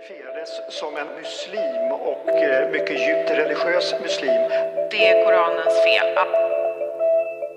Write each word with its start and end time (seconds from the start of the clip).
identifierades 0.00 0.50
som 0.68 0.96
en 0.96 1.06
muslim 1.20 1.92
och 1.92 2.28
eh, 2.28 2.70
mycket 2.70 2.96
djupt 3.06 3.30
religiös 3.30 3.94
muslim. 4.02 4.42
Det 4.90 5.08
är 5.08 5.24
Koranens 5.24 5.76
fel. 5.84 6.08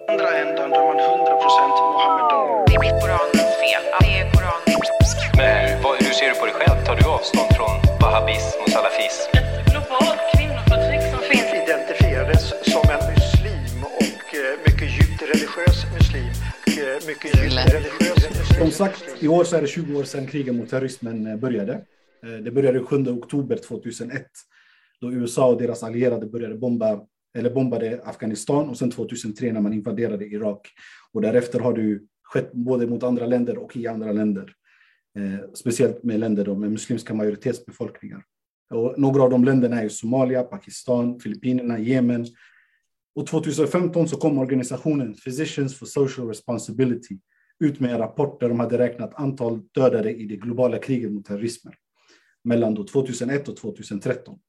andra 0.09 0.29
ändan 0.37 0.69
då 0.69 0.75
är 0.75 0.85
man 0.85 0.99
100% 0.99 1.69
Mohammedan. 1.69 2.65
Det 2.67 2.75
är 2.89 3.01
Koranens 3.01 3.53
fel. 3.63 3.83
Det 3.99 4.11
är 4.19 4.25
Koranens 4.33 5.09
Men 5.37 5.81
vad, 5.83 5.95
hur 6.03 6.13
ser 6.19 6.29
du 6.29 6.35
på 6.39 6.45
dig 6.45 6.53
själv? 6.59 6.85
Tar 6.85 6.95
du 6.95 7.05
avstånd 7.17 7.49
från 7.57 7.75
wahhabism 8.01 8.57
och 8.63 8.69
salafism? 8.69 9.29
ett 9.39 9.71
globalt 9.71 10.21
kvinnoförtryck 10.35 11.03
som 11.13 11.21
finns 11.31 11.49
Identifierades 11.63 12.43
som 12.73 12.83
en 12.95 13.01
muslim 13.13 13.77
och 13.99 14.27
eh, 14.41 14.53
mycket 14.67 14.89
djupt 14.97 15.21
religiös 15.33 15.77
muslim. 15.97 16.31
Eh, 16.79 17.07
Mycket 17.07 17.31
djupt 17.43 17.73
religiös 17.77 18.21
muslim. 18.29 18.59
Som 18.63 18.71
sagt, 18.71 19.03
i 19.19 19.27
år 19.27 19.43
så 19.43 19.55
är 19.57 19.61
det 19.61 19.67
20 19.67 19.99
år 19.99 20.03
sedan 20.03 20.27
kriget 20.27 20.55
mot 20.55 20.69
terrorismen 20.69 21.39
började. 21.39 21.81
Eh, 22.23 22.43
det 22.43 22.51
började 22.51 22.79
7 22.79 23.07
oktober 23.07 23.55
2001 23.55 24.25
då 25.01 25.11
USA 25.11 25.49
och 25.49 25.61
deras 25.61 25.83
allierade 25.83 26.25
började 26.25 26.55
bomba 26.55 27.01
eller 27.37 27.49
bombade 27.49 28.01
Afghanistan 28.03 28.69
och 28.69 28.77
sen 28.77 28.91
2003 28.91 29.51
när 29.51 29.61
man 29.61 29.73
invaderade 29.73 30.25
Irak. 30.25 30.67
Och 31.11 31.21
därefter 31.21 31.59
har 31.59 31.73
det 31.73 31.99
skett 32.23 32.53
både 32.53 32.87
mot 32.87 33.03
andra 33.03 33.25
länder 33.25 33.57
och 33.57 33.77
i 33.77 33.87
andra 33.87 34.11
länder. 34.11 34.53
Eh, 35.17 35.49
speciellt 35.53 36.03
med 36.03 36.19
länder 36.19 36.45
då 36.45 36.55
med 36.55 36.71
muslimska 36.71 37.13
majoritetsbefolkningar. 37.13 38.23
Och 38.73 38.99
några 38.99 39.23
av 39.23 39.29
de 39.29 39.43
länderna 39.43 39.81
är 39.81 39.89
Somalia, 39.89 40.43
Pakistan, 40.43 41.19
Filippinerna, 41.19 41.79
Jemen. 41.79 42.25
Och 43.15 43.27
2015 43.27 44.07
så 44.07 44.17
kom 44.17 44.37
organisationen 44.37 45.13
Physicians 45.13 45.79
for 45.79 45.85
Social 45.85 46.27
Responsibility 46.27 47.17
ut 47.59 47.79
med 47.79 47.91
en 47.91 47.97
rapport 47.97 48.39
där 48.39 48.49
de 48.49 48.59
hade 48.59 48.77
räknat 48.77 49.13
antal 49.15 49.61
dödade 49.71 50.13
i 50.13 50.25
det 50.25 50.35
globala 50.35 50.77
kriget 50.77 51.11
mot 51.11 51.25
terrorismen 51.25 51.73
mellan 52.43 52.73
då 52.73 52.83
2001 52.83 53.49
och 53.49 53.57
2013. 53.57 54.39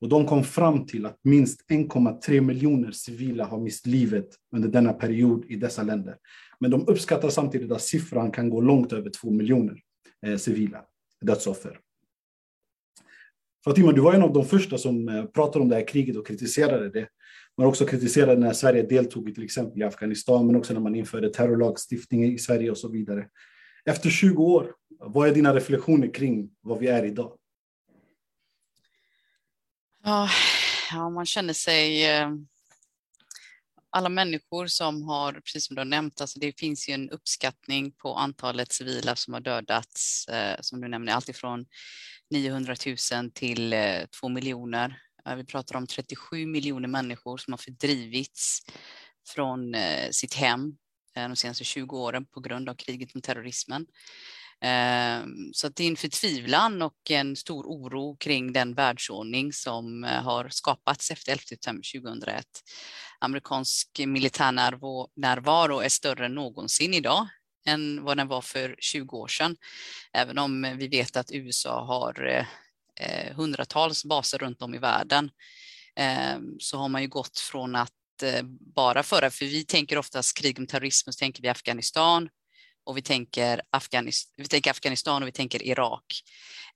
Och 0.00 0.08
de 0.08 0.26
kom 0.26 0.44
fram 0.44 0.86
till 0.86 1.06
att 1.06 1.18
minst 1.22 1.70
1,3 1.70 2.40
miljoner 2.40 2.90
civila 2.92 3.44
har 3.44 3.60
mist 3.60 3.86
livet 3.86 4.28
under 4.56 4.68
denna 4.68 4.92
period 4.92 5.44
i 5.48 5.56
dessa 5.56 5.82
länder. 5.82 6.16
Men 6.60 6.70
de 6.70 6.88
uppskattar 6.88 7.28
samtidigt 7.28 7.72
att 7.72 7.82
siffran 7.82 8.30
kan 8.30 8.50
gå 8.50 8.60
långt 8.60 8.92
över 8.92 9.10
2 9.10 9.30
miljoner 9.30 9.80
eh, 10.26 10.36
civila 10.36 10.82
dödsoffer. 11.20 11.78
Fatima, 13.64 13.92
du 13.92 14.00
var 14.00 14.14
en 14.14 14.22
av 14.22 14.32
de 14.32 14.44
första 14.44 14.78
som 14.78 15.08
eh, 15.08 15.24
pratade 15.24 15.62
om 15.62 15.68
det 15.68 15.74
här 15.74 15.86
kriget 15.86 16.16
och 16.16 16.26
kritiserade 16.26 16.90
det. 16.90 17.08
Man 17.58 17.66
också 17.66 17.86
kritiserade 17.86 18.40
när 18.40 18.52
Sverige 18.52 18.82
deltog 18.82 19.28
i 19.28 19.34
till 19.34 19.44
exempel 19.44 19.80
i 19.80 19.84
Afghanistan, 19.84 20.46
men 20.46 20.56
också 20.56 20.74
när 20.74 20.80
man 20.80 20.94
införde 20.94 21.32
terrorlagstiftning 21.32 22.24
i 22.24 22.38
Sverige 22.38 22.70
och 22.70 22.78
så 22.78 22.88
vidare. 22.88 23.26
Efter 23.84 24.10
20 24.10 24.44
år, 24.44 24.72
vad 25.00 25.28
är 25.28 25.34
dina 25.34 25.54
reflektioner 25.54 26.14
kring 26.14 26.50
vad 26.60 26.78
vi 26.78 26.86
är 26.86 27.04
idag? 27.04 27.36
Ja, 30.10 30.28
ja, 30.90 31.10
man 31.10 31.26
känner 31.26 31.52
sig... 31.52 32.06
Eh, 32.10 32.30
alla 33.90 34.08
människor 34.08 34.66
som 34.66 35.02
har, 35.02 35.32
precis 35.32 35.66
som 35.66 35.76
du 35.76 35.80
har 35.80 35.84
nämnt, 35.84 36.20
alltså 36.20 36.38
det 36.38 36.60
finns 36.60 36.88
ju 36.88 36.92
en 36.92 37.10
uppskattning 37.10 37.92
på 37.92 38.14
antalet 38.14 38.72
civila 38.72 39.16
som 39.16 39.34
har 39.34 39.40
dödats, 39.40 40.28
eh, 40.28 40.56
som 40.60 40.80
du 40.80 40.88
nämner, 40.88 41.12
alltifrån 41.12 41.66
900 42.30 42.76
000 43.12 43.30
till 43.30 43.72
eh, 43.72 44.06
2 44.20 44.28
miljoner. 44.28 45.02
Vi 45.36 45.44
pratar 45.44 45.76
om 45.76 45.86
37 45.86 46.46
miljoner 46.46 46.88
människor 46.88 47.36
som 47.38 47.52
har 47.52 47.58
fördrivits 47.58 48.60
från 49.28 49.74
sitt 50.10 50.34
hem 50.34 50.76
de 51.14 51.36
senaste 51.36 51.64
20 51.64 51.96
åren 51.96 52.26
på 52.26 52.40
grund 52.40 52.68
av 52.68 52.74
kriget 52.74 53.14
mot 53.14 53.24
terrorismen. 53.24 53.86
Ehm, 54.60 55.52
så 55.52 55.68
det 55.68 55.84
är 55.84 55.88
en 55.88 55.96
förtvivlan 55.96 56.82
och 56.82 57.10
en 57.10 57.36
stor 57.36 57.64
oro 57.64 58.16
kring 58.16 58.52
den 58.52 58.74
världsordning 58.74 59.52
som 59.52 60.04
eh, 60.04 60.22
har 60.22 60.48
skapats 60.48 61.10
efter 61.10 61.32
11 61.32 61.42
september 61.48 62.00
2001. 62.00 62.44
Amerikansk 63.18 63.88
militär 64.06 64.52
närvaro- 65.16 65.84
är 65.84 65.88
större 65.88 66.26
än 66.26 66.34
någonsin 66.34 66.94
idag 66.94 67.28
än 67.66 68.04
vad 68.04 68.16
den 68.16 68.28
var 68.28 68.40
för 68.40 68.76
20 68.78 69.16
år 69.16 69.28
sedan. 69.28 69.56
Även 70.12 70.38
om 70.38 70.76
vi 70.78 70.88
vet 70.88 71.16
att 71.16 71.32
USA 71.32 71.84
har 71.84 72.26
eh, 72.26 72.46
eh, 73.06 73.34
hundratals 73.36 74.04
baser 74.04 74.38
runt 74.38 74.62
om 74.62 74.74
i 74.74 74.78
världen 74.78 75.30
ehm, 75.96 76.56
så 76.58 76.78
har 76.78 76.88
man 76.88 77.02
ju 77.02 77.08
gått 77.08 77.38
från 77.38 77.76
att 77.76 77.92
bara 78.74 79.02
föra, 79.02 79.30
för 79.30 79.44
vi 79.44 79.64
tänker 79.64 79.98
oftast 79.98 80.38
krig 80.38 80.58
om 80.58 80.66
terrorism, 80.66 81.10
så 81.10 81.18
tänker 81.18 81.42
vi 81.42 81.48
Afghanistan 81.48 82.28
och 82.90 82.96
vi 82.96 83.02
tänker, 83.02 83.60
Afghanistan, 83.70 84.32
vi 84.36 84.44
tänker 84.48 84.70
Afghanistan 84.70 85.22
och 85.22 85.28
vi 85.28 85.32
tänker 85.32 85.62
Irak. 85.62 86.22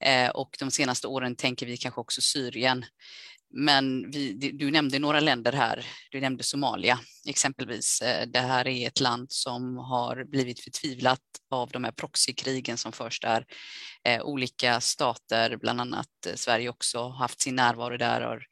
Eh, 0.01 0.31
och 0.31 0.57
de 0.59 0.71
senaste 0.71 1.07
åren 1.07 1.37
tänker 1.37 1.67
vi 1.67 1.77
kanske 1.77 2.01
också 2.01 2.21
Syrien. 2.21 2.85
Men 3.51 4.11
vi, 4.11 4.33
du- 4.33 4.71
nämnde 4.71 4.99
några 4.99 5.21
länder 5.21 5.53
här. 5.53 5.87
Du 6.11 6.21
nämnde 6.21 6.43
Somalia 6.43 7.01
exempelvis. 7.29 8.03
Eh, 8.03 8.27
det 8.27 8.39
här 8.41 8.69
är 8.69 8.87
ett 8.87 9.01
land 9.01 9.33
som 9.33 9.77
har 9.77 10.25
blivit 10.25 10.61
förtvivlat 10.61 11.21
av 11.51 11.71
de 11.71 11.85
här 11.85 11.93
proxykrigen 11.93 12.79
som 12.79 12.93
förs 12.93 13.21
där. 13.21 13.47
Eh, 14.05 14.23
olika 14.23 14.81
stater, 14.81 15.57
bland 15.57 15.81
annat 15.81 16.27
eh, 16.27 16.35
Sverige 16.35 16.69
också, 16.69 16.99
har 16.99 17.17
haft 17.19 17.41
sin 17.41 17.57
närvaro 17.57 17.97
där, 17.97 18.21
har 18.21 18.47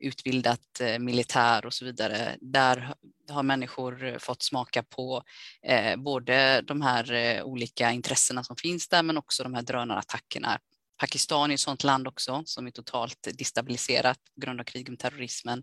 utbildat 0.00 0.80
militär 0.98 1.66
och 1.66 1.74
så 1.74 1.84
vidare. 1.84 2.36
Där 2.40 2.94
har 3.30 3.42
människor 3.42 4.04
eh, 4.04 4.18
fått 4.18 4.42
smaka 4.42 4.82
på 4.82 5.22
eh, 5.62 5.96
både 5.96 6.60
de 6.60 6.82
här 6.82 7.12
eh, 7.12 7.42
olika 7.42 7.90
intressena 7.90 8.44
som 8.44 8.56
finns 8.56 8.88
där, 8.88 9.02
men 9.02 9.18
också 9.18 9.42
de 9.42 9.54
här 9.54 9.62
drönarattackerna. 9.62 10.58
Pakistan 10.98 11.50
är 11.50 11.54
ett 11.54 11.60
sådant 11.60 11.84
land 11.84 12.08
också 12.08 12.42
som 12.44 12.66
är 12.66 12.70
totalt 12.70 13.28
destabiliserat 13.38 14.18
på 14.34 14.40
grund 14.40 14.60
av 14.60 14.64
kriget 14.64 14.88
med 14.88 14.98
terrorismen. 14.98 15.62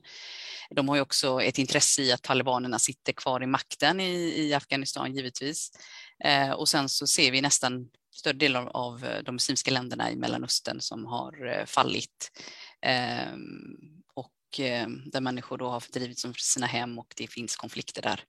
De 0.69 0.89
har 0.89 0.95
ju 0.95 1.01
också 1.01 1.41
ett 1.41 1.57
intresse 1.57 2.01
i 2.01 2.11
att 2.11 2.21
talibanerna 2.21 2.79
sitter 2.79 3.13
kvar 3.13 3.43
i 3.43 3.47
makten 3.47 3.99
i, 3.99 4.13
i 4.47 4.53
Afghanistan 4.53 5.15
givetvis. 5.15 5.71
Eh, 6.23 6.51
och 6.51 6.69
sen 6.69 6.89
så 6.89 7.07
ser 7.07 7.31
vi 7.31 7.41
nästan 7.41 7.87
större 8.15 8.37
delen 8.37 8.67
av, 8.67 9.07
de 9.25 9.31
muslimska 9.31 9.71
länderna 9.71 10.11
i 10.11 10.15
Mellanöstern 10.15 10.81
som 10.81 11.05
har 11.05 11.47
eh, 11.47 11.65
fallit. 11.65 12.31
Ehm, 12.81 13.94
Eh, 14.59 14.65
och 14.65 14.69
eh, 14.69 14.87
där 15.05 15.21
människor 15.21 15.57
då 15.57 15.67
har 15.67 15.79
fördrivits 15.79 16.21
från 16.21 16.33
sina 16.33 16.65
hem 16.65 16.99
och 16.99 17.13
det 17.17 17.27
finns 17.27 17.55
konflikter 17.55 18.01
där. 18.01 18.19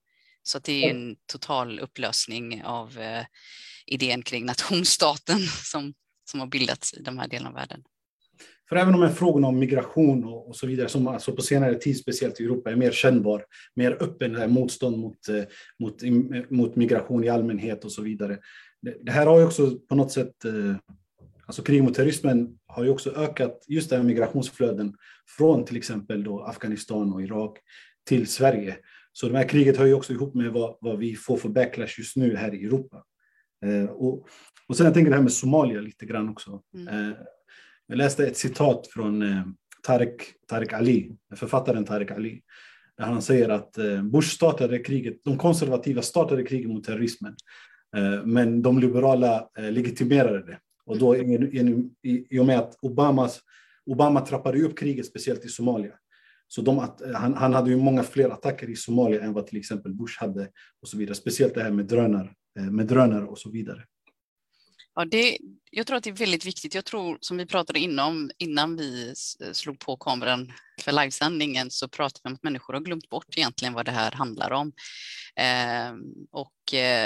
Så 0.43 0.59
det 0.59 0.85
är 0.85 0.91
en 0.91 1.17
total 1.33 1.81
upplösning 1.81 2.63
av 2.65 2.99
eh, 2.99 3.25
idén 3.87 4.23
kring 4.23 4.47
nationsstaten 4.47 5.39
som, 5.65 5.95
som 6.31 6.41
har 6.41 6.47
bildats 6.47 6.95
i 6.95 7.03
de 7.03 7.19
här 7.19 7.29
delarna 7.29 7.49
av 7.49 7.55
världen. 7.55 7.83
För 8.69 8.77
även 8.77 8.95
om 8.95 9.03
en 9.03 9.15
frågorna 9.15 9.49
om 9.49 9.59
migration 9.59 10.25
och, 10.25 10.49
och 10.49 10.57
så 10.57 10.67
vidare, 10.67 10.89
som 10.89 11.09
alltså 11.09 11.33
på 11.33 11.43
senare 11.43 11.75
tid, 11.75 11.99
speciellt 11.99 12.41
i 12.41 12.45
Europa, 12.45 12.71
är 12.71 12.77
mer 12.77 12.91
kännbar, 12.91 13.45
mer 13.75 14.03
öppen, 14.03 14.33
det 14.33 14.39
här 14.39 14.49
motstånd 14.49 14.99
mot, 14.99 15.29
eh, 15.29 15.45
mot, 15.79 16.03
mot 16.51 16.77
migration 16.77 17.25
i 17.25 17.29
allmänhet 17.29 17.85
och 17.85 17.93
så 17.93 18.03
vidare. 18.03 18.39
Det, 18.83 18.97
det 19.03 19.13
här 19.13 19.27
har 19.27 19.39
ju 19.39 19.45
också 19.45 19.79
på 19.89 19.95
något 19.95 20.13
sätt, 20.13 20.35
alltså 21.47 21.63
krig 21.63 21.83
mot 21.83 21.95
terrorismen 21.95 22.59
har 22.67 22.85
ju 22.85 22.91
också 22.91 23.11
ökat 23.11 23.65
just 23.69 23.91
det 23.91 23.97
här 23.97 24.03
migrationsflöden 24.03 24.95
från 25.29 25.65
till 25.65 25.77
exempel 25.77 26.25
då 26.25 26.43
Afghanistan 26.43 27.13
och 27.13 27.23
Irak 27.23 27.59
till 28.09 28.27
Sverige. 28.27 28.77
Så 29.13 29.29
det 29.29 29.39
här 29.39 29.49
kriget 29.49 29.77
hör 29.77 29.87
ju 29.87 29.95
också 29.95 30.13
ihop 30.13 30.35
med 30.35 30.53
vad, 30.53 30.77
vad 30.81 30.99
vi 30.99 31.15
får 31.15 31.37
för 31.37 31.49
backlash 31.49 31.99
just 31.99 32.17
nu 32.17 32.37
här 32.37 32.55
i 32.55 32.65
Europa. 32.65 33.05
Eh, 33.67 33.91
och, 33.91 34.29
och 34.69 34.77
sen 34.77 34.87
jag 34.87 34.95
tänker 34.95 35.11
det 35.11 35.17
här 35.17 35.23
med 35.23 35.33
Somalia 35.33 35.81
lite 35.81 36.07
grann 36.07 36.29
också. 36.29 36.63
Mm. 36.75 36.89
Eh, 36.89 37.17
jag 37.87 37.99
läste 37.99 38.27
ett 38.27 38.37
citat 38.37 38.87
från 38.87 39.23
eh, 39.23 39.43
Tarek, 39.83 40.23
Tarek 40.49 40.73
Ali, 40.73 41.13
författaren 41.35 41.85
Tarek 41.85 42.11
Ali, 42.11 42.43
där 42.99 43.05
han 43.05 43.23
säger 43.23 43.49
att 43.49 43.79
eh, 43.79 44.03
Bush 44.03 44.29
startade 44.29 44.79
kriget, 44.79 45.25
de 45.25 45.39
konservativa 45.39 46.03
startade 46.03 46.43
kriget 46.43 46.69
mot 46.69 46.85
terrorismen, 46.85 47.37
eh, 47.97 48.25
men 48.25 48.63
de 48.63 48.79
liberala 48.79 49.49
eh, 49.59 49.73
legitimerade 49.73 50.47
det. 50.47 50.59
Och 50.85 50.99
då 50.99 51.17
i, 51.17 51.21
i, 51.21 51.91
i, 52.03 52.37
i 52.37 52.39
och 52.39 52.47
med 52.47 52.59
att 52.59 52.79
Obamas, 52.83 53.41
Obama 53.87 54.21
trappade 54.21 54.63
upp 54.63 54.79
kriget, 54.79 55.07
speciellt 55.07 55.45
i 55.45 55.49
Somalia, 55.49 55.93
så 56.49 56.63
de, 56.63 56.79
att, 56.79 57.01
eh, 57.01 57.13
han, 57.13 57.35
han 57.35 57.55
hade 57.55 57.71
ju 57.71 57.77
många 57.77 58.03
fler 58.03 58.31
attacker 58.31 58.71
i 58.71 58.77
Somalia 58.77 59.23
än 59.23 59.33
vad 59.33 59.47
till 59.47 59.59
exempel 59.59 59.95
Bush 59.95 60.21
hade 60.21 60.49
och 60.83 60.89
så 60.89 60.97
vidare. 60.99 61.15
Speciellt 61.15 61.55
det 61.55 61.63
här 61.63 61.71
med 61.71 61.87
drönare, 61.87 62.31
eh, 62.59 62.65
med 62.65 62.87
drönare 62.87 63.25
och 63.25 63.39
så 63.39 63.51
vidare. 63.51 63.85
Ja, 64.95 65.05
det, 65.05 65.39
jag 65.71 65.87
tror 65.87 65.97
att 65.97 66.05
det 66.05 66.11
är 66.11 66.15
väldigt 66.15 66.47
viktigt. 66.47 66.75
Jag 66.75 66.85
tror, 66.85 67.19
som 67.21 67.37
vi 67.37 67.47
pratade 67.47 67.79
inom, 67.79 68.31
innan 68.39 68.77
vi 68.77 69.15
eh, 69.45 69.53
slog 69.53 69.79
på 69.79 69.97
kameran 69.97 70.53
för 70.81 70.93
livesändningen, 70.93 71.71
så 71.71 71.89
pratade 71.89 72.21
vi 72.25 72.29
om 72.29 72.35
att 72.35 72.43
människor 72.43 72.75
har 72.75 72.81
glömt 72.81 73.09
bort 73.09 73.37
egentligen 73.37 73.75
vad 73.75 73.85
det 73.85 73.93
här 73.93 74.13
handlar 74.13 74.51
om. 74.51 74.73
Ehm, 75.37 75.95
eh, 75.95 75.99
och 76.31 76.53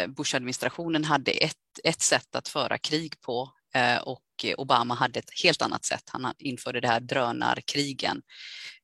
Bush-administrationen 0.09 1.05
hade 1.05 1.31
ett, 1.31 1.57
ett 1.85 2.01
sätt 2.01 2.35
att 2.35 2.49
föra 2.49 2.79
krig 2.79 3.21
på 3.21 3.51
Eh, 3.75 3.99
och 3.99 4.25
Obama 4.57 4.95
hade 4.95 5.19
ett 5.19 5.41
helt 5.43 5.63
annat 5.63 5.85
sätt. 5.85 6.03
Han 6.07 6.35
införde 6.39 6.81
det 6.81 6.89
här 6.89 7.01
drönarkrigen. 7.01 8.23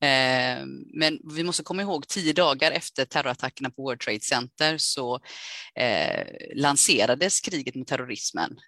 Eh, 0.00 0.66
men 0.94 1.18
vi 1.34 1.44
måste 1.44 1.62
komma 1.62 1.82
ihåg, 1.82 2.08
tio 2.08 2.32
dagar 2.32 2.72
efter 2.72 3.04
terrorattackerna 3.04 3.70
på 3.70 3.82
World 3.82 4.00
Trade 4.00 4.20
Center 4.20 4.78
så 4.78 5.20
eh, 5.74 6.26
lanserades 6.54 7.40
kriget 7.40 7.74
mot 7.74 7.88
terrorismen. 7.88 8.58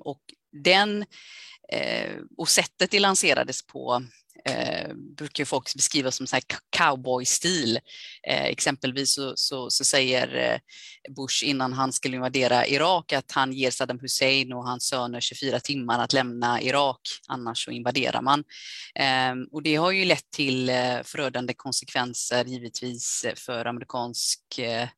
Och 0.00 0.20
den 0.52 1.04
och 2.36 2.48
sättet 2.48 2.90
det 2.90 3.00
lanserades 3.00 3.66
på 3.66 4.02
eh, 4.44 4.94
brukar 5.16 5.44
folk 5.44 5.74
beskriva 5.74 6.10
som 6.10 6.26
så 6.26 6.36
här 6.36 6.42
cowboy-stil. 6.76 7.78
Eh, 8.28 8.44
exempelvis 8.44 9.14
så, 9.14 9.32
så, 9.36 9.70
så, 9.70 9.84
säger 9.84 10.34
eh, 10.34 10.58
Bush 11.14 11.44
innan 11.44 11.72
han 11.72 11.92
skulle 11.92 12.16
invadera 12.16 12.66
Irak 12.66 13.12
att 13.12 13.32
han 13.32 13.52
ger 13.52 13.70
Saddam 13.70 13.98
Hussein 13.98 14.52
och 14.52 14.64
hans 14.64 14.84
söner 14.84 15.20
24 15.20 15.60
timmar 15.60 15.98
att 15.98 16.12
lämna 16.12 16.62
Irak, 16.62 17.00
annars 17.28 17.64
så 17.64 17.70
invaderar 17.70 18.22
man. 18.22 18.44
Eh, 18.94 19.34
och 19.52 19.62
det 19.62 19.76
har 19.76 19.90
ju 19.90 20.04
lett 20.04 20.30
till 20.30 20.68
eh, 20.68 21.02
förödande 21.04 21.54
konsekvenser 21.54 22.44
givetvis 22.44 23.24
eh, 23.24 23.34
för 23.34 23.64
amerikansk 23.64 24.58
eh, 24.58 24.88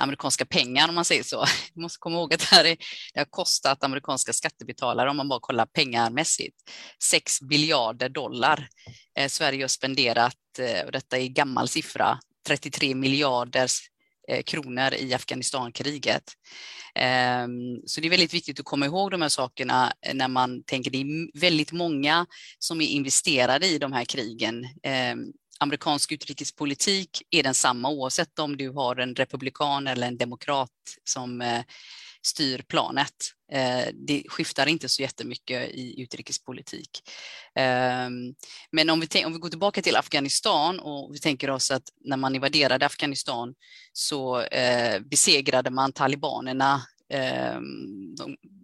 amerikanska 0.00 0.44
pengar 0.44 0.88
om 0.88 0.94
man 0.94 1.04
säger 1.04 1.22
så. 1.22 1.36
Man 1.74 1.82
måste 1.82 1.98
komma 1.98 2.16
ihåg 2.16 2.34
att 2.34 2.40
det, 2.40 2.56
här 2.56 2.64
är, 2.64 2.76
det 3.14 3.20
har 3.20 3.24
kostat 3.24 3.84
amerikanska 3.84 4.32
skattebetalare, 4.32 5.10
om 5.10 5.16
man 5.16 5.28
bara 5.28 5.40
kollar 5.40 5.66
pengarmässigt, 5.66 6.56
6 7.02 7.40
biljarder 7.40 8.08
dollar. 8.08 8.68
Eh, 9.18 9.28
Sverige 9.28 9.62
har 9.62 9.68
spenderat, 9.68 10.36
eh, 10.58 10.86
och 10.86 10.92
detta 10.92 11.18
är 11.18 11.28
gammal 11.28 11.68
siffra, 11.68 12.18
33 12.46 12.94
miljarder 12.94 13.68
eh, 14.28 14.42
kronor 14.42 14.94
i 14.94 15.14
Afghanistankriget. 15.14 16.32
Ehm, 16.94 17.80
så 17.86 18.00
det 18.00 18.08
är 18.08 18.10
väldigt 18.10 18.34
viktigt 18.34 18.60
att 18.60 18.66
komma 18.66 18.86
ihåg 18.86 19.10
de 19.10 19.22
här 19.22 19.28
sakerna 19.28 19.92
eh, 20.06 20.14
när 20.14 20.28
man 20.28 20.62
tänker 20.62 20.90
det 20.90 21.00
är 21.00 21.40
väldigt 21.40 21.72
många 21.72 22.26
som 22.58 22.80
är 22.80 22.86
investerade 22.86 23.66
i 23.66 23.78
de 23.78 23.92
här 23.92 24.04
krigen. 24.04 24.64
Ehm, 24.82 25.18
Amerikansk 25.60 26.12
utrikespolitik 26.12 27.22
är 27.30 27.42
densamma 27.42 27.90
oavsett 27.90 28.38
om 28.38 28.56
du 28.56 28.70
har 28.70 28.96
en 28.96 29.14
republikan 29.14 29.86
eller 29.86 30.06
en 30.06 30.16
demokrat 30.16 30.70
som 31.04 31.40
eh, 31.40 31.62
styr 32.22 32.62
planet. 32.68 33.14
Eh, 33.52 33.88
det 33.94 34.24
skiftar 34.28 34.66
inte 34.66 34.88
så 34.88 35.02
jättemycket 35.02 35.70
i 35.70 36.02
utrikespolitik. 36.02 36.90
Ehm, 37.54 38.34
men 38.72 38.90
om 38.90 39.00
vi, 39.00 39.24
om 39.24 39.32
vi 39.32 39.38
går 39.38 39.48
tillbaka 39.48 39.82
till 39.82 39.96
Afghanistan 39.96 40.80
och 40.80 41.14
vi 41.14 41.18
tänker 41.18 41.50
oss 41.50 41.70
att 41.70 41.84
när 42.04 42.16
man 42.16 42.34
invaderade 42.34 42.86
Afghanistan 42.86 43.54
så 43.92 44.40
eh, 44.40 45.00
besegrade 45.00 45.70
man 45.70 45.92
talibanerna 45.92 46.82
ehm, 47.12 48.14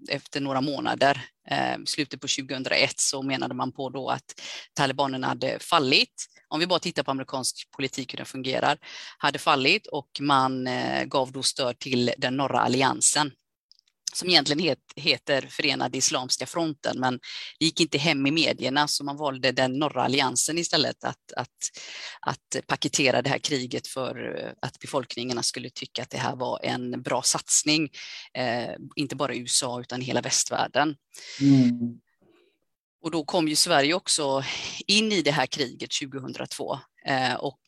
efter 0.08 0.40
några 0.40 0.60
månader. 0.60 1.24
Ehm, 1.48 1.82
I 1.82 1.86
slutet 1.86 2.20
på 2.20 2.28
2001 2.28 3.00
så 3.00 3.22
menade 3.22 3.54
man 3.54 3.72
på 3.72 3.90
då 3.90 4.08
att 4.08 4.40
talibanerna 4.74 5.26
hade 5.26 5.58
fallit 5.58 6.26
om 6.48 6.60
vi 6.60 6.66
bara 6.66 6.78
tittar 6.78 7.02
på 7.02 7.10
amerikansk 7.10 7.68
politik 7.76 8.12
hur 8.12 8.16
den 8.16 8.26
fungerar, 8.26 8.78
hade 9.18 9.38
fallit 9.38 9.86
och 9.86 10.08
man 10.20 10.66
eh, 10.66 11.04
gav 11.04 11.32
då 11.32 11.42
stöd 11.42 11.78
till 11.78 12.12
den 12.18 12.36
norra 12.36 12.60
alliansen 12.60 13.32
som 14.16 14.28
egentligen 14.28 14.76
heter 14.96 15.46
Förenade 15.50 15.98
Islamiska 15.98 16.46
fronten, 16.46 17.00
men 17.00 17.18
det 17.58 17.64
gick 17.64 17.80
inte 17.80 17.98
hem 17.98 18.26
i 18.26 18.30
medierna 18.30 18.88
så 18.88 19.04
man 19.04 19.16
valde 19.16 19.52
den 19.52 19.72
norra 19.72 20.02
alliansen 20.02 20.58
istället 20.58 21.04
att, 21.04 21.32
att, 21.36 21.48
att 22.20 22.66
paketera 22.66 23.22
det 23.22 23.30
här 23.30 23.38
kriget 23.38 23.86
för 23.86 24.38
eh, 24.38 24.52
att 24.60 24.78
befolkningarna 24.78 25.42
skulle 25.42 25.70
tycka 25.70 26.02
att 26.02 26.10
det 26.10 26.18
här 26.18 26.36
var 26.36 26.60
en 26.62 27.02
bra 27.02 27.22
satsning, 27.22 27.88
eh, 28.34 28.74
inte 28.96 29.16
bara 29.16 29.34
i 29.34 29.38
USA 29.38 29.80
utan 29.80 30.00
hela 30.00 30.20
västvärlden. 30.20 30.96
Mm. 31.40 32.00
Och 33.06 33.12
då 33.12 33.24
kom 33.24 33.48
ju 33.48 33.56
Sverige 33.56 33.94
också 33.94 34.44
in 34.86 35.12
i 35.12 35.22
det 35.22 35.30
här 35.30 35.46
kriget 35.46 35.90
2002 36.12 36.78
eh, 37.06 37.34
och, 37.34 37.60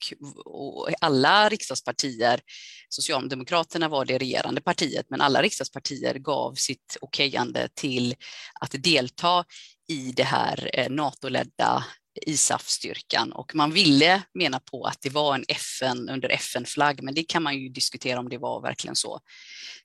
och, 0.45 0.89
alla 1.01 1.49
riksdagspartier, 1.49 2.41
Socialdemokraterna 2.89 3.89
var 3.89 4.05
det 4.05 4.19
regerande 4.19 4.61
partiet, 4.61 5.07
men 5.11 5.21
alla 5.21 5.43
riksdagspartier 5.43 6.15
gav 6.15 6.55
sitt 6.55 6.97
okejande 7.01 7.69
till 7.75 8.15
att 8.61 8.75
delta 8.83 9.45
i 9.89 10.13
det 10.13 10.23
här 10.23 10.71
eh, 10.73 10.91
NATO-ledda 10.91 11.85
ISAF-styrkan 12.27 13.33
och 13.33 13.55
man 13.55 13.73
ville 13.73 14.23
mena 14.35 14.61
på 14.61 14.85
att 14.85 15.01
det 15.01 15.11
var 15.11 15.35
en 15.35 15.45
FN 15.49 16.09
under 16.09 16.29
FN-flagg, 16.29 17.03
men 17.03 17.15
det 17.15 17.23
kan 17.23 17.43
man 17.43 17.59
ju 17.59 17.69
diskutera 17.69 18.19
om 18.19 18.29
det 18.29 18.39
var 18.39 18.61
verkligen 18.61 18.97
så. 18.97 19.21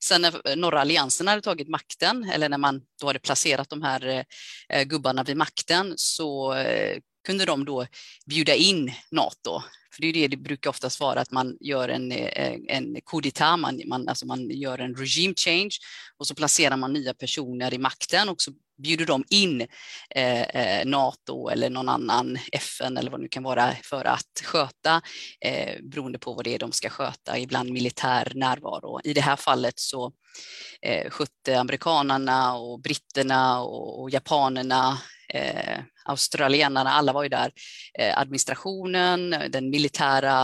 Sen 0.03 0.21
när 0.21 0.55
norra 0.55 0.81
alliansen 0.81 1.27
hade 1.27 1.41
tagit 1.41 1.69
makten, 1.69 2.29
eller 2.33 2.49
när 2.49 2.57
man 2.57 2.81
då 3.01 3.07
hade 3.07 3.19
placerat 3.19 3.69
de 3.69 3.81
här 3.81 4.25
eh, 4.69 4.83
gubbarna 4.83 5.23
vid 5.23 5.37
makten, 5.37 5.93
så 5.95 6.53
eh, 6.53 6.97
kunde 7.25 7.45
de 7.45 7.65
då 7.65 7.87
bjuda 8.25 8.55
in 8.55 8.93
NATO. 9.11 9.61
För 9.93 10.01
det 10.01 10.07
är 10.07 10.13
det 10.13 10.27
det 10.27 10.37
brukar 10.37 10.69
oftast 10.69 10.99
vara, 10.99 11.21
att 11.21 11.31
man 11.31 11.57
gör 11.59 11.89
en, 11.89 12.11
eh, 12.11 12.59
en 12.67 12.95
coup 13.05 13.23
d'etat, 13.23 13.57
man, 13.57 13.81
man, 13.85 14.09
alltså 14.09 14.25
man 14.25 14.49
gör 14.49 14.79
en 14.79 14.95
regime 14.95 15.33
change 15.37 15.71
och 16.17 16.27
så 16.27 16.35
placerar 16.35 16.77
man 16.77 16.93
nya 16.93 17.13
personer 17.13 17.73
i 17.73 17.77
makten 17.77 18.29
och 18.29 18.41
så 18.41 18.51
bjuder 18.83 19.05
de 19.05 19.23
in 19.29 19.61
eh, 20.15 20.41
eh 20.41 20.85
NATO 20.85 21.49
eller 21.49 21.69
någon 21.69 21.89
annan 21.89 22.37
FN 22.51 22.97
eller 22.97 23.11
vad 23.11 23.19
det 23.19 23.23
nu 23.23 23.27
kan 23.27 23.43
vara 23.43 23.75
för 23.83 24.05
att 24.05 24.41
sköta 24.43 25.01
eh, 25.45 25.81
beroende 25.83 26.19
på 26.19 26.33
vad 26.33 26.45
det 26.45 26.55
är 26.55 26.59
de 26.59 26.71
ska 26.71 26.89
sköta, 26.89 27.39
ibland 27.39 27.71
militär 27.71 28.31
närvaro. 28.35 28.99
I 29.03 29.13
det 29.13 29.21
här 29.21 29.35
fallet 29.35 29.79
så 29.79 30.11
eh, 30.81 31.09
skötte 31.09 31.59
amerikanerna 31.59 32.55
och 32.55 32.81
britterna 32.81 33.61
och, 33.61 34.01
och 34.01 34.09
japanerna 34.09 34.97
eh, 35.29 35.79
australienarna, 36.05 36.91
alla 36.91 37.13
var 37.13 37.23
ju 37.23 37.29
där, 37.29 37.51
eh, 37.99 38.17
administrationen, 38.17 39.35
den 39.49 39.69
militära 39.69 40.43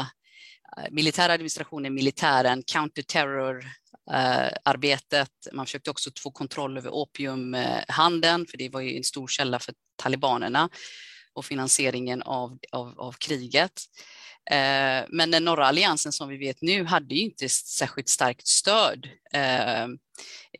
eh, 0.77 0.83
militära 0.91 1.33
administrationen, 1.33 1.93
militären, 1.93 2.63
counterterror 2.63 3.65
eh, 4.11 4.49
arbetet. 4.65 5.31
Man 5.53 5.65
försökte 5.65 5.91
också 5.91 6.09
få 6.19 6.31
kontroll 6.31 6.77
över 6.77 6.89
opiumhandeln, 6.89 8.45
för 8.45 8.57
det 8.57 8.69
var 8.69 8.81
ju 8.81 8.97
en 8.97 9.03
stor 9.03 9.27
källa 9.27 9.59
för 9.59 9.73
talibanerna 9.95 10.69
och 11.33 11.45
finansieringen 11.45 12.21
av, 12.21 12.57
av, 12.71 12.99
av 12.99 13.11
kriget. 13.11 13.81
Eh, 14.51 15.05
men 15.09 15.31
den 15.31 15.45
norra 15.45 15.67
alliansen 15.67 16.11
som 16.11 16.29
vi 16.29 16.37
vet 16.37 16.61
nu 16.61 16.83
hade 16.83 17.15
ju 17.15 17.21
inte 17.21 17.49
särskilt 17.49 18.09
starkt 18.09 18.47
stöd 18.47 19.09
eh, 19.33 19.87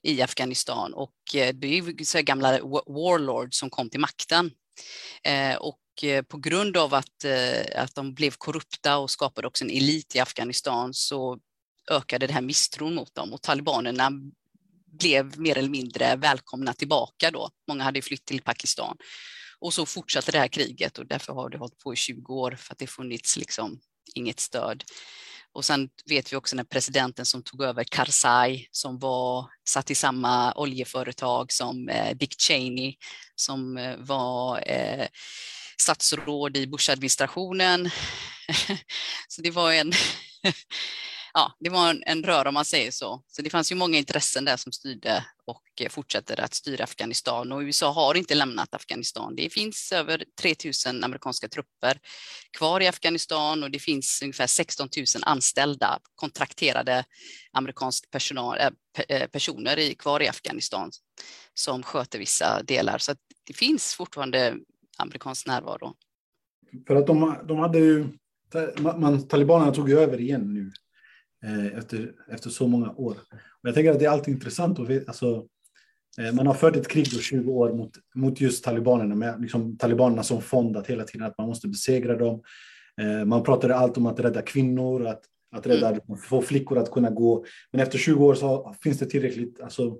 i 0.04 0.22
Afghanistan 0.22 0.94
och 0.94 1.36
eh, 1.36 1.54
det 1.54 1.68
är 1.68 1.82
ju 1.82 2.06
så 2.06 2.22
gamla 2.22 2.60
warlords 2.88 3.60
som 3.60 3.70
kom 3.70 3.90
till 3.90 4.00
makten 4.00 4.52
och 5.60 5.80
på 6.28 6.38
grund 6.38 6.78
av 6.78 6.94
att, 6.94 7.26
att 7.76 7.96
de 7.96 8.14
blev 8.14 8.32
korrupta 8.38 8.98
och 8.98 9.12
skapade 9.12 9.48
också 9.48 9.64
en 9.64 9.70
elit 9.70 10.16
i 10.16 10.20
Afghanistan 10.20 10.94
så 10.94 11.40
ökade 11.92 12.28
det 12.28 12.34
här 12.34 12.42
misstron 12.42 12.96
mot 12.96 13.16
dem 13.16 13.34
och 13.34 13.42
talibanerna 13.42 14.12
blev 15.00 15.40
mer 15.40 15.58
eller 15.58 15.70
mindre 15.70 16.16
välkomna 16.16 16.74
tillbaka 16.74 17.32
då. 17.32 17.50
Många 17.68 17.84
hade 17.84 18.02
flytt 18.02 18.26
till 18.26 18.42
Pakistan. 18.42 18.98
Och 19.62 19.74
så 19.74 19.86
fortsatte 19.86 20.32
det 20.32 20.40
här 20.40 20.48
kriget 20.48 20.98
och 20.98 21.08
därför 21.08 21.34
har 21.34 21.50
det 21.50 21.58
hållit 21.58 21.78
på 21.78 21.94
i 21.94 21.96
20 21.96 22.34
år 22.34 22.52
för 22.52 22.74
att 22.74 22.80
det 22.80 22.88
funnits 22.88 23.38
liksom 23.38 23.80
inget 24.16 24.40
stöd. 24.40 24.84
Och 25.54 25.66
sen 25.66 25.90
vet 26.06 26.34
vi 26.34 26.38
också 26.38 26.56
när 26.56 26.64
presidenten 26.64 27.26
som 27.26 27.44
tog 27.44 27.64
över 27.64 27.84
Karzai 27.84 28.68
som 28.72 29.00
var 29.00 29.50
satt 29.70 29.92
i 29.92 29.96
samma 29.96 30.54
oljeföretag 30.56 31.52
som 31.52 31.90
eh, 31.90 32.16
Dick 32.16 32.42
Cheney 32.42 32.96
som 33.36 33.78
eh, 33.78 33.98
var 33.98 34.64
eh, 34.72 35.08
statsråd 35.82 36.58
i 36.58 36.68
Bush-administrationen. 36.68 37.90
Så 39.28 39.42
det 39.42 39.52
var 39.52 39.74
en 39.74 39.92
ja, 41.34 41.56
det 41.60 41.70
var 41.70 41.90
en, 41.90 42.04
en 42.06 42.24
röra 42.24 42.48
om 42.48 42.54
man 42.54 42.66
säger 42.66 42.92
så. 42.92 43.24
Så 43.28 43.42
det 43.42 43.50
fanns 43.50 43.72
ju 43.72 43.76
många 43.76 43.98
intressen 43.98 44.46
där 44.46 44.58
som 44.58 44.72
styrde 44.72 45.26
och 45.46 45.82
eh, 45.82 45.90
fortsätter 45.90 46.40
att 46.40 46.54
styra 46.54 46.84
Afghanistan 46.84 47.52
och 47.52 47.60
USA 47.60 47.92
har 47.92 48.18
inte 48.18 48.36
lämnat 48.36 48.74
Afghanistan. 48.74 49.36
Det 49.36 49.50
finns 49.54 49.92
över 49.92 50.24
3000 50.42 51.04
amerikanska 51.04 51.48
trupper 51.48 52.00
kvar 52.58 52.82
i 52.82 52.88
Afghanistan 52.88 53.64
och 53.64 53.72
det 53.72 53.80
finns 53.80 54.20
ungefär 54.24 54.48
16 54.48 54.90
000 54.98 55.06
anställda 55.22 56.00
kontrakterade 56.16 57.04
amerikansk 57.52 58.12
personal, 58.12 58.58
äh, 59.08 59.28
personer 59.28 59.80
i, 59.80 59.96
kvar 59.96 60.22
i 60.24 60.28
Afghanistan 60.28 60.92
som 61.54 61.84
sköter 61.84 62.20
vissa 62.20 62.64
delar. 62.64 62.98
Så 62.98 63.14
det 63.48 63.54
finns 63.54 63.94
fortfarande 63.94 64.56
amerikansk 64.98 65.48
närvaro. 65.48 65.94
För 66.88 66.96
att 66.96 67.08
de, 67.08 67.36
de 67.48 67.60
hade 67.60 67.80
ju, 67.80 68.08
man, 68.78 69.28
talibanerna 69.28 69.72
tog 69.72 69.90
ju 69.90 70.00
över 70.00 70.22
igen 70.22 70.54
nu 70.54 70.72
efter, 71.78 72.12
efter 72.32 72.50
så 72.50 72.68
många 72.68 72.92
år. 72.92 73.18
Och 73.62 73.70
jag 73.70 73.76
tänker 73.76 73.92
att 73.92 74.00
det 74.00 74.06
är 74.06 74.10
alltid 74.10 74.34
intressant 74.34 74.80
att 74.80 74.90
veta, 74.90 75.08
alltså, 75.08 75.46
eh, 76.20 76.34
man 76.34 76.48
har 76.48 76.54
fört 76.54 76.76
ett 76.76 76.88
krig 76.88 77.08
då 77.14 77.20
20 77.20 77.52
år 77.52 77.74
mot, 77.74 77.92
mot 78.16 78.42
just 78.42 78.64
talibanerna, 78.64 79.16
med 79.16 79.42
liksom 79.42 79.78
talibanerna 79.78 80.24
som 80.24 80.42
fond, 80.42 80.78
att 80.78 80.88
hela 80.88 81.04
tiden 81.04 81.28
att 81.28 81.38
man 81.38 81.48
måste 81.48 81.68
besegra 81.68 82.18
dem. 82.18 82.42
Eh, 83.02 83.26
man 83.26 83.44
pratade 83.44 83.76
allt 83.76 83.98
om 83.98 84.06
att 84.06 84.20
rädda 84.20 84.42
kvinnor, 84.42 85.06
att, 85.06 85.22
att 85.56 85.68
rädda, 85.68 85.90
mm. 85.90 86.18
få 86.18 86.42
flickor 86.42 86.78
att 86.78 86.92
kunna 86.92 87.10
gå. 87.10 87.46
Men 87.72 87.82
efter 87.82 87.98
20 87.98 88.26
år 88.26 88.36
så 88.36 88.76
finns 88.84 89.00
det 89.00 89.06
tillräckligt, 89.06 89.62
alltså, 89.62 89.98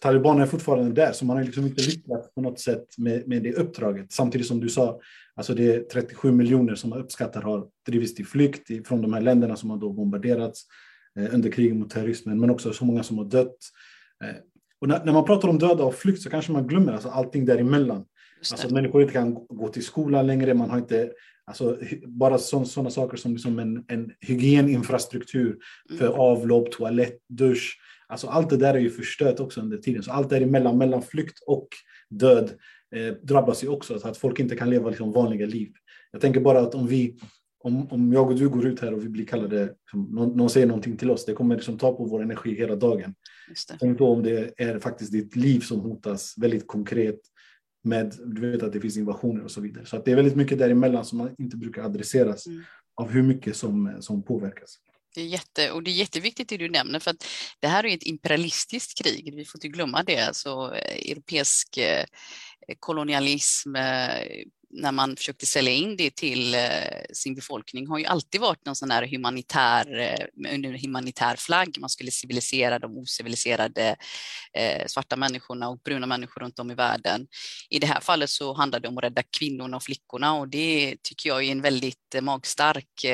talibanerna 0.00 0.42
är 0.42 0.46
fortfarande 0.46 0.92
där, 0.92 1.12
så 1.12 1.24
man 1.24 1.36
har 1.36 1.44
liksom 1.44 1.66
inte 1.66 1.82
lyckats 1.82 2.34
på 2.34 2.40
något 2.40 2.60
sätt 2.60 2.84
med, 2.98 3.28
med 3.28 3.42
det 3.42 3.54
uppdraget. 3.54 4.12
Samtidigt 4.12 4.46
som 4.46 4.60
du 4.60 4.68
sa, 4.68 5.00
alltså 5.34 5.54
det 5.54 5.74
är 5.74 5.80
37 5.80 6.32
miljoner 6.32 6.74
som 6.74 6.90
man 6.90 6.98
uppskattar 6.98 7.42
har 7.42 7.66
drivits 7.86 8.14
till 8.14 8.26
flykt 8.26 8.88
från 8.88 9.02
de 9.02 9.12
här 9.12 9.20
länderna 9.20 9.56
som 9.56 9.70
har 9.70 9.76
då 9.76 9.92
bombarderats 9.92 10.62
eh, 11.18 11.34
under 11.34 11.50
kriget 11.50 11.76
mot 11.76 11.90
terrorismen, 11.90 12.40
men 12.40 12.50
också 12.50 12.72
så 12.72 12.84
många 12.84 13.02
som 13.02 13.18
har 13.18 13.24
dött. 13.24 13.56
Eh, 14.24 14.36
och 14.80 14.88
när, 14.88 15.04
när, 15.04 15.12
man 15.12 15.24
pratar 15.24 15.48
om 15.48 15.58
döda 15.58 15.84
och 15.84 15.94
flykt 15.94 16.22
så 16.22 16.30
kanske 16.30 16.52
man 16.52 16.66
glömmer 16.66 16.92
alltså 16.92 17.08
allting 17.08 17.44
däremellan. 17.44 18.04
Alltså 18.52 18.74
människor 18.74 19.02
inte 19.02 19.14
kan 19.14 19.34
gå 19.34 19.68
till 19.68 19.84
skolan 19.84 20.26
längre, 20.26 20.54
man 20.54 20.70
har 20.70 20.78
inte, 20.78 21.12
alltså 21.44 21.78
bara 22.06 22.38
sådana 22.38 22.90
saker 22.90 23.16
som 23.16 23.32
liksom 23.32 23.58
en, 23.58 23.84
en 23.88 24.12
hygieninfrastruktur 24.20 25.58
för 25.98 26.06
Mm. 26.06 26.20
avlopp, 26.20 26.72
toalett, 26.72 27.18
dusch. 27.28 27.78
Alltså 28.10 28.26
allt 28.26 28.50
det 28.50 28.56
där 28.56 28.74
är 28.74 28.78
ju 28.78 28.90
förstört 28.90 29.40
också 29.40 29.60
under 29.60 29.78
tiden. 29.78 30.02
Så 30.02 30.12
allt 30.12 30.30
däremellan, 30.30 30.78
mellan 30.78 31.02
flykt 31.02 31.38
och 31.46 31.68
död, 32.10 32.50
eh, 32.96 33.14
drabbas 33.22 33.64
ju 33.64 33.68
också. 33.68 33.98
Så 33.98 34.08
att 34.08 34.16
folk 34.16 34.40
inte 34.40 34.56
kan 34.56 34.70
leva 34.70 34.88
liksom 34.88 35.12
vanliga 35.12 35.46
liv. 35.46 35.72
Jag 36.12 36.20
tänker 36.20 36.40
bara 36.40 36.60
att 36.60 36.74
om 36.74 36.86
vi, 36.86 37.18
om, 37.64 37.88
om 37.92 38.12
jag 38.12 38.30
och 38.30 38.38
du 38.38 38.48
går 38.48 38.66
ut 38.66 38.80
här 38.80 38.94
och 38.94 39.04
vi 39.04 39.08
blir 39.08 39.26
kallade, 39.26 39.64
liksom, 39.64 40.02
någon, 40.02 40.36
någon 40.36 40.50
säger 40.50 40.66
någonting 40.66 40.96
till 40.96 41.10
oss, 41.10 41.24
det 41.24 41.32
kommer 41.32 41.54
liksom 41.54 41.78
ta 41.78 41.96
på 41.96 42.04
vår 42.04 42.22
energi 42.22 42.54
hela 42.54 42.76
dagen. 42.76 43.14
Tänk 43.80 43.98
då 43.98 44.06
om 44.08 44.22
det 44.22 44.60
är 44.60 44.78
faktiskt 44.78 45.12
ditt 45.12 45.36
liv 45.36 45.60
som 45.60 45.80
hotas 45.80 46.34
väldigt 46.36 46.66
konkret 46.66 47.20
med, 47.84 48.14
du 48.26 48.50
vet 48.50 48.62
att 48.62 48.72
det 48.72 48.80
finns 48.80 48.96
invasioner 48.96 49.44
och 49.44 49.50
så 49.50 49.60
vidare. 49.60 49.86
Så 49.86 49.96
att 49.96 50.04
det 50.04 50.12
är 50.12 50.16
väldigt 50.16 50.36
mycket 50.36 50.58
däremellan 50.58 51.04
som 51.04 51.18
man 51.18 51.34
inte 51.38 51.56
brukar 51.56 51.82
adresseras 51.82 52.46
Mm. 52.46 52.62
av 52.94 53.10
hur 53.10 53.22
mycket 53.22 53.56
som, 53.56 53.96
som 54.00 54.22
påverkas. 54.22 54.76
Det 55.14 55.20
är, 55.20 55.26
jätte, 55.26 55.70
och 55.70 55.82
det 55.82 55.90
är 55.90 55.92
jätteviktigt 55.92 56.48
det 56.48 56.56
du 56.56 56.68
nämner 56.68 56.98
för 56.98 57.10
att 57.10 57.26
det 57.60 57.68
här 57.68 57.86
är 57.86 57.94
ett 57.94 58.02
imperialistiskt 58.02 59.02
krig. 59.02 59.34
Vi 59.34 59.44
får 59.44 59.58
inte 59.58 59.68
glömma 59.68 60.02
det. 60.02 60.20
Alltså, 60.20 60.50
eh, 60.76 61.10
europeisk 61.10 61.76
eh, 61.76 62.04
kolonialism, 62.78 63.76
eh, 63.76 64.44
när 64.72 64.92
man 64.92 65.16
försökte 65.16 65.46
sälja 65.46 65.72
in 65.72 65.96
det 65.96 66.16
till 66.16 66.56
sin 67.12 67.34
befolkning 67.34 67.86
har 67.86 67.98
ju 67.98 68.04
alltid 68.04 68.40
varit 68.40 68.66
någon 68.66 68.76
sån 68.76 68.90
här 68.90 69.06
humanitär, 69.06 69.86
under 70.52 70.78
humanitär 70.78 71.36
flagg. 71.36 71.76
Man 71.80 71.90
skulle 71.90 72.10
civilisera 72.10 72.78
de 72.78 72.98
ociviliserade 72.98 73.96
svarta 74.86 75.16
människorna 75.16 75.68
och 75.68 75.78
bruna 75.78 76.06
människor 76.06 76.40
runt 76.40 76.58
om 76.58 76.70
i 76.70 76.74
världen. 76.74 77.26
I 77.70 77.78
det 77.78 77.86
här 77.86 78.00
fallet 78.00 78.30
så 78.30 78.54
handlar 78.54 78.80
det 78.80 78.88
om 78.88 78.98
att 78.98 79.04
rädda 79.04 79.22
kvinnorna 79.38 79.76
och 79.76 79.82
flickorna 79.82 80.34
och 80.34 80.48
det 80.48 80.96
tycker 81.02 81.28
jag 81.28 81.44
är 81.44 81.52
en 81.52 81.62
väldigt 81.62 82.16
magstark 82.20 83.04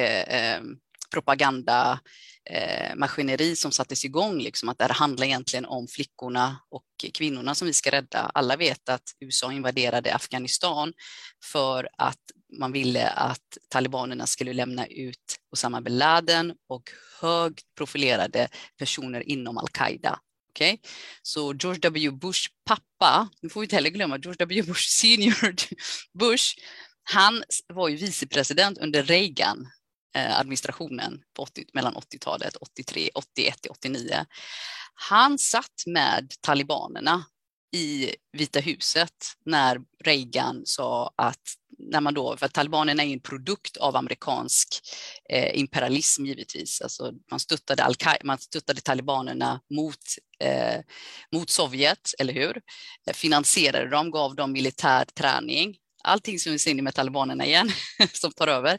propagandamaskineri 1.11 3.51
eh, 3.51 3.55
som 3.55 3.73
sattes 3.73 4.05
igång, 4.05 4.39
liksom, 4.39 4.69
att 4.69 4.79
det 4.79 4.85
här 4.85 4.95
handlar 4.95 5.27
egentligen 5.27 5.65
om 5.65 5.89
flickorna 5.89 6.59
och 6.71 6.85
kvinnorna 7.15 7.55
som 7.55 7.67
vi 7.67 7.73
ska 7.73 7.91
rädda. 7.91 8.31
Alla 8.35 8.57
vet 8.57 8.89
att 8.89 9.03
USA 9.21 9.53
invaderade 9.53 10.15
Afghanistan 10.15 10.93
för 11.45 11.89
att 11.99 12.21
man 12.59 12.73
ville 12.73 13.09
att 13.09 13.59
talibanerna 13.69 14.27
skulle 14.27 14.53
lämna 14.53 14.87
ut 14.87 15.37
Osama 15.53 15.81
bin 15.81 15.99
Laden 15.99 16.55
och 16.69 16.91
högt 17.21 17.75
profilerade 17.77 18.49
personer 18.79 19.29
inom 19.29 19.59
al-Qaida. 19.59 20.19
Okay? 20.51 20.79
Så 21.23 21.55
George 21.55 21.81
W. 21.81 22.11
Bush 22.11 22.49
pappa, 22.65 23.29
nu 23.41 23.49
får 23.49 23.61
vi 23.61 23.65
inte 23.65 23.77
heller 23.77 23.91
glömma 23.91 24.19
George 24.19 24.37
W. 24.39 24.63
Bush 24.63 24.89
senior 24.89 25.55
Bush, 26.19 26.57
han 27.03 27.45
var 27.67 27.89
ju 27.89 27.97
vicepresident 27.97 28.79
under 28.79 29.03
Reagan 29.03 29.69
Eh, 30.17 30.39
administrationen 30.41 31.23
på 31.37 31.43
80, 31.43 31.65
mellan 31.73 31.95
80-talet, 31.95 32.57
83, 32.57 33.11
81 33.15 33.63
till 33.63 33.71
89. 33.71 34.25
Han 34.95 35.39
satt 35.39 35.87
med 35.87 36.33
talibanerna 36.41 37.25
i 37.73 38.15
Vita 38.33 38.61
huset 38.61 39.11
när 39.45 39.81
Reagan 40.05 40.63
sa 40.65 41.15
att 41.17 41.41
när 41.79 42.01
man 42.01 42.15
då, 42.15 42.37
för 42.37 42.47
att 42.47 42.53
talibanerna 42.53 43.05
är 43.05 43.13
en 43.13 43.21
produkt 43.21 43.77
av 43.77 43.97
amerikansk 43.97 44.69
eh, 45.31 45.59
imperialism 45.59 46.27
givetvis, 46.27 46.81
alltså 46.81 47.13
man 47.31 47.41
stöttade, 47.41 47.85
Al 47.85 47.95
man 48.25 48.39
stöttade 48.39 48.81
talibanerna 48.81 49.61
mot, 49.75 50.01
eh, 50.41 50.81
mot 51.33 51.51
Sovjet, 51.51 52.11
eller 52.19 52.35
hur? 52.35 52.63
Eh, 53.07 53.15
finansierade 53.15 53.91
dem, 53.91 54.11
gav 54.11 54.35
dem 54.35 54.53
militär 54.53 55.05
träning, 55.05 55.77
allting 56.07 56.39
som 56.39 56.53
vi 56.53 56.59
ser 56.59 56.75
nu 56.75 56.83
med 56.83 56.95
talibanerna 56.95 57.47
igen 57.47 57.71
som 58.13 58.33
tar 58.33 58.49
över. 58.49 58.79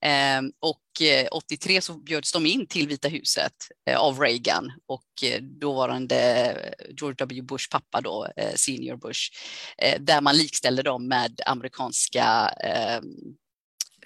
Ehm, 0.00 0.52
och 0.60 1.02
eh, 1.02 1.28
83 1.32 1.80
så 1.80 1.94
bjöds 1.98 2.32
de 2.32 2.46
in 2.46 2.66
till 2.66 2.88
Vita 2.88 3.08
huset 3.08 3.52
eh, 3.90 3.98
av 3.98 4.20
Reagan 4.20 4.72
och 4.86 5.24
eh, 5.24 5.42
dåvarande 5.42 6.16
George 7.00 7.16
W. 7.18 7.42
Bush 7.42 7.70
pappa 7.70 8.00
då, 8.00 8.28
senior 8.54 8.96
Bush, 8.96 9.20
där 10.00 10.20
man 10.20 10.36
likställde 10.36 10.82
dem 10.82 11.08
med 11.08 11.40
amerikanska 11.46 12.48
ehm, 12.48 13.04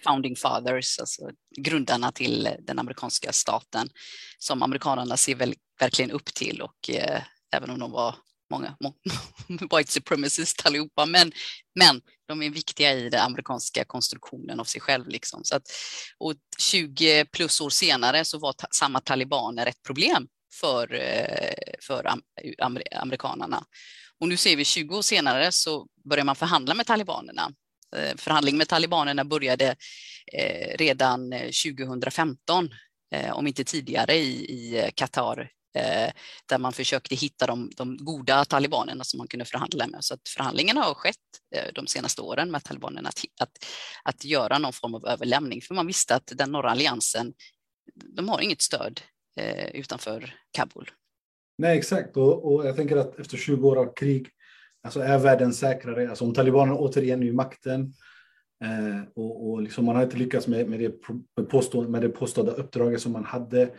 founding 0.05 0.37
fathers, 0.37 0.99
alltså 0.99 1.31
grundarna 1.57 2.13
till 2.13 2.49
den 2.61 2.79
amerikanska 2.79 3.33
staten 3.33 3.89
som 4.39 4.63
amerikanerna 4.63 5.17
ser 5.17 5.35
väl, 5.35 5.55
verkligen 5.81 6.11
upp 6.11 6.35
till 6.35 6.63
och 6.63 6.91
eh, 6.91 7.23
även 7.53 7.71
om 7.71 7.79
de 7.79 7.91
var 7.91 8.15
många 8.53 8.77
white 9.77 9.93
supremacists 9.93 10.67
allihopa, 10.67 11.07
men, 11.07 11.33
men 11.75 12.01
de 12.29 12.43
är 12.43 12.51
viktiga 12.51 12.93
i 12.93 13.09
den 13.09 13.21
amerikanska 13.21 13.85
konstruktionen 13.85 14.61
av 14.61 14.65
sig 14.65 14.81
själv. 14.81 15.09
Liksom. 15.09 15.45
Så 15.45 15.57
att, 15.57 15.63
och 16.19 16.35
20 16.59 17.25
plus 17.25 17.61
år 17.61 17.71
senare 17.71 18.25
så 18.25 18.39
var 18.39 18.53
ta, 18.53 18.67
samma 18.71 19.01
talibaner 19.01 19.67
ett 19.67 19.83
problem 19.83 20.29
för, 20.61 20.95
eh, 20.95 21.75
för 21.81 22.07
am, 22.07 22.23
amer, 22.59 22.83
amerikanerna. 22.97 23.65
Och 24.21 24.29
nu 24.29 24.37
ser 24.37 24.57
vi 24.57 24.65
20 24.65 24.97
år 24.97 25.03
senare 25.03 25.53
så 25.53 25.87
börjar 26.05 26.25
man 26.25 26.37
förhandla 26.37 26.75
med 26.75 26.87
talibanerna. 26.87 27.53
Eh, 27.97 28.17
förhandling 28.17 28.57
med 28.57 28.69
talibanerna 28.69 29.25
började 29.25 29.77
eh, 30.33 30.77
redan 30.77 31.31
2015, 31.31 32.71
om 33.33 33.47
inte 33.47 33.65
tidigare 33.65 34.17
i 34.17 34.91
Qatar 34.95 35.51
Eh, 35.75 36.11
där 36.47 36.59
man 36.59 36.73
försökte 36.73 37.15
hitta 37.15 37.47
de, 37.47 37.71
de, 37.77 37.97
goda 37.97 38.45
talibanerna 38.45 39.05
som 39.05 39.19
man 39.19 39.29
kunde 39.29 39.45
förhandla 39.45 39.87
med. 39.87 40.05
Så 40.05 40.15
att 40.15 40.29
förhandlingarna 40.29 40.81
har 40.81 40.95
skett 40.95 41.17
eh, 41.55 41.73
de 41.75 41.87
senaste 41.87 42.23
åren 42.23 42.51
med 42.51 42.65
talibanerna 42.65 43.09
att, 43.09 43.21
att, 43.41 43.51
att 44.05 44.25
göra 44.25 44.59
någon 44.59 44.73
form 44.73 44.95
av 44.95 45.07
överlämning, 45.07 45.61
för 45.63 45.75
man 45.75 45.87
visste 45.87 46.15
att 46.15 46.33
den 46.35 46.53
norra 46.53 46.71
alliansen, 46.71 47.33
de 47.95 48.29
har 48.29 48.41
inget 48.41 48.63
stöd 48.63 49.01
eh, 49.37 49.69
utanför 49.69 50.35
Kabul. 50.51 50.91
Nej, 51.59 51.79
exakt. 51.79 52.17
Och, 52.17 52.53
och, 52.53 52.67
jag 52.67 52.77
tänker 52.77 52.97
att 52.97 53.19
efter 53.19 53.37
20 53.37 53.69
år 53.69 53.77
av 53.77 53.95
krig, 53.95 54.29
alltså 54.83 55.01
är 55.01 55.19
världen 55.19 55.53
säkrare. 55.53 56.09
Alltså 56.09 56.25
om 56.25 56.35
talibanerna 56.35 56.79
återigen 56.79 57.23
är 57.23 57.27
i 57.27 57.33
makten 57.33 57.93
eh, 58.65 59.03
och, 59.15 59.51
och 59.51 59.63
liksom 59.63 59.85
man 59.85 59.97
har 59.97 60.03
inte 60.03 60.17
lyckats 60.17 60.47
med, 60.47 60.69
med, 60.69 60.81
det, 60.81 60.91
påstå, 61.49 61.83
med 61.83 62.03
det 62.03 62.09
påstådda 62.09 62.53
uppdraget 62.53 63.01
som 63.01 63.13
man 63.13 63.25
hade 63.25 63.71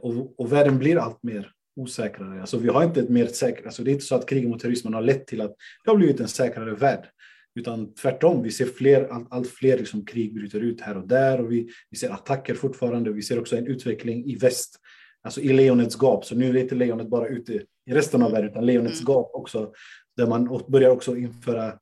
och, 0.00 0.40
och, 0.40 0.52
världen 0.52 0.78
blir 0.78 0.96
allt 0.96 1.22
mer 1.22 1.52
osäkrare. 1.76 2.40
Alltså 2.40 2.58
vi 2.58 2.68
har 2.68 2.84
inte 2.84 3.00
ett 3.00 3.08
mer 3.08 3.26
säkert, 3.26 3.66
alltså 3.66 3.84
det 3.84 3.90
är 3.90 3.92
inte 3.92 4.04
så 4.04 4.14
att 4.14 4.28
kriget 4.28 4.50
mot 4.50 4.60
terrorismen 4.60 4.94
har 4.94 5.02
lett 5.02 5.26
till 5.26 5.40
att 5.40 5.54
det 5.84 5.90
har 5.90 5.96
blivit 5.96 6.20
en 6.20 6.28
säkrare 6.28 6.74
värld. 6.74 7.08
Utan 7.54 7.94
tvärtom, 7.94 8.42
vi 8.42 8.50
ser 8.50 8.66
fler, 8.66 9.08
allt, 9.08 9.26
allt 9.30 9.48
fler 9.48 9.78
liksom 9.78 10.04
krig 10.04 10.34
bryter 10.34 10.60
ut 10.60 10.80
här 10.80 10.96
och 10.96 11.08
där 11.08 11.40
och 11.40 11.52
vi, 11.52 11.68
vi 11.90 11.96
ser 11.96 12.10
attacker 12.10 12.54
fortfarande. 12.54 13.10
Vi 13.10 13.22
ser 13.22 13.38
också 13.38 13.56
en 13.56 13.66
utveckling 13.66 14.24
i 14.24 14.36
väst, 14.36 14.76
alltså 15.22 15.40
i 15.40 15.52
lejonets 15.52 15.96
gap. 15.96 16.24
Så 16.24 16.34
nu 16.34 16.50
är 16.50 16.56
inte 16.56 16.74
lejonet 16.74 17.08
bara 17.08 17.28
ute 17.28 17.52
i 17.86 17.92
resten 17.92 18.22
av 18.22 18.32
världen, 18.32 18.50
utan 18.50 18.66
lejonets 18.66 19.00
mm. 19.00 19.12
gap 19.12 19.30
också. 19.34 19.72
Där 20.16 20.26
man 20.26 20.62
börjar 20.68 20.90
också 20.90 21.16
införa 21.16 21.78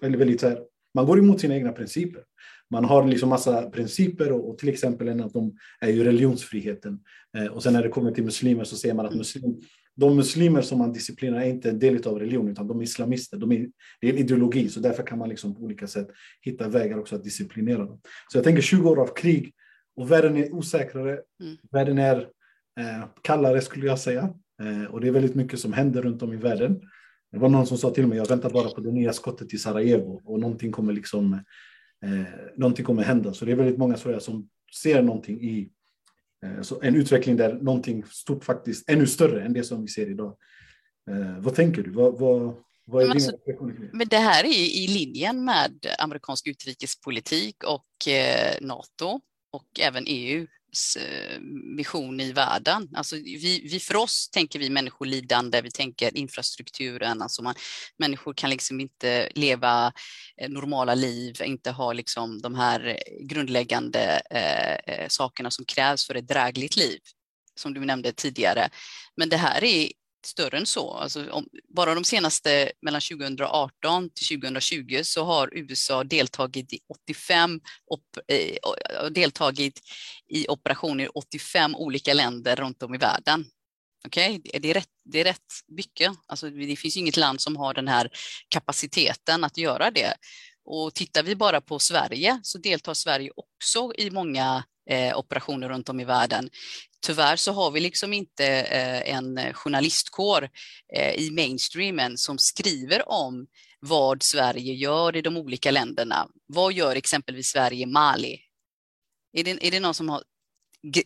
väldigt, 0.00 0.20
väldigt 0.20 0.42
här, 0.42 0.60
man 0.94 1.06
går 1.06 1.18
emot 1.18 1.40
sina 1.40 1.54
egna 1.54 1.72
principer. 1.72 2.22
Man 2.70 2.84
har 2.84 3.06
liksom 3.06 3.28
massa 3.28 3.70
principer 3.70 4.32
och, 4.32 4.50
och 4.50 4.58
till 4.58 4.68
exempel 4.68 5.08
en 5.08 5.20
av 5.20 5.32
dem 5.32 5.56
är 5.80 5.90
ju 5.90 6.04
religionsfriheten. 6.04 6.98
Eh, 7.38 7.46
och 7.46 7.62
sen 7.62 7.72
när 7.72 7.82
det 7.82 7.88
kommer 7.88 8.12
till 8.12 8.24
muslimer 8.24 8.64
så 8.64 8.76
ser 8.76 8.94
man 8.94 9.06
att 9.06 9.14
muslim, 9.14 9.60
de 9.96 10.16
muslimer 10.16 10.62
som 10.62 10.78
man 10.78 10.92
disciplinerar 10.92 11.40
är 11.40 11.48
inte 11.48 11.70
en 11.70 11.78
del 11.78 12.06
av 12.06 12.18
religion 12.18 12.48
utan 12.48 12.66
de 12.66 12.80
är 12.80 12.84
islamister. 12.84 13.36
De 13.36 13.52
är, 13.52 13.68
det 14.00 14.08
är 14.08 14.12
en 14.12 14.18
ideologi 14.18 14.68
så 14.68 14.80
därför 14.80 15.02
kan 15.02 15.18
man 15.18 15.28
liksom 15.28 15.54
på 15.54 15.62
olika 15.62 15.86
sätt 15.86 16.08
hitta 16.40 16.68
vägar 16.68 16.98
också 16.98 17.16
att 17.16 17.24
disciplinera 17.24 17.84
dem. 17.84 18.00
Så 18.32 18.38
jag 18.38 18.44
tänker 18.44 18.62
20 18.62 18.90
år 18.90 19.00
av 19.00 19.14
krig 19.14 19.52
och 19.96 20.10
världen 20.10 20.36
är 20.36 20.54
osäkrare. 20.54 21.20
Mm. 21.42 21.56
Världen 21.70 21.98
är 21.98 22.20
eh, 22.80 23.04
kallare 23.22 23.60
skulle 23.60 23.86
jag 23.86 23.98
säga. 23.98 24.34
Eh, 24.62 24.90
och 24.90 25.00
det 25.00 25.08
är 25.08 25.12
väldigt 25.12 25.34
mycket 25.34 25.60
som 25.60 25.72
händer 25.72 26.02
runt 26.02 26.22
om 26.22 26.32
i 26.32 26.36
världen. 26.36 26.80
Det 27.32 27.38
var 27.38 27.48
någon 27.48 27.66
som 27.66 27.78
sa 27.78 27.90
till 27.90 28.06
mig, 28.06 28.18
jag 28.18 28.28
väntar 28.28 28.50
bara 28.50 28.68
på 28.68 28.80
det 28.80 28.90
nya 28.90 29.12
skottet 29.12 29.54
i 29.54 29.58
Sarajevo 29.58 30.20
och 30.24 30.40
någonting 30.40 30.72
kommer 30.72 30.92
liksom 30.92 31.40
eh, 32.04 32.22
någonting 32.56 32.84
kommer 32.84 33.02
hända. 33.02 33.34
Så 33.34 33.44
det 33.44 33.52
är 33.52 33.56
väldigt 33.56 33.78
många 33.78 33.96
jag, 34.04 34.22
som 34.22 34.48
ser 34.82 35.02
någonting 35.02 35.40
i 35.40 35.70
eh, 36.44 36.62
så 36.62 36.82
en 36.82 36.94
utveckling 36.94 37.36
där 37.36 37.54
någonting 37.54 38.04
stort 38.04 38.44
faktiskt, 38.44 38.88
ännu 38.90 39.06
större 39.06 39.42
än 39.42 39.52
det 39.52 39.64
som 39.64 39.82
vi 39.82 39.88
ser 39.88 40.10
idag. 40.10 40.36
Eh, 41.10 41.38
vad 41.38 41.54
tänker 41.54 41.82
du? 41.82 41.90
Vad, 41.90 42.18
vad, 42.18 42.54
vad 42.84 43.02
är 43.02 43.08
men, 43.08 43.16
alltså, 43.16 43.32
men 43.92 44.08
det 44.08 44.18
här 44.18 44.44
är 44.44 44.82
i 44.82 44.86
linjen 44.88 45.44
med 45.44 45.86
amerikansk 45.98 46.46
utrikespolitik 46.46 47.64
och 47.64 48.08
eh, 48.08 48.56
NATO 48.60 49.20
och 49.50 49.80
även 49.80 50.04
EU 50.06 50.46
Eh, 50.96 51.40
mission 51.76 52.20
i 52.20 52.32
världen. 52.32 52.88
Alltså 52.94 53.16
vi, 53.16 53.68
vi, 53.72 53.80
för 53.80 53.96
oss 53.96 54.30
tänker 54.30 54.58
vi 54.58 54.70
människolidande, 54.70 55.60
vi 55.60 55.70
tänker 55.70 56.16
infrastrukturen, 56.16 57.22
alltså 57.22 57.42
man, 57.42 57.54
människor 57.96 58.34
kan 58.34 58.50
liksom 58.50 58.80
inte 58.80 59.30
leva 59.34 59.92
eh, 60.36 60.48
normala 60.48 60.94
liv, 60.94 61.42
inte 61.44 61.70
ha 61.70 61.92
liksom 61.92 62.42
de 62.42 62.54
här 62.54 62.98
grundläggande 63.20 64.20
eh, 64.30 64.94
eh, 64.94 65.08
sakerna 65.08 65.50
som 65.50 65.64
krävs 65.64 66.06
för 66.06 66.14
ett 66.14 66.28
drägligt 66.28 66.76
liv, 66.76 66.98
som 67.54 67.74
du 67.74 67.84
nämnde 67.84 68.12
tidigare. 68.12 68.68
Men 69.16 69.28
det 69.28 69.36
här 69.36 69.64
är 69.64 69.92
större 70.28 70.58
än 70.58 70.66
så. 70.66 70.90
Alltså, 70.90 71.30
om, 71.30 71.48
bara 71.74 71.94
de 71.94 72.04
senaste 72.04 72.72
mellan 72.82 73.00
2018 73.00 74.10
till 74.14 74.40
2020 74.40 75.00
så 75.02 75.24
har 75.24 75.50
USA 75.54 76.04
deltagit 76.04 76.72
i 76.72 76.78
85 76.88 77.60
op, 77.86 78.00
eh, 78.28 79.10
deltagit 79.10 79.80
i 80.28 80.48
operationer 80.48 81.04
i 81.04 81.08
85 81.08 81.74
olika 81.74 82.14
länder 82.14 82.56
runt 82.56 82.82
om 82.82 82.94
i 82.94 82.98
världen. 82.98 83.44
Okej, 84.06 84.36
okay? 84.36 84.60
det, 84.60 84.70
är 84.70 84.74
rätt, 84.74 84.88
det 85.04 85.20
är 85.20 85.24
rätt 85.24 85.52
mycket. 85.68 86.12
Alltså, 86.26 86.50
det 86.50 86.76
finns 86.76 86.96
inget 86.96 87.16
land 87.16 87.40
som 87.40 87.56
har 87.56 87.74
den 87.74 87.88
här 87.88 88.10
kapaciteten 88.48 89.44
att 89.44 89.58
göra 89.58 89.90
det. 89.90 90.14
Och 90.64 90.94
tittar 90.94 91.22
vi 91.22 91.36
bara 91.36 91.60
på 91.60 91.78
Sverige 91.78 92.40
så 92.42 92.58
deltar 92.58 92.94
Sverige 92.94 93.30
också 93.36 93.92
i 93.98 94.10
många 94.10 94.64
eh, 94.90 95.18
operationer 95.18 95.68
runt 95.68 95.88
om 95.88 96.00
i 96.00 96.04
världen. 96.04 96.50
Tyvärr 97.06 97.36
så 97.36 97.52
har 97.52 97.70
vi 97.70 97.80
liksom 97.80 98.12
inte 98.12 98.46
eh, 98.46 99.14
en 99.14 99.54
journalistkår 99.54 100.48
eh, 100.94 101.14
i 101.14 101.30
mainstreamen 101.30 102.18
som 102.18 102.38
skriver 102.38 103.08
om 103.08 103.46
vad 103.80 104.22
Sverige 104.22 104.74
gör 104.74 105.16
i 105.16 105.22
de 105.22 105.36
olika 105.36 105.70
länderna. 105.70 106.28
Vad 106.46 106.72
gör 106.72 106.96
exempelvis 106.96 107.46
Sverige 107.46 107.82
i 107.82 107.86
Mali? 107.86 108.40
Är 109.32 109.44
det, 109.44 109.66
är 109.66 109.70
det 109.70 109.80
någon 109.80 109.94
som 109.94 110.08
har 110.08 110.22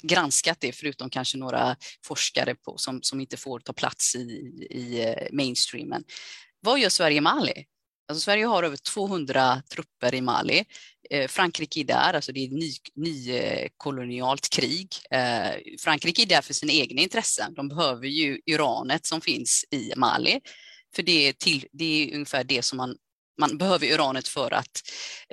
granskat 0.02 0.60
det, 0.60 0.72
förutom 0.72 1.10
kanske 1.10 1.38
några 1.38 1.76
forskare 2.04 2.54
på, 2.54 2.76
som, 2.78 3.02
som 3.02 3.20
inte 3.20 3.36
får 3.36 3.60
ta 3.60 3.72
plats 3.72 4.16
i, 4.16 4.20
i 4.70 5.04
eh, 5.04 5.26
mainstreamen. 5.32 6.04
Vad 6.60 6.78
gör 6.78 6.88
Sverige 6.88 7.16
i 7.16 7.20
Mali? 7.20 7.66
Alltså 8.08 8.24
Sverige 8.24 8.44
har 8.44 8.62
över 8.62 8.76
200 8.76 9.62
trupper 9.74 10.14
i 10.14 10.20
Mali. 10.20 10.64
Eh, 11.10 11.28
Frankrike 11.28 11.80
är 11.80 11.84
där, 11.84 12.14
alltså 12.14 12.32
det 12.32 12.44
är 12.44 12.48
ny, 12.48 12.72
nykolonialt 12.94 14.48
eh, 14.52 14.60
krig. 14.60 14.88
Eh, 15.10 15.76
Frankrike 15.80 16.22
är 16.22 16.26
där 16.26 16.42
för 16.42 16.54
sina 16.54 16.72
egna 16.72 17.02
intressen. 17.02 17.54
De 17.54 17.68
behöver 17.68 18.06
ju 18.06 18.40
uranet 18.46 19.06
som 19.06 19.20
finns 19.20 19.64
i 19.70 19.92
Mali. 19.96 20.40
För 20.94 21.02
det 21.02 21.28
är, 21.28 21.32
till, 21.32 21.66
det 21.72 21.84
är 21.84 22.14
ungefär 22.14 22.44
det 22.44 22.62
som 22.62 22.76
man, 22.76 22.96
man 23.38 23.58
behöver 23.58 23.92
uranet 23.92 24.28
för 24.28 24.54
att 24.54 24.82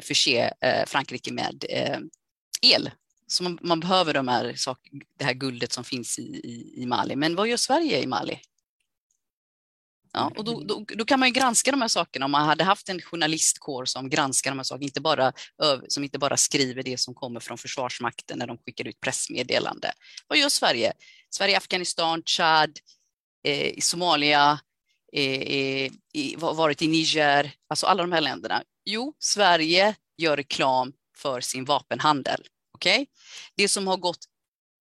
förse 0.02 0.54
eh, 0.62 0.86
Frankrike 0.86 1.34
med 1.34 1.66
eh, 1.70 2.00
el. 2.62 2.92
Så 3.28 3.44
man, 3.44 3.60
man 3.62 3.80
behöver 3.80 4.14
de 4.14 4.28
här 4.28 4.54
sak, 4.54 4.80
det 5.18 5.26
här 5.26 5.34
guldet 5.34 5.74
som 5.74 5.84
finns 5.84 6.20
i, 6.20 6.22
i, 6.22 6.74
i 6.82 6.86
Mali. 6.86 7.16
Men 7.16 7.36
vad 7.36 7.48
gör 7.48 7.58
Sverige 7.58 8.00
i 8.02 8.08
Mali? 8.08 8.40
Ja, 10.14 10.32
och 10.38 10.44
då, 10.44 10.64
då, 10.64 10.86
då, 10.88 11.06
kan 11.06 11.20
man 11.20 11.30
ju 11.30 11.34
granska 11.34 11.72
de 11.72 11.82
här 11.82 11.88
sakerna 11.88 12.26
om 12.26 12.32
man 12.32 12.46
hade 12.46 12.64
haft 12.64 12.90
en 12.90 13.02
journalistkår 13.02 13.86
som 13.86 14.10
granskar 14.10 14.52
de 14.52 14.60
här 14.60 14.64
sakerna, 14.64 14.84
inte 14.86 15.02
bara, 15.02 15.34
som 15.88 16.04
inte 16.04 16.20
bara 16.20 16.38
skriver 16.38 16.84
det 16.84 17.00
som 17.00 17.14
kommer 17.14 17.40
från 17.40 17.58
Försvarsmakten 17.58 18.40
när 18.40 18.48
de 18.48 18.58
skickar 18.58 18.88
ut 18.88 19.00
pressmeddelande. 19.02 19.92
Vad 20.28 20.38
gör 20.38 20.50
Sverige? 20.50 20.94
Sverige, 21.30 21.58
Afghanistan, 21.58 22.24
Chad, 22.26 22.80
eh, 23.44 23.74
Somalia, 23.80 24.60
eh, 25.14 25.42
eh 25.42 25.92
i, 26.14 26.36
varit 26.38 26.82
i 26.82 26.88
Niger, 26.88 27.52
alltså 27.70 27.86
alla 27.86 28.04
de 28.04 28.12
här 28.12 28.22
länderna. 28.22 28.64
Jo, 28.86 29.16
Sverige 29.20 29.96
gör 30.18 30.38
reklam 30.38 30.94
för 31.18 31.42
sin 31.42 31.66
vapenhandel. 31.66 32.48
Okay? 32.74 33.06
Det 33.56 33.70
som 33.70 33.88
har 33.88 33.98
gått 33.98 34.26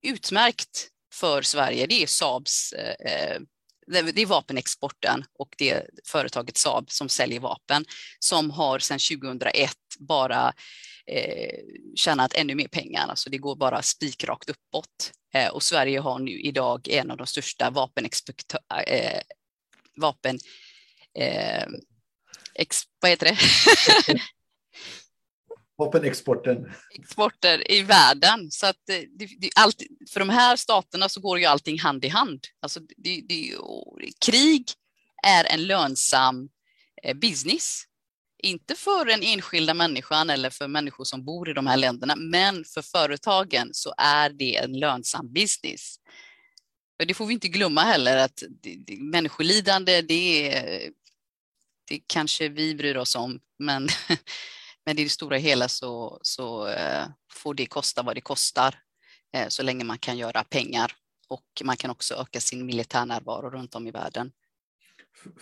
utmärkt 0.02 0.88
för 1.14 1.42
Sverige, 1.42 1.86
det 1.86 2.02
är 2.02 2.06
Saabs 2.06 2.72
eh, 2.72 3.12
eh 3.12 3.40
det 3.88 4.22
är 4.22 4.26
vapenexporten 4.26 5.24
och 5.38 5.54
det 5.58 5.86
företaget 6.06 6.56
Saab 6.56 6.90
som 6.90 7.08
säljer 7.08 7.40
vapen 7.40 7.84
som 8.18 8.50
har 8.50 8.78
sedan 8.78 8.98
2001 8.98 9.70
bara 9.98 10.52
eh, 11.06 11.58
tjänat 11.96 12.34
ännu 12.34 12.54
mer 12.54 12.68
pengar. 12.68 13.08
Alltså 13.08 13.30
det 13.30 13.38
går 13.38 13.56
bara 13.56 13.82
spikrakt 13.82 14.50
uppåt. 14.50 15.12
Eh, 15.34 15.48
och 15.48 15.62
Sverige 15.62 16.00
har 16.00 16.18
nu 16.18 16.40
idag 16.40 16.88
en 16.88 17.10
av 17.10 17.16
de 17.16 17.26
största 17.26 17.70
vapenexportörerna 17.70 18.82
eh, 18.82 19.20
vapen 19.96 20.38
eh, 21.18 21.66
vad 23.00 23.10
heter 23.10 23.26
det? 23.26 23.38
Vapenexporten. 25.78 26.72
Exporter 26.94 27.72
i 27.72 27.82
världen. 27.82 28.50
Så 28.50 28.66
att 28.66 28.88
eh, 28.88 28.96
det, 29.18 29.26
det, 29.38 29.50
allt, 29.56 29.82
för 30.10 30.20
de 30.20 30.28
här 30.28 30.56
staterna 30.56 31.08
så 31.08 31.20
går 31.20 31.38
ju 31.38 31.44
allting 31.44 31.78
hand 31.78 32.04
i 32.04 32.08
hand. 32.08 32.40
Alltså 32.60 32.80
det, 32.96 33.20
det, 33.28 33.54
krig 34.26 34.64
är 35.26 35.44
en 35.44 35.66
lönsam 35.66 36.48
eh, 37.02 37.16
business. 37.16 37.84
Inte 38.42 38.74
för 38.74 39.04
den 39.04 39.22
enskilda 39.22 39.74
människan 39.74 40.30
eller 40.30 40.50
för 40.50 40.68
människor 40.68 41.04
som 41.04 41.24
bor 41.24 41.50
i 41.50 41.52
de 41.52 41.66
här 41.66 41.76
länderna, 41.76 42.16
men 42.16 42.64
för 42.64 42.82
företagen 42.82 43.68
så 43.72 43.94
är 43.98 44.30
det 44.30 44.56
en 44.56 44.78
lönsam 44.78 45.32
business. 45.32 45.96
Och 46.98 47.06
det 47.06 47.14
får 47.14 47.26
vi 47.26 47.34
inte 47.34 47.48
glömma 47.48 47.82
heller 47.82 48.16
att 48.16 48.42
människolidande, 48.98 50.02
det, 50.02 50.52
är, 50.56 50.90
det 51.88 52.00
kanske 52.06 52.48
vi 52.48 52.74
bryr 52.74 52.96
oss 52.96 53.16
om, 53.16 53.40
men 53.58 53.88
Men 54.88 54.98
i 54.98 55.02
det 55.02 55.08
stora 55.08 55.36
hela 55.36 55.68
så, 55.68 56.18
så 56.22 56.68
eh, 56.68 57.04
får 57.32 57.54
det 57.54 57.66
kosta 57.66 58.02
vad 58.02 58.16
det 58.16 58.20
kostar 58.20 58.74
eh, 59.34 59.48
så 59.48 59.62
länge 59.62 59.84
man 59.84 59.98
kan 59.98 60.18
göra 60.18 60.44
pengar 60.44 60.92
och 61.28 61.62
man 61.64 61.76
kan 61.76 61.90
också 61.90 62.14
öka 62.14 62.40
sin 62.40 62.66
militärnärvaro 62.66 63.50
runt 63.50 63.74
om 63.74 63.86
i 63.86 63.90
världen. 63.90 64.30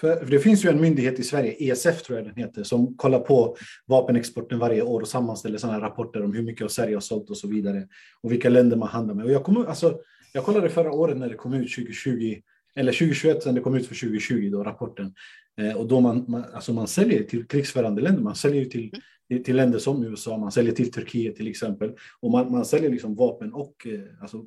För, 0.00 0.24
det 0.24 0.38
finns 0.38 0.64
ju 0.64 0.70
en 0.70 0.80
myndighet 0.80 1.18
i 1.18 1.24
Sverige, 1.24 1.52
ESF 1.52 2.02
tror 2.02 2.18
jag 2.18 2.26
den 2.26 2.36
heter, 2.36 2.62
som 2.62 2.96
kollar 2.96 3.18
på 3.18 3.56
vapenexporten 3.86 4.58
varje 4.58 4.82
år 4.82 5.00
och 5.00 5.08
sammanställer 5.08 5.58
sådana 5.58 5.80
rapporter 5.80 6.24
om 6.24 6.34
hur 6.34 6.42
mycket 6.42 6.70
Sverige 6.70 6.96
har 6.96 7.00
sålt 7.00 7.30
och 7.30 7.36
så 7.36 7.48
vidare 7.48 7.88
och 8.22 8.32
vilka 8.32 8.48
länder 8.48 8.76
man 8.76 8.88
handlar 8.88 9.14
med. 9.14 9.24
Och 9.24 9.32
jag, 9.32 9.44
kom, 9.44 9.66
alltså, 9.66 9.98
jag 10.32 10.44
kollade 10.44 10.68
förra 10.68 10.92
året 10.92 11.16
när 11.16 11.28
det 11.28 11.34
kom 11.34 11.54
ut 11.54 11.74
2020, 11.74 12.40
eller 12.74 12.92
2021 12.92 13.42
sen 13.42 13.54
det 13.54 13.60
kom 13.60 13.74
ut 13.74 13.86
för 13.86 13.94
2020 13.94 14.50
då 14.52 14.64
rapporten. 14.64 15.14
Eh, 15.60 15.76
och 15.76 15.86
då 15.86 16.00
man, 16.00 16.24
man, 16.28 16.44
alltså 16.54 16.72
man 16.72 16.88
säljer 16.88 17.22
till 17.22 17.46
krigsförande 17.46 18.02
länder, 18.02 18.22
man 18.22 18.34
säljer 18.34 18.64
till 18.64 18.90
mm 18.92 19.02
till 19.44 19.56
länder 19.56 19.78
som 19.78 20.04
USA, 20.04 20.38
man 20.38 20.52
säljer 20.52 20.72
till 20.72 20.92
Turkiet 20.92 21.36
till 21.36 21.48
exempel. 21.48 21.92
Och 22.20 22.30
man, 22.30 22.52
man 22.52 22.64
säljer 22.64 22.90
liksom 22.90 23.14
vapen 23.14 23.52
och, 23.52 23.86
eh, 23.86 24.22
alltså, 24.22 24.44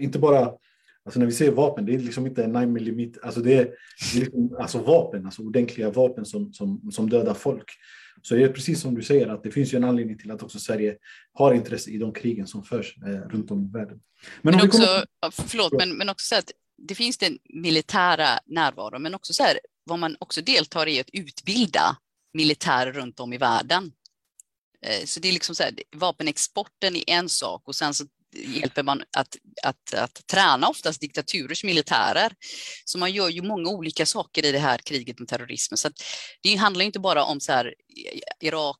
inte 0.00 0.18
bara, 0.18 0.52
alltså 1.04 1.20
när 1.20 1.26
vi 1.26 1.32
säger 1.32 1.52
vapen, 1.52 1.86
det 1.86 1.94
är 1.94 1.98
liksom 1.98 2.26
inte 2.26 2.46
9 2.46 2.62
mm, 2.62 3.12
alltså 3.22 3.40
det 3.40 3.54
är, 3.54 3.64
det 4.12 4.18
är 4.18 4.20
liksom, 4.20 4.56
alltså 4.58 4.78
vapen, 4.78 5.26
alltså 5.26 5.42
ordentliga 5.42 5.90
vapen 5.90 6.24
som, 6.24 6.52
som, 6.52 6.90
som 6.90 7.10
dödar 7.10 7.34
folk. 7.34 7.70
Så 8.22 8.34
det 8.34 8.42
är 8.42 8.48
precis 8.48 8.80
som 8.80 8.94
du 8.94 9.02
säger, 9.02 9.28
att 9.28 9.42
det 9.42 9.50
finns 9.50 9.74
ju 9.74 9.76
en 9.76 9.84
anledning 9.84 10.18
till 10.18 10.30
att 10.30 10.42
också 10.42 10.58
Sverige 10.58 10.96
har 11.32 11.54
intresse 11.54 11.90
i 11.90 11.98
de 11.98 12.12
krigen 12.12 12.46
som 12.46 12.64
förs 12.64 12.96
eh, 13.06 13.28
runt 13.28 13.50
om 13.50 13.64
i 13.64 13.68
världen. 13.72 14.00
Men, 14.42 14.56
men 14.56 14.66
också, 14.66 14.82
kommer... 14.82 15.48
förlåt, 15.48 15.72
men, 15.72 15.96
men 15.96 16.08
också 16.08 16.34
så 16.34 16.38
att 16.38 16.50
det 16.88 16.94
finns 16.94 17.18
den 17.18 17.38
militära 17.48 18.26
närvaro, 18.46 18.98
men 18.98 19.14
också 19.14 19.32
så 19.32 19.42
här, 19.42 19.58
vad 19.84 19.98
man 19.98 20.16
också 20.18 20.42
deltar 20.42 20.88
i 20.88 21.00
att 21.00 21.10
utbilda 21.12 21.96
militärer 22.32 22.92
runt 22.92 23.20
om 23.20 23.32
i 23.32 23.38
världen. 23.38 23.92
Eh, 24.86 25.04
så 25.04 25.20
det 25.20 25.28
är 25.28 25.32
liksom 25.32 25.54
så 25.54 25.62
här, 25.62 25.72
vapenexporten 25.96 26.96
är 26.96 27.04
en 27.06 27.28
sak 27.28 27.62
och 27.68 27.76
sen 27.76 27.94
så 27.94 28.04
hjälper 28.36 28.82
man 28.82 29.02
att, 29.16 29.36
att, 29.62 29.94
att 29.94 30.26
träna 30.26 30.68
oftast 30.68 31.00
diktaturers 31.00 31.64
militärer. 31.64 32.32
Så 32.84 32.98
man 32.98 33.12
gör 33.12 33.28
ju 33.28 33.42
många 33.42 33.70
olika 33.70 34.06
saker 34.06 34.44
i 34.44 34.52
det 34.52 34.58
här 34.58 34.78
kriget 34.78 35.18
mot 35.18 35.28
terrorismen. 35.28 35.78
Så 35.78 35.90
det 36.42 36.54
handlar 36.54 36.84
inte 36.84 37.00
bara 37.00 37.24
om 37.24 37.40
så 37.40 37.52
här, 37.52 37.74
Irak 38.40 38.78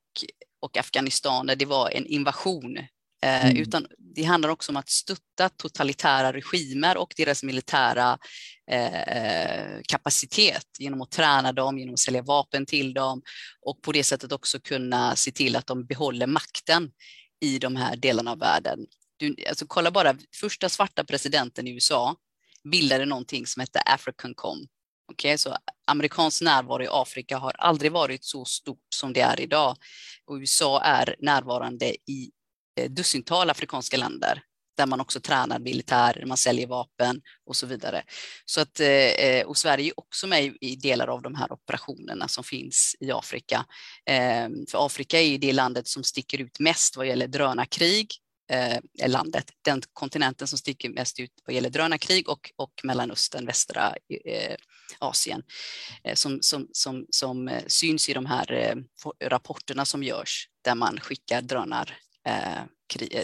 och 0.61 0.77
Afghanistan 0.77 1.47
där 1.47 1.57
det 1.57 1.67
var 1.67 1.91
en 1.91 2.07
invasion 2.07 2.79
Eh, 3.23 3.45
mm. 3.45 3.57
Utan 3.57 3.87
det 3.99 4.23
handlar 4.23 4.49
också 4.49 4.73
om 4.73 4.77
att 4.77 4.89
stötta 4.89 5.49
totalitära 5.57 6.33
regimer 6.33 6.97
och 6.97 7.13
deras 7.17 7.43
militära 7.43 8.19
eh, 8.71 9.81
kapacitet 9.89 10.67
genom 10.79 11.03
att 11.03 11.11
träna 11.11 11.53
dem, 11.53 11.79
genom 11.79 11.95
att 11.95 12.01
sälja 12.01 12.23
vapen 12.23 12.67
till 12.67 12.95
dem 12.95 13.23
och 13.61 13.83
på 13.83 13.93
det 13.93 14.05
sättet 14.05 14.33
också 14.33 14.61
kunna 14.61 15.17
se 15.17 15.31
till 15.31 15.57
att 15.57 15.67
de 15.67 15.87
behåller 15.87 16.27
makten 16.27 16.91
i 17.41 17.59
de 17.59 17.77
här 17.77 17.97
delarna 17.97 18.31
av 18.31 18.39
världen. 18.39 18.79
Du, 19.17 19.37
alltså, 19.49 19.67
kolla 19.67 19.91
bara, 19.91 20.17
första 20.41 20.69
svarta 20.69 21.05
presidenten 21.05 21.67
i 21.67 21.71
USA 21.71 22.17
bildade 22.65 23.05
någonting 23.05 23.47
som 23.47 23.61
hette 23.61 23.81
Africancom. 23.81 24.67
Okay, 25.13 25.39
så 25.39 25.57
amerikansk 25.87 26.43
närvaro 26.43 26.83
i 26.83 26.89
Afrika 26.91 27.39
har 27.39 27.53
aldrig 27.53 27.93
varit 27.93 28.25
så 28.25 28.45
stort 28.45 28.87
som 28.95 29.13
det 29.13 29.21
är 29.21 29.41
idag. 29.41 29.77
Och 30.27 30.35
USA 30.35 30.81
är 30.83 31.17
närvarande 31.19 31.87
i 31.87 32.31
eh, 32.81 32.91
dussintal 32.91 33.51
afrikanska 33.51 33.97
länder 33.97 34.43
där 34.77 34.87
man 34.87 35.01
också 35.01 35.21
tränar 35.21 35.59
militär, 35.59 36.25
man 36.27 36.37
säljer 36.37 36.67
vapen 36.67 37.21
och 37.47 37.57
så 37.57 37.67
vidare. 37.67 38.03
Så 38.45 38.61
att, 38.61 38.81
eh, 38.81 38.89
eh, 38.89 39.47
och 39.47 39.57
Sverige 39.57 39.87
är 39.91 40.01
också 40.01 40.27
med 40.27 40.57
i 40.61 40.77
delar 40.77 41.09
av 41.09 41.23
de 41.23 41.35
här 41.35 41.53
operationerna 41.53 42.29
som 42.29 42.45
finns 42.45 42.97
i 43.01 43.13
Afrika. 43.13 43.67
Ehm, 44.07 44.53
för 44.71 44.87
Afrika 44.87 45.21
är 45.21 45.39
det 45.39 45.53
landet 45.53 45.89
som 45.89 46.05
sticker 46.05 46.41
ut 46.41 46.61
mest 46.61 46.97
vad 46.97 47.07
gäller 47.07 47.27
drönarkrig 47.27 48.15
eh, 48.51 49.09
landet, 49.09 49.51
den 49.65 49.83
kontinenten 49.93 50.49
som 50.49 50.59
sticker 50.59 50.89
mest 50.89 51.21
ut 51.21 51.33
vad 51.47 51.55
gäller 51.55 51.71
drönarkrig 51.71 52.29
och, 52.29 52.51
och 52.57 52.73
Mellanöstern, 52.83 53.47
västra 53.47 53.95
Asien, 54.99 55.43
som, 56.15 56.39
som, 56.43 56.69
som, 56.73 57.07
som 57.11 57.61
syns 57.67 58.09
i 58.09 58.13
de 58.13 58.27
här 58.27 58.75
rapporterna 59.25 59.85
som 59.85 60.03
görs 60.03 60.49
där 60.65 60.75
man 60.75 61.01
skickar 61.01 61.43
drönar 61.43 61.97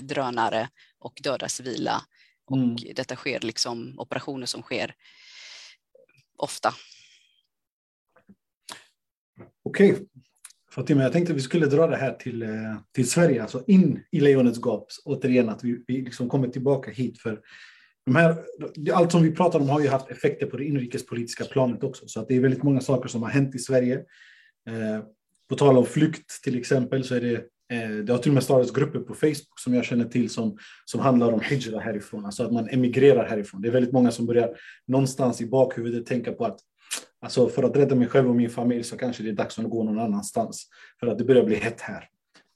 drönare 0.00 0.68
och 0.98 1.20
döda 1.22 1.48
civila. 1.48 2.02
Och 2.46 2.56
mm. 2.56 2.76
detta 2.94 3.16
sker 3.16 3.40
liksom 3.40 3.94
operationer 3.98 4.46
som 4.46 4.62
sker 4.62 4.94
ofta. 6.36 6.74
Okej. 9.62 9.96
Fatima, 10.70 11.02
jag 11.02 11.12
tänkte 11.12 11.32
att 11.32 11.38
vi 11.38 11.42
skulle 11.42 11.66
dra 11.66 11.86
det 11.86 11.96
här 11.96 12.12
till, 12.12 12.42
eh, 12.42 12.48
till 12.92 13.10
Sverige, 13.10 13.42
alltså 13.42 13.64
in 13.66 14.04
i 14.10 14.20
lejonets 14.20 14.58
gap. 14.58 14.88
Återigen, 15.04 15.48
att 15.48 15.64
vi, 15.64 15.84
vi 15.86 16.00
liksom 16.00 16.28
kommer 16.28 16.48
tillbaka 16.48 16.90
hit. 16.90 17.18
För 17.18 17.40
de 18.06 18.16
här, 18.16 18.44
allt 18.92 19.12
som 19.12 19.22
vi 19.22 19.30
pratar 19.30 19.60
om 19.60 19.68
har 19.68 19.80
ju 19.80 19.88
haft 19.88 20.10
effekter 20.10 20.46
på 20.46 20.56
det 20.56 20.64
inrikespolitiska 20.64 21.44
planet 21.44 21.82
också. 21.82 22.08
Så 22.08 22.20
att 22.20 22.28
det 22.28 22.36
är 22.36 22.40
väldigt 22.40 22.62
många 22.62 22.80
saker 22.80 23.08
som 23.08 23.22
har 23.22 23.30
hänt 23.30 23.54
i 23.54 23.58
Sverige. 23.58 23.94
Eh, 24.68 25.04
på 25.48 25.56
tal 25.56 25.78
om 25.78 25.86
flykt 25.86 26.42
till 26.42 26.58
exempel 26.58 27.04
så 27.04 27.14
är 27.14 27.20
det 27.20 27.44
Eh, 27.72 27.90
det 27.90 28.12
har 28.12 28.18
till 28.18 28.30
och 28.30 28.34
med 28.34 28.42
startats 28.42 28.72
grupper 28.72 28.98
på 28.98 29.14
Facebook 29.14 29.60
som 29.60 29.74
jag 29.74 29.84
känner 29.84 30.04
till 30.04 30.30
som, 30.30 30.58
som 30.84 31.00
handlar 31.00 31.32
om 31.32 31.40
hijra 31.40 31.80
härifrån, 31.80 32.24
alltså 32.24 32.44
att 32.44 32.52
man 32.52 32.68
emigrerar 32.68 33.28
härifrån. 33.28 33.62
Det 33.62 33.68
är 33.68 33.72
väldigt 33.72 33.92
många 33.92 34.10
som 34.10 34.26
börjar 34.26 34.56
någonstans 34.86 35.40
i 35.40 35.46
bakhuvudet 35.46 36.06
tänka 36.06 36.32
på 36.32 36.44
att 36.44 36.58
alltså 37.20 37.48
för 37.48 37.62
att 37.62 37.76
rädda 37.76 37.94
mig 37.94 38.08
själv 38.08 38.28
och 38.28 38.36
min 38.36 38.50
familj 38.50 38.84
så 38.84 38.96
kanske 38.96 39.22
det 39.22 39.28
är 39.28 39.32
dags 39.32 39.58
att 39.58 39.70
gå 39.70 39.84
någon 39.84 39.98
annanstans 39.98 40.66
för 41.00 41.06
att 41.06 41.18
det 41.18 41.24
börjar 41.24 41.44
bli 41.44 41.56
hett 41.56 41.80
här. 41.80 42.08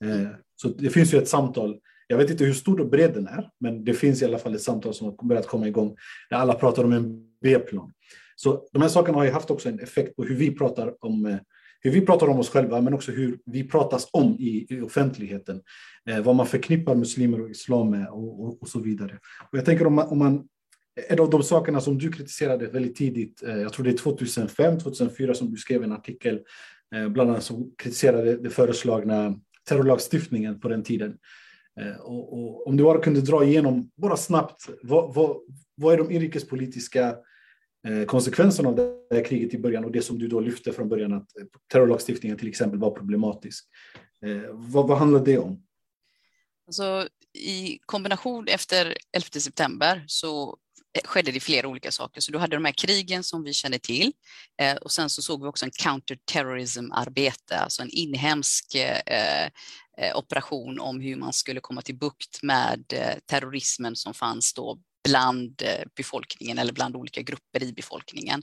Eh, 0.04 0.28
så 0.56 0.68
det 0.68 0.90
finns 0.90 1.14
ju 1.14 1.18
ett 1.18 1.28
samtal. 1.28 1.78
Jag 2.06 2.16
vet 2.16 2.30
inte 2.30 2.44
hur 2.44 2.52
stor 2.52 2.80
och 2.80 2.90
bred 2.90 3.14
den 3.14 3.26
är, 3.26 3.50
men 3.60 3.84
det 3.84 3.94
finns 3.94 4.22
i 4.22 4.24
alla 4.24 4.38
fall 4.38 4.54
ett 4.54 4.62
samtal 4.62 4.94
som 4.94 5.06
har 5.06 5.28
börjat 5.28 5.46
komma 5.46 5.68
igång 5.68 5.96
där 6.30 6.36
alla 6.36 6.54
pratar 6.54 6.84
om 6.84 6.92
en 6.92 7.26
B-plan. 7.42 7.92
Så 8.36 8.68
de 8.72 8.82
här 8.82 8.88
sakerna 8.88 9.18
har 9.18 9.24
ju 9.24 9.30
haft 9.30 9.50
också 9.50 9.68
en 9.68 9.80
effekt 9.80 10.16
på 10.16 10.24
hur 10.24 10.36
vi 10.36 10.54
pratar 10.54 11.04
om 11.04 11.26
eh, 11.26 11.36
hur 11.80 11.90
vi 11.90 12.00
pratar 12.00 12.26
om 12.28 12.38
oss 12.38 12.50
själva, 12.50 12.80
men 12.80 12.94
också 12.94 13.12
hur 13.12 13.38
vi 13.46 13.68
pratas 13.68 14.08
om 14.12 14.36
i, 14.38 14.66
i 14.70 14.80
offentligheten. 14.80 15.60
Eh, 16.10 16.20
vad 16.20 16.36
man 16.36 16.46
förknippar 16.46 16.94
muslimer 16.94 17.40
och 17.40 17.50
islam 17.50 17.90
med 17.90 18.08
och, 18.08 18.44
och, 18.44 18.62
och 18.62 18.68
så 18.68 18.80
vidare. 18.80 19.18
Och 19.50 19.58
jag 19.58 19.64
tänker 19.64 19.86
om 19.86 19.94
man, 19.94 20.08
om 20.08 20.18
man 20.18 20.48
en 21.08 21.20
av 21.20 21.30
de 21.30 21.42
sakerna 21.42 21.80
som 21.80 21.98
du 21.98 22.12
kritiserade 22.12 22.66
väldigt 22.66 22.96
tidigt, 22.96 23.42
eh, 23.42 23.56
jag 23.56 23.72
tror 23.72 23.84
det 23.84 23.90
är 23.90 23.96
2005, 23.96 24.78
2004 24.78 25.34
som 25.34 25.50
du 25.50 25.56
skrev 25.56 25.82
en 25.82 25.92
artikel, 25.92 26.40
eh, 26.94 27.08
bland 27.08 27.30
annat 27.30 27.44
som 27.44 27.72
kritiserade 27.78 28.36
den 28.36 28.50
föreslagna 28.50 29.40
terrorlagstiftningen 29.68 30.60
på 30.60 30.68
den 30.68 30.82
tiden. 30.82 31.16
Eh, 31.80 32.00
och, 32.00 32.32
och 32.32 32.66
om 32.66 32.76
du 32.76 32.84
bara 32.84 33.00
kunde 33.00 33.20
dra 33.20 33.44
igenom, 33.44 33.90
bara 33.96 34.16
snabbt, 34.16 34.68
vad, 34.82 35.14
vad, 35.14 35.36
vad 35.74 35.94
är 35.94 35.98
de 35.98 36.10
inrikespolitiska 36.10 37.16
Eh, 37.88 38.04
konsekvenserna 38.04 38.68
av 38.68 38.76
det 38.76 39.16
här 39.16 39.24
kriget 39.24 39.54
i 39.54 39.58
början 39.58 39.84
och 39.84 39.92
det 39.92 40.02
som 40.02 40.18
du 40.18 40.28
då 40.28 40.40
lyfte 40.40 40.72
från 40.72 40.88
början 40.88 41.12
att 41.12 41.36
eh, 41.36 41.44
terrorlagstiftningen 41.72 42.38
till 42.38 42.48
exempel 42.48 42.78
var 42.78 42.90
problematisk. 42.90 43.64
Eh, 44.26 44.50
vad, 44.52 44.88
vad 44.88 44.98
handlar 44.98 45.24
det 45.24 45.38
om? 45.38 45.62
Alltså, 46.66 47.08
I 47.32 47.78
kombination 47.86 48.48
efter 48.48 48.96
11 49.12 49.26
september 49.40 50.04
så 50.06 50.58
skedde 51.04 51.32
det 51.32 51.40
flera 51.40 51.68
olika 51.68 51.90
saker. 51.90 52.20
Så 52.20 52.32
du 52.32 52.38
hade 52.38 52.56
de 52.56 52.64
här 52.64 52.72
krigen 52.72 53.24
som 53.24 53.44
vi 53.44 53.52
känner 53.52 53.78
till 53.78 54.12
eh, 54.60 54.76
och 54.76 54.92
sen 54.92 55.10
så 55.10 55.22
såg 55.22 55.42
vi 55.42 55.48
också 55.48 55.64
en 55.64 55.70
counterterrorism-arbete, 55.70 57.58
alltså 57.58 57.82
en 57.82 57.90
inhemsk 57.90 58.74
eh, 58.74 59.50
operation 60.14 60.80
om 60.80 61.00
hur 61.00 61.16
man 61.16 61.32
skulle 61.32 61.60
komma 61.60 61.82
till 61.82 61.98
bukt 61.98 62.42
med 62.42 62.84
terrorismen 63.26 63.96
som 63.96 64.14
fanns 64.14 64.54
då 64.54 64.78
bland 65.04 65.62
eh, 65.62 65.84
befolkningen 65.96 66.58
eller 66.58 66.72
bland 66.72 66.96
olika 66.96 67.22
grupper 67.22 67.62
i 67.62 67.72
befolkningen. 67.72 68.42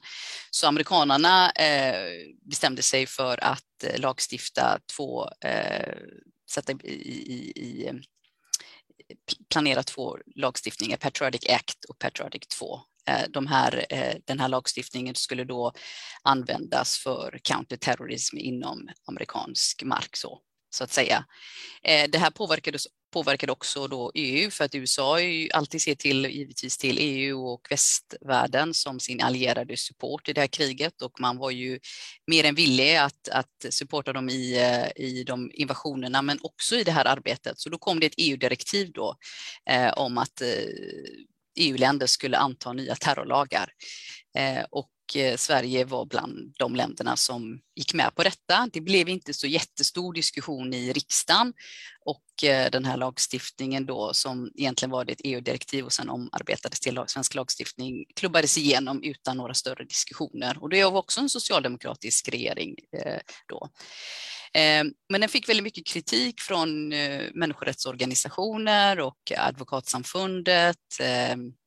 Så 0.51 0.67
amerikanerna 0.67 1.51
eh, 1.51 2.11
bestämde 2.49 2.81
sig 2.81 3.05
för 3.05 3.43
att 3.43 3.83
eh, 3.83 3.99
lagstifta 3.99 4.79
två, 4.95 5.29
eh, 5.45 5.97
sätta 6.49 6.71
i, 6.71 6.77
i, 6.83 7.51
i 7.55 7.91
planera 9.53 9.83
två 9.83 10.17
lagstiftningar, 10.35 10.97
Patriotic 10.97 11.49
Act 11.49 11.85
och 11.85 11.99
Patriotic 11.99 12.47
2. 12.47 12.79
De 13.29 13.47
här, 13.47 13.85
den 14.25 14.39
här 14.39 14.47
lagstiftningen 14.47 15.15
skulle 15.15 15.43
då 15.43 15.73
användas 16.23 16.97
för 16.97 17.39
counterterrorism 17.43 18.37
inom 18.37 18.89
amerikansk 19.05 19.83
mark. 19.83 20.15
Så, 20.15 20.41
så 20.69 20.83
att 20.83 20.91
säga. 20.91 21.25
Det 21.81 22.17
här 22.17 22.31
påverkades 22.31 22.87
påverkade 23.11 23.51
också 23.51 23.87
då 23.87 24.11
EU 24.15 24.51
för 24.51 24.65
att 24.65 24.75
USA 24.75 25.17
alltid 25.53 25.81
ser 25.81 25.95
till, 25.95 26.25
givetvis 26.25 26.77
till 26.77 26.97
EU 26.99 27.47
och 27.47 27.67
västvärlden 27.69 28.73
som 28.73 28.99
sin 28.99 29.21
allierade 29.21 29.77
support 29.77 30.29
i 30.29 30.33
det 30.33 30.41
här 30.41 30.47
kriget 30.47 31.01
och 31.01 31.19
man 31.19 31.37
var 31.37 31.51
ju 31.51 31.79
mer 32.27 32.43
än 32.43 32.55
villig 32.55 32.95
att, 32.95 33.29
att 33.29 33.65
supporta 33.69 34.13
dem 34.13 34.29
i, 34.29 34.57
eh, 34.57 35.05
i 35.05 35.23
de 35.23 35.51
invasionerna 35.53 36.21
men 36.21 36.39
också 36.41 36.75
i 36.75 36.83
det 36.83 36.91
här 36.91 37.05
arbetet. 37.05 37.59
Så 37.59 37.69
då 37.69 37.77
kom 37.77 37.99
det 37.99 38.05
ett 38.05 38.13
EU-direktiv 38.17 38.91
då 38.91 39.15
eh, 39.69 39.93
om 39.93 40.17
att 40.17 40.41
eh, 40.41 40.47
EU-länder 41.57 42.07
skulle 42.07 42.37
anta 42.37 42.73
nya 42.73 42.95
terrorlagar. 42.95 43.69
Eh, 44.37 44.63
och 44.69 44.89
Eh, 45.15 45.37
Sverige 45.37 45.85
var 45.85 46.05
bland 46.05 46.53
de 46.57 46.75
länderna 46.75 47.15
som 47.15 47.59
gick 47.75 47.93
med 47.93 48.15
på 48.15 48.23
detta. 48.23 48.69
Det 48.73 48.81
blev 48.81 49.09
inte 49.09 49.33
så 49.33 49.47
jättestor 49.47 50.13
diskussion 50.13 50.73
i 50.73 50.93
riksdagen 50.93 51.53
och 52.05 52.43
eh, 52.43 52.71
den 52.71 52.85
här 52.85 52.97
lagstiftningen 52.97 53.85
då 53.85 54.13
som 54.13 54.51
egentligen 54.55 54.91
var 54.91 55.11
ett 55.11 55.21
EU-direktiv 55.23 55.85
och 55.85 55.93
sen 55.93 56.09
omarbetades 56.09 56.79
till 56.79 56.99
svensk 57.07 57.35
lagstiftning 57.35 58.05
klubbades 58.15 58.57
igenom 58.57 59.03
utan 59.03 59.37
några 59.37 59.53
större 59.53 59.83
diskussioner 59.83 60.63
och 60.63 60.69
det 60.69 60.83
var 60.83 60.99
också 60.99 61.19
en 61.19 61.29
socialdemokratisk 61.29 62.29
regering 62.29 62.75
eh, 62.97 63.19
då. 63.47 63.69
Men 65.09 65.21
den 65.21 65.29
fick 65.29 65.49
väldigt 65.49 65.63
mycket 65.63 65.87
kritik 65.87 66.41
från 66.41 66.89
människorättsorganisationer 67.33 68.99
och 68.99 69.31
advokatsamfundet 69.37 70.77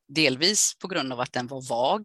delvis 0.08 0.74
på 0.78 0.88
grund 0.88 1.12
av 1.12 1.20
att 1.20 1.32
den 1.32 1.46
var 1.46 1.68
vag 1.68 2.04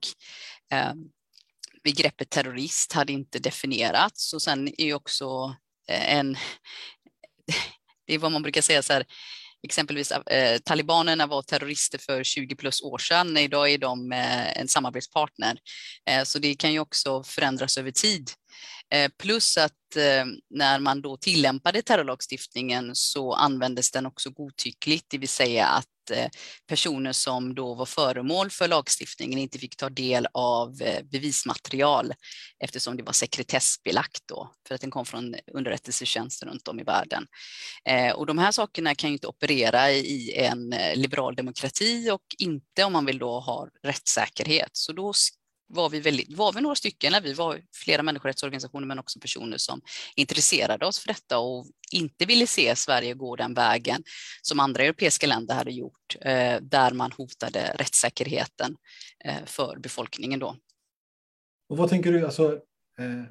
begreppet 1.86 2.30
terrorist 2.30 2.94
hade 2.94 3.14
inte 3.14 3.40
definierats 3.40 4.34
och 4.34 4.42
sen 4.42 4.68
är 4.68 4.86
ju 4.86 4.94
också 4.94 5.56
eh, 5.90 6.16
en, 6.16 6.34
det 8.08 8.14
är 8.14 8.18
vad 8.18 8.32
man 8.32 8.42
brukar 8.42 8.62
säga 8.62 8.82
så 8.82 8.94
här, 8.94 9.06
exempelvis 9.64 10.12
eh, 10.12 10.58
talibanerna 10.58 11.28
var 11.28 11.42
terrorister 11.42 11.98
för 11.98 12.24
20 12.24 12.56
plus 12.56 12.82
år 12.82 12.98
sedan, 12.98 13.38
idag 13.38 13.72
är 13.72 13.78
de 13.78 14.12
eh, 14.12 14.58
en 14.58 14.68
samarbetspartner. 14.68 15.58
Eh, 16.10 16.24
så 16.24 16.40
det 16.40 16.56
kan 16.56 16.74
ju 16.74 16.80
också 16.80 17.24
förändras 17.24 17.78
över 17.78 17.92
tid. 17.92 18.32
Eh, 18.94 19.12
plus 19.18 19.58
att 19.58 19.96
eh, 19.96 20.26
när 20.50 20.80
man 20.80 21.02
då 21.02 21.18
tillämpade 21.18 21.82
terrorlagstiftningen 21.82 22.92
så 22.94 23.34
användes 23.34 23.92
den 23.92 24.06
också 24.06 24.30
godtyckligt, 24.30 25.06
det 25.10 25.18
vill 25.18 25.30
säga 25.30 25.66
att 25.66 26.12
eh, 26.12 26.30
personer 26.68 27.12
som 27.12 27.56
då 27.56 27.74
var 27.74 27.86
föremål 27.86 28.50
för 28.50 28.68
lagstiftningen 28.68 29.40
inte 29.40 29.60
fick 29.60 29.78
ta 29.78 29.90
del 29.90 30.28
av 30.34 30.78
bevismaterial 31.04 32.14
eftersom 32.60 32.98
det 32.98 33.04
var 33.04 33.14
sekretessbelagt 33.14 34.22
då 34.26 34.52
för 34.68 34.76
att 34.76 34.82
den 34.82 34.92
kom 34.92 35.06
från 35.06 35.36
underrättelsetjänster 35.54 36.46
runt 36.46 36.68
om 36.68 36.80
i 36.80 36.84
världen. 36.84 37.26
Och 38.16 38.26
de 38.26 38.38
här 38.38 38.52
sakerna 38.52 38.96
kan 38.96 39.10
ju 39.10 39.14
inte 39.14 39.28
operera 39.28 39.92
i 39.92 40.36
en 40.36 40.70
liberal 40.96 41.36
demokrati 41.36 42.12
och 42.12 42.36
inte 42.38 42.84
om 42.84 42.94
man 42.94 43.06
vill 43.06 43.18
då 43.18 43.40
ha 43.40 43.68
rättssäkerhet. 43.84 44.70
Så 44.74 44.94
då 44.94 45.14
var 45.68 45.90
vi, 45.90 46.00
väldigt, 46.00 46.38
var 46.38 46.54
vi 46.54 46.62
några 46.62 46.76
stycken, 46.76 47.12
när 47.12 47.22
vi 47.22 47.34
var 47.34 47.62
flera 47.74 48.04
människorättsorganisationer 48.04 48.88
men 48.88 49.00
också 49.00 49.20
personer 49.20 49.58
som 49.58 49.82
intresserade 50.16 50.86
oss 50.86 51.00
för 51.00 51.08
detta 51.08 51.40
och 51.40 51.66
inte 51.92 52.26
ville 52.26 52.48
se 52.48 52.76
Sverige 52.76 53.14
gå 53.14 53.36
den 53.36 53.54
vägen 53.54 54.04
som 54.42 54.60
andra 54.60 54.84
europeiska 54.84 55.28
länder 55.28 55.56
hade 55.56 55.72
gjort, 55.72 56.16
eh, 56.22 56.62
där 56.62 56.92
man 56.92 57.12
hotade 57.12 57.76
rättssäkerheten 57.76 58.76
eh, 59.26 59.46
för 59.46 59.78
befolkningen. 59.80 60.40
Då. 60.40 60.56
Och 61.70 61.78
vad 61.78 61.90
tänker 61.90 62.12
du, 62.12 62.26
alltså, 62.26 62.54
eh, 63.00 63.24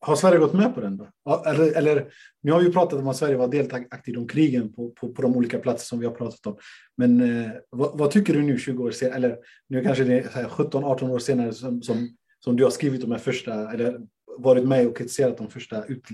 har 0.00 0.16
Sverige 0.16 0.38
gått 0.38 0.52
med 0.52 0.74
på 0.74 0.80
den? 0.80 0.96
Då? 0.96 1.08
Eller, 1.46 1.76
eller, 1.76 2.12
ni 2.42 2.50
har 2.50 2.62
ju 2.62 2.72
pratat 2.72 2.98
om 2.98 3.08
att 3.08 3.16
Sverige 3.16 3.36
var 3.36 3.48
delaktig 3.48 4.18
i 4.18 4.26
krigen 4.26 4.72
på, 4.72 4.90
på, 4.90 5.12
på 5.12 5.22
de 5.22 5.36
olika 5.36 5.58
platser 5.58 5.86
som 5.86 5.98
vi 5.98 6.06
har 6.06 6.14
pratat 6.14 6.46
om. 6.46 6.56
Men 6.96 7.20
eh, 7.20 7.50
vad, 7.70 7.98
vad, 7.98 8.10
tycker 8.10 8.34
du 8.34 8.42
nu 8.42 8.58
20 8.58 8.84
år 8.84 8.90
senare, 8.90 9.16
eller 9.16 9.36
nu 9.68 9.82
kanske 9.84 10.04
det 10.04 10.18
är 10.18 10.44
17-18 10.44 11.10
år 11.10 11.18
senare 11.18 11.52
som, 11.52 11.82
som, 11.82 12.08
som, 12.40 12.56
du 12.56 12.64
har 12.64 12.70
skrivit 12.70 13.00
de 13.00 13.10
här 13.10 13.18
första, 13.18 13.72
eller 13.72 14.00
varit 14.38 14.68
med 14.68 14.86
och 14.86 14.96
kritiserat 14.96 15.38
de 15.38 15.50
första 15.50 15.84
ut, 15.84 16.04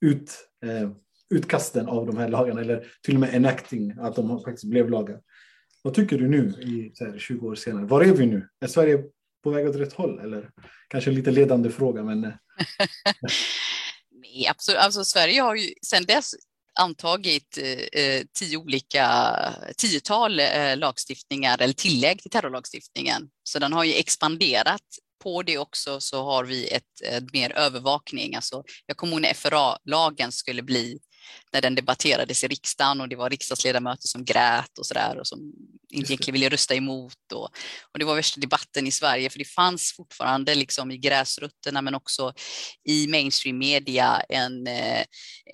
ut, 0.00 0.32
eh, 0.64 0.90
utkasten 1.34 1.88
av 1.88 2.06
de 2.06 2.16
här 2.16 2.28
lagarna, 2.28 2.60
eller 2.60 2.86
till 3.02 3.14
och 3.14 3.20
med 3.20 3.34
enacting, 3.34 3.94
att 3.98 4.16
de 4.16 4.40
faktiskt 4.40 4.64
blev 4.64 4.90
lagar. 4.90 5.20
Vad 5.82 5.94
tycker 5.94 6.18
du 6.18 6.28
nu, 6.28 6.48
i, 6.48 6.92
här, 7.00 7.18
20 7.18 7.48
år 7.48 7.54
senare? 7.54 7.84
Var 7.84 8.00
är 8.00 8.12
vi 8.12 8.26
nu? 8.26 8.48
Är 8.60 8.66
Sverige 8.66 9.04
på 9.44 9.50
väg 9.50 9.68
åt 9.68 9.76
rätt 9.76 9.92
håll? 9.92 10.18
Eller 10.18 10.50
kanske 10.88 11.10
en 11.10 11.16
lite 11.16 11.30
ledande 11.30 11.70
fråga, 11.70 12.02
men... 12.02 12.24
Eh. 12.24 12.30
Nej, 14.22 14.46
absolut. 14.48 14.80
Alltså, 14.80 15.04
Sverige 15.04 15.40
har 15.40 15.54
ju 15.54 15.74
sedan 15.82 16.04
dess 16.04 16.34
antagit 16.80 17.58
eh, 17.58 18.02
eh, 18.02 18.22
tio 18.38 18.56
olika, 18.56 19.26
tiotal 19.76 20.40
eh, 20.40 20.76
lagstiftningar 20.76 21.62
eller 21.62 21.74
tillägg 21.74 22.22
till 22.22 22.30
terrorlagstiftningen. 22.30 23.28
Så 23.42 23.58
den 23.58 23.72
har 23.72 23.84
ju 23.84 23.94
expanderat. 23.94 24.82
På 25.22 25.42
det 25.42 25.58
också 25.58 26.00
så 26.00 26.24
har 26.24 26.44
vi 26.44 26.68
ett, 26.68 27.02
ett 27.04 27.32
mer 27.32 27.52
övervakning. 27.52 28.34
Alltså, 28.34 28.64
jag 28.86 28.96
kommer 28.96 29.12
ihåg 29.12 29.22
när 29.22 29.34
FRA-lagen 29.34 30.32
skulle 30.32 30.62
bli 30.62 30.98
när 31.52 31.60
den 31.60 31.74
debatterades 31.74 32.44
i 32.44 32.48
riksdagen 32.48 33.00
och 33.00 33.08
det 33.08 33.16
var 33.16 33.30
riksdagsledamöter 33.30 34.08
som 34.08 34.24
grät 34.24 34.78
och 34.78 34.86
sådär 34.86 35.18
och 35.18 35.26
som 35.26 35.52
inte 35.92 36.12
egentligen 36.12 36.32
ville 36.32 36.48
rösta 36.48 36.74
emot. 36.74 37.32
Och, 37.32 37.48
och 37.92 37.98
det 37.98 38.04
var 38.04 38.14
värsta 38.14 38.40
debatten 38.40 38.86
i 38.86 38.90
Sverige 38.90 39.30
för 39.30 39.38
det 39.38 39.44
fanns 39.44 39.92
fortfarande 39.96 40.54
liksom 40.54 40.90
i 40.90 40.98
gräsrötterna 40.98 41.82
men 41.82 41.94
också 41.94 42.32
i 42.88 43.06
mainstream 43.06 43.58
media 43.58 44.22
en, 44.28 44.66
eh, 44.66 45.04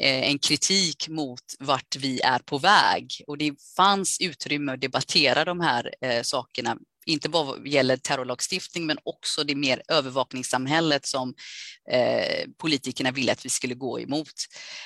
en 0.00 0.38
kritik 0.38 1.08
mot 1.08 1.44
vart 1.58 1.96
vi 1.96 2.20
är 2.20 2.38
på 2.38 2.58
väg 2.58 3.24
och 3.26 3.38
det 3.38 3.52
fanns 3.76 4.20
utrymme 4.20 4.72
att 4.72 4.80
debattera 4.80 5.44
de 5.44 5.60
här 5.60 5.94
eh, 6.00 6.22
sakerna 6.22 6.76
inte 7.06 7.28
bara 7.28 7.44
vad 7.44 7.68
gäller 7.68 7.96
terrorlagstiftning 7.96 8.86
men 8.86 8.98
också 9.04 9.44
det 9.44 9.54
mer 9.54 9.82
övervakningssamhället 9.88 11.06
som 11.06 11.34
eh, 11.90 12.48
politikerna 12.58 13.10
ville 13.10 13.32
att 13.32 13.44
vi 13.44 13.48
skulle 13.48 13.74
gå 13.74 14.00
emot. 14.00 14.34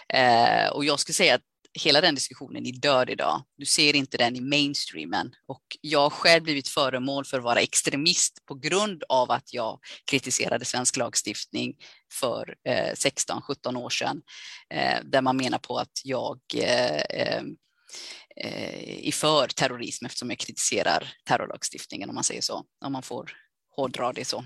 Eh, 0.08 0.68
och 0.68 0.84
jag 0.84 1.00
skulle 1.00 1.14
säga 1.14 1.34
att 1.34 1.42
hela 1.80 2.00
den 2.00 2.14
diskussionen 2.14 2.66
är 2.66 2.72
död 2.72 3.10
idag. 3.10 3.42
Du 3.56 3.66
ser 3.66 3.96
inte 3.96 4.16
den 4.16 4.36
i 4.36 4.40
mainstreamen 4.40 5.34
och 5.46 5.62
jag 5.80 6.00
har 6.00 6.10
själv 6.10 6.42
blivit 6.42 6.68
föremål 6.68 7.24
för 7.24 7.38
att 7.38 7.44
vara 7.44 7.60
extremist 7.60 8.44
på 8.46 8.54
grund 8.54 9.04
av 9.08 9.30
att 9.30 9.54
jag 9.54 9.78
kritiserade 10.10 10.64
svensk 10.64 10.96
lagstiftning 10.96 11.74
för 12.12 12.54
eh, 12.68 12.92
16-17 12.92 13.76
år 13.76 13.90
sedan 13.90 14.22
eh, 14.74 14.98
där 15.04 15.22
man 15.22 15.36
menar 15.36 15.58
på 15.58 15.78
att 15.78 16.00
jag 16.04 16.40
eh, 16.54 17.00
eh, 17.00 17.42
eh, 18.40 19.12
för 19.12 19.46
terrorism 19.46 20.06
eftersom 20.06 20.30
jag 20.30 20.38
kritiserar 20.38 21.12
terrorlagstiftningen 21.24 22.08
om 22.08 22.14
man 22.14 22.24
säger 22.24 22.40
så, 22.42 22.64
om 22.84 22.92
man 22.92 23.02
får 23.02 23.32
hårdra 23.76 24.12
det 24.12 24.24
så. 24.24 24.44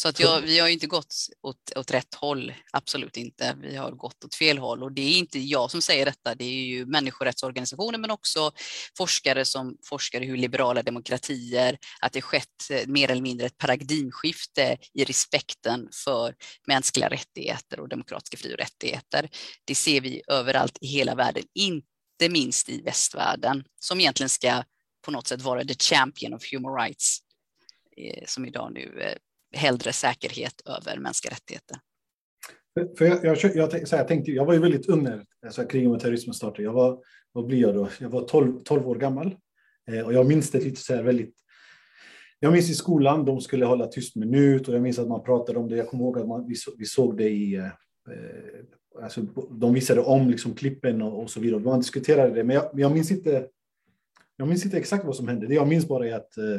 Så 0.00 0.08
att 0.08 0.20
jag, 0.20 0.40
vi 0.40 0.58
har 0.58 0.66
ju 0.68 0.72
inte 0.72 0.86
gått 0.86 1.14
åt, 1.42 1.72
åt 1.76 1.90
rätt 1.90 2.14
håll, 2.14 2.54
absolut 2.72 3.16
inte. 3.16 3.56
Vi 3.62 3.76
har 3.76 3.90
gått 3.90 4.24
åt 4.24 4.34
fel 4.34 4.58
håll 4.58 4.82
och 4.82 4.92
det 4.92 5.02
är 5.02 5.18
inte 5.18 5.38
jag 5.38 5.70
som 5.70 5.82
säger 5.82 6.04
detta, 6.04 6.34
det 6.34 6.44
är 6.44 6.64
ju 6.64 6.86
människorättsorganisationer 6.86 7.98
men 7.98 8.10
också 8.10 8.52
forskare 8.98 9.44
som 9.44 9.76
forskar 9.84 10.20
i 10.20 10.26
hur 10.26 10.36
liberala 10.36 10.82
demokratier, 10.82 11.78
att 12.00 12.12
det 12.12 12.22
skett 12.22 12.70
eh, 12.70 12.86
mer 12.86 13.10
eller 13.10 13.22
mindre 13.22 13.46
ett 13.46 13.58
paradigmskifte 13.58 14.78
i 14.94 15.04
respekten 15.04 15.88
för 16.04 16.34
mänskliga 16.66 17.08
rättigheter 17.08 17.80
och 17.80 17.88
demokratiska 17.88 18.36
fri 18.36 18.54
och 18.54 18.58
rättigheter. 18.58 19.28
Det 19.64 19.74
ser 19.74 20.00
vi 20.00 20.22
överallt 20.28 20.78
i 20.80 20.86
hela 20.86 21.14
världen, 21.14 21.44
inte 21.54 21.97
inte 22.22 22.32
minst 22.32 22.68
i 22.68 22.80
västvärlden, 22.80 23.64
som 23.80 24.00
egentligen 24.00 24.28
ska 24.28 24.62
på 25.04 25.10
något 25.10 25.26
sätt 25.26 25.42
vara 25.42 25.64
the 25.64 25.74
champion 25.74 26.34
of 26.34 26.52
human 26.52 26.74
rights, 26.74 27.18
eh, 27.96 28.24
som 28.26 28.46
idag 28.46 28.72
nu 28.72 29.00
eh, 29.00 29.16
hellre 29.60 29.92
säkerhet 29.92 30.60
över 30.66 30.98
mänskliga 30.98 31.32
rättigheter. 31.32 31.78
För 32.98 33.04
jag, 33.04 33.24
jag, 33.24 33.54
jag, 33.54 33.82
jag, 33.90 34.08
tänkte, 34.08 34.30
jag 34.30 34.44
var 34.44 34.54
ju 34.54 34.60
väldigt 34.60 34.88
ung 34.88 35.02
när 35.02 35.24
alltså, 35.46 35.64
kriget 35.64 35.88
mot 35.88 36.00
terrorismen 36.00 36.34
startade. 36.34 36.62
Jag 36.62 36.72
var, 36.72 36.98
vad 37.32 37.46
blir 37.46 37.58
jag 37.58 37.74
då? 37.74 37.88
Jag 38.00 38.08
var 38.08 38.28
12, 38.28 38.62
12 38.64 38.88
år 38.88 38.96
gammal. 38.96 39.36
Eh, 39.90 40.00
och 40.00 40.12
jag 40.12 40.26
minns 40.26 40.50
det 40.50 40.60
lite 40.60 40.80
så 40.80 40.94
här 40.94 41.02
väldigt... 41.02 41.34
Jag 42.40 42.52
minns 42.52 42.70
i 42.70 42.74
skolan, 42.74 43.24
de 43.24 43.40
skulle 43.40 43.64
hålla 43.64 43.86
tyst 43.86 44.16
minut 44.16 44.68
och 44.68 44.74
jag 44.74 44.82
minns 44.82 44.98
att 44.98 45.08
man 45.08 45.22
pratade 45.22 45.58
om 45.58 45.68
det. 45.68 45.76
Jag 45.76 45.88
kommer 45.88 46.04
ihåg 46.04 46.18
att 46.18 46.28
man, 46.28 46.46
vi, 46.48 46.54
vi 46.78 46.84
såg 46.84 47.16
det 47.16 47.28
i... 47.28 47.54
Eh, 47.54 47.66
eh 47.66 48.64
alltså, 49.02 49.22
de 49.50 49.74
visade 49.74 50.00
om 50.00 50.30
liksom, 50.30 50.54
klippen 50.54 51.02
och, 51.02 51.22
och 51.22 51.30
så 51.30 51.40
vidare. 51.40 51.60
Man 51.60 51.80
diskuterade 51.80 52.34
det, 52.34 52.44
men 52.44 52.56
jag, 52.56 52.70
jag, 52.72 52.92
minns 52.92 53.10
inte... 53.10 53.48
Jag 54.36 54.48
minns 54.48 54.64
inte 54.64 54.78
exakt 54.78 55.04
vad 55.04 55.16
som 55.16 55.28
hände. 55.28 55.46
Det 55.46 55.54
jag 55.54 55.68
minns 55.68 55.88
bara 55.88 56.08
är 56.08 56.14
att 56.14 56.36
eh, 56.38 56.54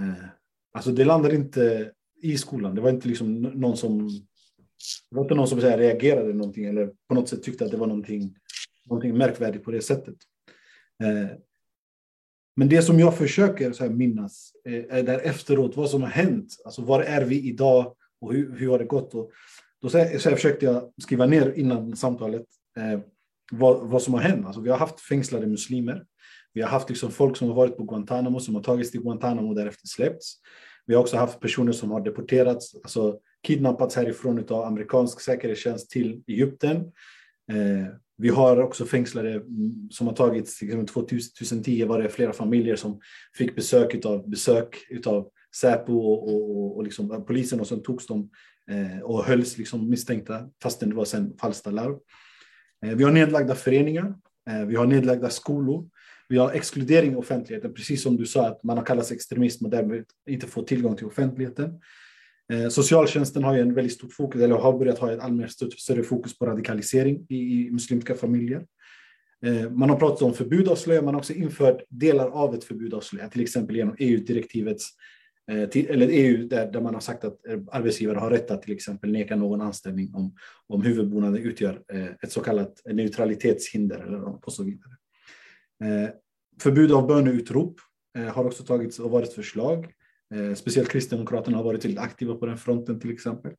eh 0.00 0.24
Alltså 0.72 0.90
det 0.90 1.04
landade 1.04 1.34
inte 1.34 1.92
i 2.22 2.38
skolan. 2.38 2.74
Det 2.74 2.80
var 2.80 2.90
inte 2.90 3.08
liksom 3.08 3.42
någon 3.42 3.76
som, 3.76 4.08
det 5.10 5.16
var 5.16 5.22
inte 5.22 5.34
någon 5.34 5.48
som 5.48 5.60
så 5.60 5.68
här, 5.68 5.78
reagerade 5.78 6.32
någonting 6.32 6.64
eller 6.64 6.92
på 7.08 7.14
något 7.14 7.28
sätt 7.28 7.42
tyckte 7.42 7.64
att 7.64 7.70
det 7.70 7.76
var 7.76 7.86
någonting, 7.86 8.34
någonting 8.86 9.16
märkvärdigt 9.16 9.64
på 9.64 9.70
det 9.70 9.82
sättet. 9.82 10.16
Eh, 11.02 11.36
men 12.56 12.68
det 12.68 12.82
som 12.82 13.00
jag 13.00 13.18
försöker 13.18 13.72
så 13.72 13.84
här 13.84 13.90
minnas 13.90 14.52
eh, 14.64 14.84
är 14.98 15.02
där 15.02 15.18
efteråt, 15.18 15.76
vad 15.76 15.90
som 15.90 16.02
har 16.02 16.08
hänt. 16.08 16.56
Alltså 16.64 16.82
var 16.82 17.02
är 17.02 17.24
vi 17.24 17.48
idag 17.48 17.96
och 18.20 18.32
hur, 18.32 18.56
hur 18.56 18.68
har 18.68 18.78
det 18.78 18.84
gått? 18.84 19.14
Och 19.14 19.30
då 19.82 19.88
så 19.88 19.98
här, 19.98 20.18
så 20.18 20.28
här 20.28 20.36
försökte 20.36 20.66
jag 20.66 20.92
skriva 21.02 21.26
ner 21.26 21.52
innan 21.56 21.96
samtalet 21.96 22.44
eh, 22.76 23.00
vad, 23.52 23.88
vad 23.88 24.02
som 24.02 24.14
har 24.14 24.20
hänt. 24.20 24.46
Alltså 24.46 24.60
vi 24.60 24.70
har 24.70 24.78
haft 24.78 25.00
fängslade 25.00 25.46
muslimer. 25.46 26.04
Vi 26.52 26.62
har 26.62 26.68
haft 26.68 26.88
liksom 26.88 27.10
folk 27.10 27.36
som 27.36 27.48
har 27.48 27.54
varit 27.54 27.76
på 27.76 27.84
Guantánamo, 27.84 28.40
som 28.40 28.54
har 28.54 28.62
tagits 28.62 28.90
till 28.90 29.02
Guantanamo 29.02 29.48
och 29.48 29.54
därefter 29.54 29.86
släppts. 29.86 30.34
Vi 30.86 30.94
har 30.94 31.00
också 31.00 31.16
haft 31.16 31.40
personer 31.40 31.72
som 31.72 31.90
har 31.90 32.00
deporterats, 32.00 32.74
alltså 32.74 33.18
kidnappats 33.46 33.96
härifrån 33.96 34.44
av 34.48 34.64
amerikansk 34.64 35.20
säkerhetstjänst 35.20 35.90
till 35.90 36.22
Egypten. 36.26 36.76
Eh, 37.52 37.94
vi 38.16 38.28
har 38.28 38.60
också 38.60 38.84
fängslade 38.84 39.30
mm, 39.30 39.88
som 39.90 40.06
har 40.06 40.14
tagits, 40.14 40.58
till 40.58 40.86
2010 40.86 41.84
var 41.84 42.02
det 42.02 42.08
flera 42.08 42.32
familjer 42.32 42.76
som 42.76 43.00
fick 43.34 43.56
besök 43.56 44.04
av 44.04 44.30
besök 44.30 44.86
utav 44.90 45.30
Säpo 45.56 45.92
och, 45.92 46.34
och, 46.34 46.76
och 46.76 46.84
liksom 46.84 47.24
polisen 47.26 47.60
och 47.60 47.66
sen 47.66 47.82
togs 47.82 48.06
de 48.06 48.30
Eh, 48.70 49.00
och 49.02 49.24
hölls 49.24 49.58
liksom 49.58 49.90
misstänkta 49.90 50.48
fastän 50.62 50.88
det 50.88 50.94
var 50.94 51.04
sen 51.04 51.36
falskt 51.40 51.66
alarm. 51.66 51.98
Eh, 52.86 52.94
vi 52.94 53.04
har 53.04 53.10
nedlagda 53.10 53.54
föreningar, 53.54 54.14
eh, 54.50 54.64
vi 54.66 54.76
har 54.76 54.86
nedlagda 54.86 55.30
skolor, 55.30 55.88
vi 56.28 56.38
har 56.38 56.52
exkludering 56.52 57.12
i 57.12 57.16
offentligheten, 57.16 57.74
precis 57.74 58.02
som 58.02 58.16
du 58.16 58.26
sa 58.26 58.46
att 58.46 58.64
man 58.64 58.78
har 58.78 58.84
kallats 58.84 59.12
extremism 59.12 59.64
och 59.64 59.70
därmed 59.70 60.04
inte 60.28 60.46
får 60.46 60.62
tillgång 60.62 60.96
till 60.96 61.06
offentligheten. 61.06 61.80
Eh, 62.52 62.68
socialtjänsten 62.68 63.44
har 63.44 63.54
ju 63.54 63.60
en 63.60 63.74
väldigt 63.74 63.92
stort 63.92 64.12
fokus, 64.12 64.42
eller 64.42 64.54
har 64.54 64.78
börjat 64.78 64.98
ha 64.98 65.12
ett 65.12 65.20
allmänt 65.20 65.52
större 65.52 66.02
fokus 66.02 66.38
på 66.38 66.46
radikalisering 66.46 67.26
i, 67.28 67.36
i 67.36 67.70
muslimska 67.70 68.14
familjer. 68.14 68.66
Eh, 69.46 69.70
man 69.70 69.90
har 69.90 69.96
pratat 69.96 70.22
om 70.22 70.34
förbud 70.34 70.68
av 70.68 70.76
slöja, 70.76 71.02
man 71.02 71.14
har 71.14 71.20
också 71.20 71.32
infört 71.32 71.82
delar 71.88 72.28
av 72.28 72.54
ett 72.54 72.64
förbud 72.64 72.94
av 72.94 73.00
slöja, 73.00 73.28
till 73.28 73.42
exempel 73.42 73.76
genom 73.76 73.96
EU-direktivets 73.98 74.90
Eh, 75.48 75.68
till, 75.68 75.90
eller 75.90 76.08
EU 76.08 76.48
där, 76.48 76.72
där 76.72 76.80
man 76.80 76.94
har 76.94 77.00
sagt 77.00 77.24
att 77.24 77.40
arbetsgivare 77.70 78.18
har 78.18 78.30
rätt 78.30 78.50
att 78.50 78.62
till 78.62 78.74
exempel 78.74 79.12
neka 79.12 79.36
någon 79.36 79.60
anställning 79.60 80.14
om, 80.14 80.34
om 80.66 80.82
huvudbonaden 80.82 81.42
utgör 81.42 81.82
eh, 81.92 82.06
ett 82.22 82.32
så 82.32 82.40
kallat 82.40 82.82
neutralitetshinder 82.84 83.98
eller 83.98 84.46
och 84.46 84.52
så 84.52 84.64
vidare. 84.64 84.92
Eh, 85.84 86.10
förbud 86.60 86.92
av 86.92 87.06
böneutrop 87.06 87.80
har 88.32 88.44
också 88.44 88.64
tagits 88.64 88.98
och 88.98 89.10
varit 89.10 89.32
förslag. 89.32 89.92
Speciellt 90.56 90.88
Kristdemokraterna 90.88 91.56
har 91.56 91.64
varit 91.64 91.84
väldigt 91.84 92.00
aktiva 92.00 92.34
på 92.34 92.46
den 92.46 92.58
fronten 92.58 93.00
till 93.00 93.10
exempel. 93.10 93.52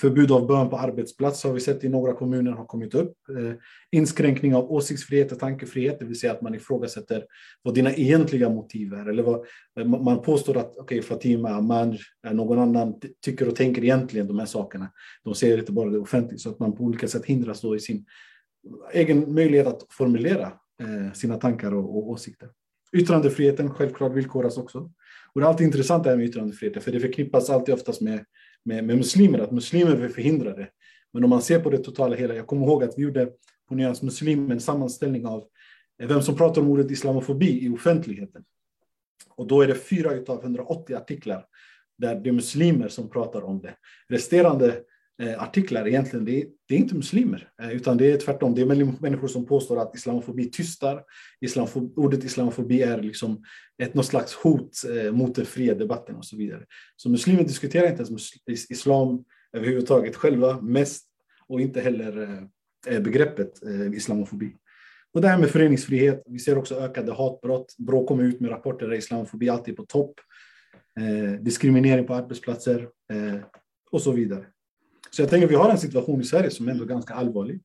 Förbud 0.00 0.32
av 0.32 0.46
bön 0.46 0.70
på 0.70 0.78
arbetsplats 0.78 1.44
har 1.44 1.52
vi 1.52 1.60
sett 1.60 1.84
i 1.84 1.88
några 1.88 2.12
kommuner 2.12 2.52
har 2.52 2.66
kommit 2.66 2.94
upp. 2.94 3.14
Eh, 3.38 3.52
inskränkning 3.90 4.54
av 4.54 4.72
åsiktsfrihet 4.72 5.32
och 5.32 5.38
tankefrihet, 5.38 5.98
det 5.98 6.04
vill 6.04 6.20
säga 6.20 6.32
att 6.32 6.42
man 6.42 6.54
ifrågasätter 6.54 7.24
vad 7.62 7.74
dina 7.74 7.92
egentliga 7.92 8.48
motiv 8.48 8.92
är. 8.92 9.08
Eller 9.08 9.22
vad, 9.22 9.46
eh, 9.80 9.86
man 9.86 10.22
påstår 10.22 10.56
att 10.56 10.78
okay, 10.78 11.02
Fatima, 11.02 11.48
Amanj, 11.48 12.00
någon 12.32 12.58
annan 12.58 12.94
tycker 13.24 13.48
och 13.48 13.56
tänker 13.56 13.84
egentligen 13.84 14.26
de 14.26 14.38
här 14.38 14.46
sakerna. 14.46 14.92
De 15.24 15.34
säger 15.34 15.58
inte 15.58 15.72
bara 15.72 15.90
det 15.90 15.98
offentligt, 15.98 16.40
så 16.40 16.50
att 16.50 16.58
man 16.58 16.76
på 16.76 16.84
olika 16.84 17.08
sätt 17.08 17.24
hindras 17.24 17.60
då 17.60 17.76
i 17.76 17.80
sin 17.80 18.04
egen 18.92 19.34
möjlighet 19.34 19.66
att 19.66 19.86
formulera 19.90 20.52
eh, 20.80 21.12
sina 21.12 21.36
tankar 21.36 21.74
och, 21.74 21.96
och 21.96 22.10
åsikter. 22.10 22.48
Yttrandefriheten 22.92 23.70
självklart 23.70 24.12
villkoras 24.12 24.58
också. 24.58 24.78
Och 25.32 25.40
det 25.40 25.46
är 25.46 25.48
alltid 25.48 25.66
intressant 25.66 26.04
det 26.04 26.10
här 26.10 26.16
med 26.16 26.26
yttrandefriheten, 26.26 26.82
för 26.82 26.92
det 26.92 27.00
förknippas 27.00 27.50
alltid 27.50 27.74
oftast 27.74 28.00
med, 28.00 28.24
med, 28.64 28.84
med 28.84 28.96
muslimer, 28.96 29.38
att 29.38 29.52
muslimer 29.52 29.96
vill 29.96 30.10
förhindra 30.10 30.56
det. 30.56 30.68
Men 31.12 31.24
om 31.24 31.30
man 31.30 31.42
ser 31.42 31.60
på 31.60 31.70
det 31.70 31.78
totala 31.78 32.16
hela, 32.16 32.34
jag 32.34 32.46
kommer 32.46 32.66
ihåg 32.66 32.84
att 32.84 32.98
vi 32.98 33.02
gjorde 33.02 33.30
på 33.68 33.74
Nyans 33.74 34.02
Muslim 34.02 34.50
en 34.50 34.60
sammanställning 34.60 35.26
av 35.26 35.44
eh, 36.02 36.08
vem 36.08 36.22
som 36.22 36.36
pratar 36.36 36.62
om 36.62 36.70
ordet 36.70 36.90
islamofobi 36.90 37.66
i 37.66 37.68
offentligheten. 37.68 38.44
Och 39.34 39.46
då 39.46 39.62
är 39.62 39.66
det 39.66 39.74
fyra 39.74 40.10
av 40.28 40.42
180 40.42 40.96
artiklar 40.96 41.46
där 41.98 42.14
det 42.14 42.30
är 42.30 42.32
muslimer 42.32 42.88
som 42.88 43.10
pratar 43.10 43.42
om 43.42 43.60
det. 43.60 43.74
Resterande 44.08 44.82
Eh, 45.20 45.42
artiklar 45.42 45.88
egentligen, 45.88 46.24
det 46.24 46.42
är, 46.42 46.46
det 46.68 46.74
är 46.74 46.78
inte 46.78 46.94
muslimer, 46.94 47.48
eh, 47.62 47.72
utan 47.72 47.96
det 47.96 48.12
är 48.12 48.16
tvärtom. 48.16 48.54
Det 48.54 48.62
är 48.62 49.00
människor 49.02 49.28
som 49.28 49.46
påstår 49.46 49.80
att 49.80 49.94
islamofobi 49.94 50.50
tystar. 50.50 51.04
Islamofobi, 51.40 51.92
ordet 51.96 52.24
islamofobi 52.24 52.82
är 52.82 53.02
liksom 53.02 53.42
ett 53.82 53.94
något 53.94 54.06
slags 54.06 54.34
hot 54.34 54.70
eh, 54.90 55.12
mot 55.12 55.34
den 55.34 55.46
fria 55.46 55.74
debatten 55.74 56.16
och 56.16 56.24
så 56.24 56.36
vidare. 56.36 56.64
Så 56.96 57.10
muslimer 57.10 57.42
diskuterar 57.42 57.90
inte 57.90 58.02
ens 58.02 58.70
islam 58.70 59.24
överhuvudtaget 59.52 60.16
själva 60.16 60.60
mest 60.60 61.06
och 61.48 61.60
inte 61.60 61.80
heller 61.80 62.22
eh, 62.22 62.94
eh, 62.94 63.02
begreppet 63.02 63.62
islamofobi. 63.94 64.56
Och 65.14 65.20
det 65.20 65.28
här 65.28 65.38
med 65.38 65.50
föreningsfrihet, 65.50 66.22
vi 66.26 66.38
ser 66.38 66.58
också 66.58 66.74
ökade 66.74 67.12
hatbrott. 67.12 67.74
Brå 67.78 68.06
kommer 68.06 68.22
ut 68.22 68.40
med 68.40 68.50
rapporter 68.50 68.88
där 68.88 68.96
islamofobi 68.96 69.48
alltid 69.48 69.74
är 69.74 69.76
på 69.76 69.86
topp. 69.86 70.14
diskriminering 71.40 72.06
på 72.06 72.14
arbetsplatser 72.14 72.88
och 73.90 74.02
så 74.02 74.12
vidare. 74.12 74.46
Så 75.10 75.22
jag 75.22 75.30
tänker 75.30 75.48
vi 75.48 75.54
har 75.54 75.70
en 75.70 75.78
situation 75.78 76.20
i 76.20 76.24
Sverige 76.24 76.50
som 76.50 76.68
är 76.68 76.72
ändå 76.72 76.84
ganska 76.84 77.14
allvarlig. 77.14 77.60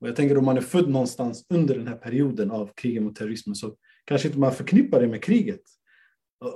Och 0.00 0.08
jag 0.08 0.16
tänker 0.16 0.38
om 0.38 0.44
man 0.44 0.56
är 0.56 0.60
född 0.60 0.88
någonstans 0.88 1.46
under 1.48 1.74
den 1.74 1.88
här 1.88 1.96
perioden 1.96 2.50
av 2.50 2.70
kriget 2.74 3.02
mot 3.02 3.16
terrorismen 3.16 3.54
så 3.54 3.74
kanske 4.04 4.28
inte 4.28 4.40
man 4.40 4.52
förknippar 4.52 5.00
det 5.00 5.08
med 5.08 5.22
kriget. 5.22 5.60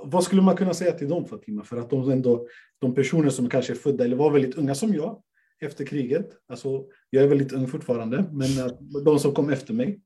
Vad 0.03 0.23
skulle 0.23 0.41
man 0.41 0.57
kunna 0.57 0.73
säga 0.73 0.91
till 0.91 1.09
dem 1.09 1.25
Fatima? 1.25 1.63
För 1.63 1.77
att 1.77 1.89
de 1.89 2.11
ändå, 2.11 2.47
de 2.79 2.95
personer 2.95 3.29
som 3.29 3.49
kanske 3.49 3.73
är 3.73 3.75
födda 3.75 4.03
eller 4.03 4.15
var 4.15 4.31
väldigt 4.31 4.55
unga 4.55 4.75
som 4.75 4.93
jag, 4.93 5.21
efter 5.61 5.85
kriget, 5.85 6.29
alltså 6.47 6.85
jag 7.09 7.23
är 7.23 7.27
väldigt 7.27 7.53
ung 7.53 7.67
fortfarande, 7.67 8.25
men 8.31 8.57
eh, 8.57 8.73
de 9.05 9.19
som 9.19 9.33
kom 9.33 9.49
efter 9.49 9.73
mig, 9.73 10.01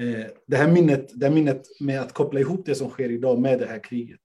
eh, 0.00 0.26
det 0.46 0.56
här 0.56 0.72
minnet, 0.72 1.10
det 1.14 1.26
här 1.26 1.34
minnet 1.34 1.62
med 1.80 2.00
att 2.00 2.12
koppla 2.12 2.40
ihop 2.40 2.66
det 2.66 2.74
som 2.74 2.90
sker 2.90 3.10
idag 3.10 3.40
med 3.40 3.58
det 3.58 3.66
här 3.66 3.84
kriget. 3.84 4.20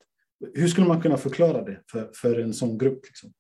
Hur 0.54 0.67
skulle 0.67 0.88
man 0.88 1.02
kunna 1.02 1.17
förklara 1.17 1.63
det 1.63 1.82
för, 1.91 2.10
för 2.13 2.39
en 2.39 2.54
sån 2.54 2.78
grupp? 2.78 3.06
Liksom? 3.06 3.34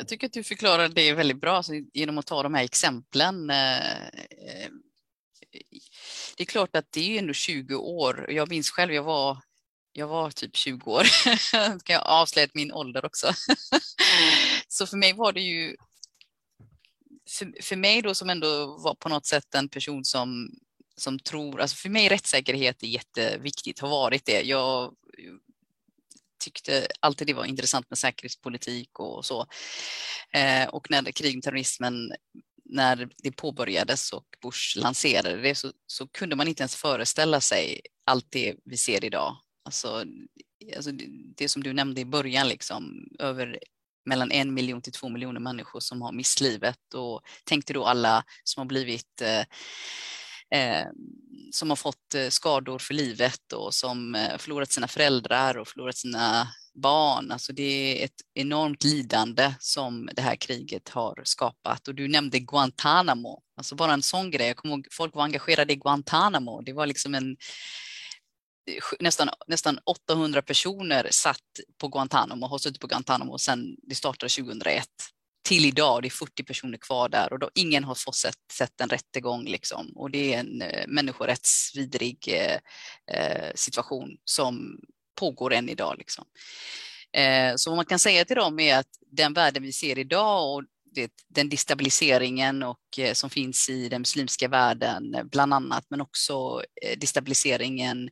Jag 0.00 0.08
tycker 0.08 0.26
att 0.26 0.32
du 0.32 0.44
förklarar 0.44 0.88
det 0.88 1.12
väldigt 1.12 1.40
bra 1.40 1.62
så 1.62 1.84
genom 1.92 2.18
att 2.18 2.26
ta 2.26 2.42
de 2.42 2.54
här 2.54 2.64
exemplen. 2.64 3.46
Det 6.36 6.42
är 6.42 6.44
klart 6.44 6.76
att 6.76 6.92
det 6.92 7.14
är 7.14 7.18
ändå 7.18 7.32
20 7.32 7.74
år. 7.74 8.26
Jag 8.30 8.48
minns 8.48 8.70
själv, 8.70 8.92
jag 8.92 9.02
var 9.02 9.38
jag 9.92 10.08
var 10.08 10.30
typ 10.30 10.56
20 10.56 10.90
år. 10.90 11.04
kan 11.84 11.94
jag 11.94 12.02
avslöja 12.06 12.48
min 12.54 12.72
ålder 12.72 13.04
också. 13.04 13.32
så 14.68 14.86
för 14.86 14.96
mig 14.96 15.12
var 15.12 15.32
det 15.32 15.40
ju 15.40 15.76
för, 17.30 17.62
för 17.62 17.76
mig 17.76 18.02
då 18.02 18.14
som 18.14 18.30
ändå 18.30 18.78
var 18.78 18.94
på 18.94 19.08
något 19.08 19.26
sätt 19.26 19.54
en 19.54 19.68
person 19.68 20.04
som, 20.04 20.50
som 20.96 21.18
tror, 21.18 21.60
alltså 21.60 21.76
för 21.76 21.88
mig 21.88 22.08
rättssäkerhet 22.08 22.82
är 22.82 22.86
jätteviktigt, 22.86 23.78
har 23.78 23.88
varit 23.88 24.26
det. 24.26 24.42
Jag 24.42 24.94
tyckte 26.40 26.86
alltid 27.00 27.26
det 27.26 27.34
var 27.34 27.44
intressant 27.44 27.90
med 27.90 27.98
säkerhetspolitik 27.98 28.98
och 28.98 29.24
så. 29.24 29.46
Eh, 30.32 30.68
och 30.68 30.90
när 30.90 31.12
krig 31.12 31.34
med 31.34 31.42
terrorismen, 31.42 32.12
när 32.64 33.08
det 33.22 33.32
påbörjades 33.32 34.12
och 34.12 34.26
Bush 34.42 34.78
lanserade 34.78 35.42
det 35.42 35.54
så, 35.54 35.72
så 35.86 36.08
kunde 36.08 36.36
man 36.36 36.48
inte 36.48 36.62
ens 36.62 36.76
föreställa 36.76 37.40
sig 37.40 37.80
allt 38.06 38.26
det 38.30 38.56
vi 38.64 38.76
ser 38.76 39.04
idag. 39.04 39.36
Alltså, 39.64 40.04
alltså 40.76 40.90
det 41.36 41.48
som 41.48 41.62
du 41.62 41.72
nämnde 41.72 42.00
i 42.00 42.04
början, 42.04 42.48
liksom, 42.48 43.08
över 43.18 43.58
mellan 44.06 44.32
en 44.32 44.54
miljon 44.54 44.82
till 44.82 44.92
två 44.92 45.08
miljoner 45.08 45.40
människor 45.40 45.80
som 45.80 46.02
har 46.02 46.12
mist 46.12 46.40
livet 46.40 46.94
och 46.94 47.20
tänk 47.44 47.66
dig 47.66 47.74
då 47.74 47.84
alla 47.84 48.24
som 48.44 48.60
har 48.60 48.66
blivit 48.66 49.22
eh, 49.22 49.42
Eh, 50.54 50.86
som 51.52 51.70
har 51.70 51.76
fått 51.76 52.14
eh, 52.14 52.28
skador 52.28 52.78
för 52.78 52.94
livet 52.94 53.52
och 53.52 53.74
som 53.74 54.14
eh, 54.14 54.38
förlorat 54.38 54.72
sina 54.72 54.88
föräldrar 54.88 55.58
och 55.58 55.68
förlorat 55.68 55.96
sina 55.96 56.48
barn. 56.74 57.32
Alltså 57.32 57.52
det 57.52 57.62
är 57.62 58.04
ett 58.04 58.20
enormt 58.34 58.84
lidande 58.84 59.54
som 59.60 60.10
det 60.14 60.22
här 60.22 60.36
kriget 60.36 60.88
har 60.88 61.20
skapat. 61.24 61.88
Och 61.88 61.94
du 61.94 62.08
nämnde 62.08 62.38
Guantánamo, 62.38 63.42
alltså 63.56 63.74
bara 63.74 63.92
en 63.92 64.02
sån 64.02 64.30
grej. 64.30 64.46
Jag 64.46 64.56
kommer 64.56 64.74
ihåg 64.74 64.86
folk 64.92 65.14
var 65.14 65.24
engagerade 65.24 65.72
i 65.72 65.76
Guantánamo. 65.76 66.60
Det 66.60 66.72
var 66.72 66.86
liksom 66.86 67.14
en 67.14 67.36
nästan, 69.00 69.28
nästan 69.46 69.78
800 69.84 70.42
personer 70.42 71.08
satt 71.10 71.60
på 71.78 71.88
Guantánamo, 71.88 72.46
har 72.46 72.58
suttit 72.58 72.80
på 72.80 72.86
Guantánamo 72.86 73.38
sedan 73.38 73.76
det 73.82 73.94
startade 73.94 74.30
2001 74.30 74.86
till 75.50 75.66
idag. 75.66 76.02
Det 76.02 76.08
är 76.08 76.10
40 76.10 76.44
personer 76.44 76.78
kvar 76.78 77.08
där 77.08 77.32
och 77.32 77.38
då, 77.38 77.50
ingen 77.54 77.84
har 77.84 77.94
fått 77.94 78.14
sett, 78.14 78.34
sett 78.52 78.80
en 78.80 78.88
rättegång. 78.88 79.44
Liksom. 79.44 79.92
Och 79.96 80.10
det 80.10 80.34
är 80.34 80.40
en 80.40 80.62
eh, 80.62 80.86
människorättsvidrig 80.88 82.18
eh, 82.28 82.58
eh, 83.16 83.50
situation 83.54 84.16
som 84.24 84.78
pågår 85.20 85.52
än 85.52 85.68
idag. 85.68 85.94
Liksom. 85.98 86.24
Eh, 87.12 87.54
så 87.56 87.70
vad 87.70 87.76
man 87.76 87.84
kan 87.84 87.98
säga 87.98 88.24
till 88.24 88.36
dem 88.36 88.60
är 88.60 88.76
att 88.76 88.86
den 89.12 89.34
världen 89.34 89.62
vi 89.62 89.72
ser 89.72 89.98
idag 89.98 90.54
och 90.54 90.64
det, 90.94 91.12
den 91.28 91.48
destabiliseringen 91.48 92.62
och, 92.62 92.98
eh, 92.98 93.12
som 93.12 93.30
finns 93.30 93.68
i 93.70 93.88
den 93.88 94.00
muslimska 94.00 94.48
världen 94.48 95.14
eh, 95.14 95.24
bland 95.24 95.54
annat, 95.54 95.84
men 95.90 96.00
också 96.00 96.62
eh, 96.82 96.98
destabiliseringen 96.98 98.10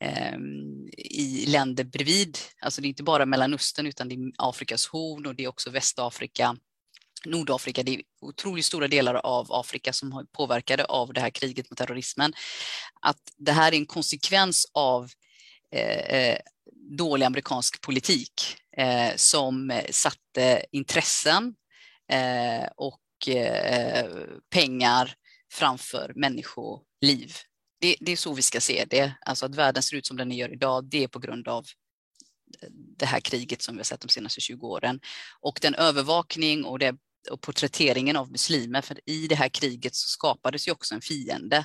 Ehm, 0.00 0.88
i 0.98 1.46
länder 1.46 1.84
bredvid. 1.84 2.38
Alltså 2.60 2.80
det 2.80 2.86
är 2.86 2.88
inte 2.88 3.02
bara 3.02 3.26
Mellanöstern 3.26 3.86
utan 3.86 4.08
det 4.08 4.14
är 4.14 4.32
Afrikas 4.38 4.86
horn 4.86 5.26
och 5.26 5.34
det 5.34 5.44
är 5.44 5.48
också 5.48 5.70
Västafrika, 5.70 6.56
Nordafrika. 7.24 7.82
Det 7.82 7.94
är 7.94 8.02
otroligt 8.20 8.64
stora 8.64 8.88
delar 8.88 9.14
av 9.14 9.52
Afrika 9.52 9.92
som 9.92 10.12
är 10.12 10.24
påverkade 10.24 10.84
av 10.84 11.12
det 11.12 11.20
här 11.20 11.30
kriget 11.30 11.70
mot 11.70 11.78
terrorismen. 11.78 12.32
Att 13.00 13.20
det 13.36 13.52
här 13.52 13.72
är 13.72 13.76
en 13.76 13.86
konsekvens 13.86 14.66
av 14.72 15.10
eh, 15.72 16.16
eh 16.16 16.38
dålig 16.90 17.26
amerikansk 17.26 17.80
politik 17.80 18.56
eh, 18.76 19.16
som 19.16 19.80
satte 19.90 20.64
intressen 20.70 21.54
eh, 22.12 22.68
och 22.76 23.28
eh, 23.28 24.06
pengar 24.50 25.14
framför 25.52 26.12
människoliv 26.16 27.36
det, 27.78 27.96
det, 28.00 28.12
är 28.12 28.16
så 28.16 28.34
vi 28.34 28.42
ska 28.42 28.60
se 28.60 28.84
det. 28.90 29.12
Alltså 29.20 29.46
att 29.46 29.54
världen 29.54 29.82
ser 29.82 29.96
ut 29.96 30.06
som 30.06 30.16
den 30.16 30.32
gör 30.32 30.52
idag, 30.52 30.84
det 30.84 31.04
är 31.04 31.08
på 31.08 31.18
grund 31.18 31.48
av 31.48 31.66
eh, 32.62 32.68
det 32.98 33.06
här 33.06 33.20
kriget 33.20 33.62
som 33.62 33.74
vi 33.74 33.78
har 33.78 33.84
sett 33.84 34.00
de 34.00 34.08
senaste 34.08 34.40
20 34.40 34.66
åren. 34.66 35.00
Och 35.40 35.58
den 35.62 35.74
övervakning 35.74 36.64
och, 36.64 36.78
det, 36.78 36.96
och 37.30 37.40
porträtteringen 37.40 38.16
av 38.16 38.30
muslimer, 38.30 38.82
för 38.82 39.00
i 39.06 39.26
det 39.26 39.34
här 39.34 39.48
kriget 39.48 39.94
så 39.94 40.08
skapades 40.08 40.68
ju 40.68 40.72
också 40.72 40.94
en 40.94 41.00
fiende. 41.00 41.64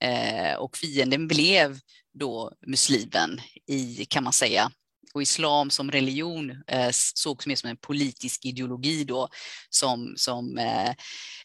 Eh, 0.00 0.54
och 0.54 0.76
fienden 0.76 1.28
blev 1.28 1.78
då 2.14 2.52
muslimen 2.66 3.40
i, 3.66 4.06
kan 4.08 4.24
man 4.24 4.32
säga, 4.32 4.72
och 5.18 5.22
islam 5.22 5.70
som 5.70 5.90
religion 5.90 6.50
eh, 6.66 6.90
sågs 6.92 7.46
mer 7.46 7.56
som 7.56 7.70
en 7.70 7.76
politisk 7.76 8.44
ideologi 8.44 9.04
då 9.04 9.28
som, 9.70 10.14
som 10.16 10.58
eh, 10.58 10.90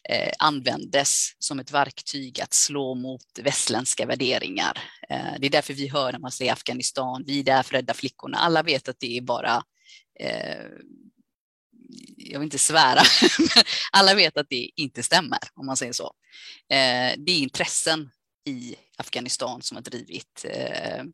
eh, 0.08 0.32
användes 0.38 1.32
som 1.38 1.58
ett 1.58 1.70
verktyg 1.70 2.40
att 2.40 2.54
slå 2.54 2.94
mot 2.94 3.38
västländska 3.42 4.06
värderingar. 4.06 4.78
Eh, 5.10 5.34
det 5.38 5.46
är 5.46 5.50
därför 5.50 5.74
vi 5.74 5.88
hör 5.88 6.12
när 6.12 6.18
man 6.18 6.30
säger 6.30 6.52
Afghanistan, 6.52 7.24
vi 7.26 7.40
är 7.40 7.44
där 7.44 7.62
för 7.62 7.74
att 7.74 7.78
rädda 7.78 7.94
flickorna. 7.94 8.38
Alla 8.38 8.62
vet 8.62 8.88
att 8.88 9.00
det 9.00 9.16
är 9.16 9.22
bara 9.22 9.62
eh, 10.20 10.64
jag 12.16 12.38
vill 12.40 12.46
inte 12.46 12.58
svära, 12.58 13.02
alla 13.92 14.14
vet 14.14 14.36
att 14.36 14.48
det 14.48 14.70
inte 14.76 15.02
stämmer 15.02 15.38
om 15.54 15.66
man 15.66 15.76
säger 15.76 15.92
så. 15.92 16.14
Eh, 16.70 17.12
det 17.18 17.32
är 17.32 17.38
intressen 17.38 18.10
i 18.46 18.74
Afghanistan 18.96 19.62
som 19.62 19.76
har 19.76 19.82
drivit 19.82 20.44
eh, 20.48 21.04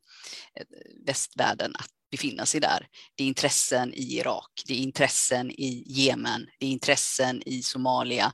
västvärlden 1.07 1.73
att 1.77 2.00
befinna 2.11 2.47
sig 2.47 2.61
där. 2.61 2.87
Det 3.15 3.25
är 3.25 3.29
intressen 3.29 3.95
i 3.95 4.17
Irak, 4.17 4.63
det 4.67 4.75
är 4.75 4.79
intressen 4.79 5.51
i 5.51 5.85
Jemen, 5.87 6.47
det 6.59 6.67
är 6.67 6.71
intressen 6.71 7.43
i 7.47 7.63
Somalia. 7.63 8.33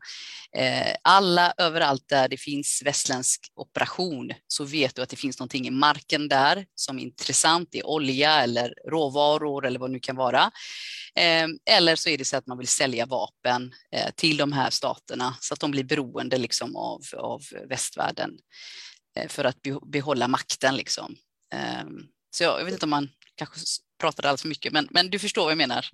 Eh, 0.57 0.95
alla 1.03 1.55
överallt 1.59 2.09
där 2.09 2.29
det 2.29 2.37
finns 2.37 2.83
västländsk 2.85 3.53
operation 3.55 4.33
så 4.47 4.65
vet 4.65 4.95
du 4.95 5.03
att 5.03 5.09
det 5.09 5.17
finns 5.17 5.39
någonting 5.39 5.67
i 5.67 5.71
marken 5.71 6.29
där 6.29 6.67
som 6.75 6.99
är 6.99 7.03
intressant. 7.03 7.69
Det 7.73 7.79
är 7.79 7.87
olja 7.87 8.43
eller 8.43 8.75
råvaror 8.91 9.67
eller 9.67 9.79
vad 9.79 9.91
det 9.91 9.93
nu 9.93 10.01
kan 10.01 10.17
vara. 10.17 10.51
Eh, 11.15 11.49
eller 11.71 11.97
så 11.97 12.09
är 12.09 12.19
det 12.19 12.25
så 12.25 12.37
att 12.37 12.47
man 12.47 12.59
vill 12.59 12.69
sälja 12.69 13.07
vapen 13.07 13.75
eh, 13.93 14.11
till 14.15 14.37
de 14.37 14.53
här 14.53 14.71
staterna 14.71 15.37
så 15.41 15.55
att 15.55 15.61
de 15.61 15.71
blir 15.71 15.85
beroende 15.85 16.39
liksom 16.39 16.77
av, 16.77 17.01
av 17.17 17.43
västvärlden 17.69 18.31
för 19.29 19.45
att 19.45 19.57
behålla 19.87 20.29
makten. 20.29 20.77
Liksom. 20.77 21.17
Ehm, 21.55 22.07
så 22.37 22.45
jag, 22.45 22.65
vet 22.65 22.73
inte 22.73 22.87
om 22.87 22.91
man 22.91 23.09
kanske 23.35 23.57
pratade 24.01 24.29
alldeles 24.29 24.43
för 24.43 24.49
mycket, 24.49 24.73
men, 24.73 24.89
men 24.91 25.11
du 25.11 25.19
förstår 25.19 25.43
vad 25.43 25.51
jag 25.51 25.59
menar. 25.59 25.87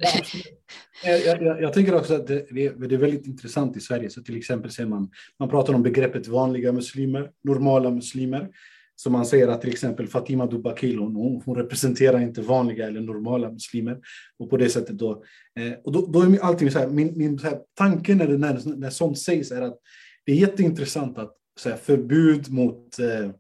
jag, 1.05 1.43
jag, 1.43 1.63
jag, 1.63 1.73
tänker 1.73 1.95
också 1.95 2.15
att 2.15 2.27
det, 2.27 2.47
det, 2.51 2.95
är 2.95 2.99
väldigt 2.99 3.27
intressant 3.27 3.77
i 3.77 3.81
Sverige, 3.81 4.11
så 4.11 4.23
till 4.23 4.37
exempel 4.37 4.71
ser 4.71 4.87
man, 4.87 5.11
man 5.39 5.49
pratar 5.49 5.75
om 5.75 5.83
begreppet 5.83 6.27
vanliga 6.27 6.73
muslimer, 6.73 7.31
normala 7.45 7.91
muslimer. 7.91 8.49
Så 8.97 9.11
man 9.11 9.27
säger 9.27 9.49
att 9.49 9.61
till 9.61 9.71
exempel 9.71 10.09
Fatima 10.09 10.47
Dubakil, 10.47 10.99
hon, 10.99 11.43
hon 11.45 11.57
representerar 11.57 12.21
inte 12.21 12.41
vanliga 12.43 12.87
eller 12.87 13.01
normala 13.01 13.51
muslimer. 13.51 13.99
Och 14.39 14.51
på 14.51 14.57
det 14.57 14.69
sättet 14.69 14.99
då, 14.99 15.25
eh, 15.59 15.73
och 15.85 15.93
då, 15.93 16.07
då 16.07 16.21
är 16.21 16.39
allting 16.39 16.71
så 16.71 16.79
här, 16.79 16.87
min, 16.87 17.19
min 17.19 17.39
så 17.39 17.47
här, 17.47 17.59
tanke 17.75 18.15
när, 18.15 18.27
det, 18.27 18.39
när, 18.39 18.77
när 18.77 18.91
sånt 18.91 19.19
sägs 19.19 19.51
är 19.51 19.63
att 19.63 19.79
det 20.27 20.33
är 20.33 20.37
jätteintressant 20.37 21.19
att 21.19 21.33
så 21.61 21.69
här, 21.69 21.77
förbud 21.77 22.53
mot 22.53 22.99
eh, 22.99 23.31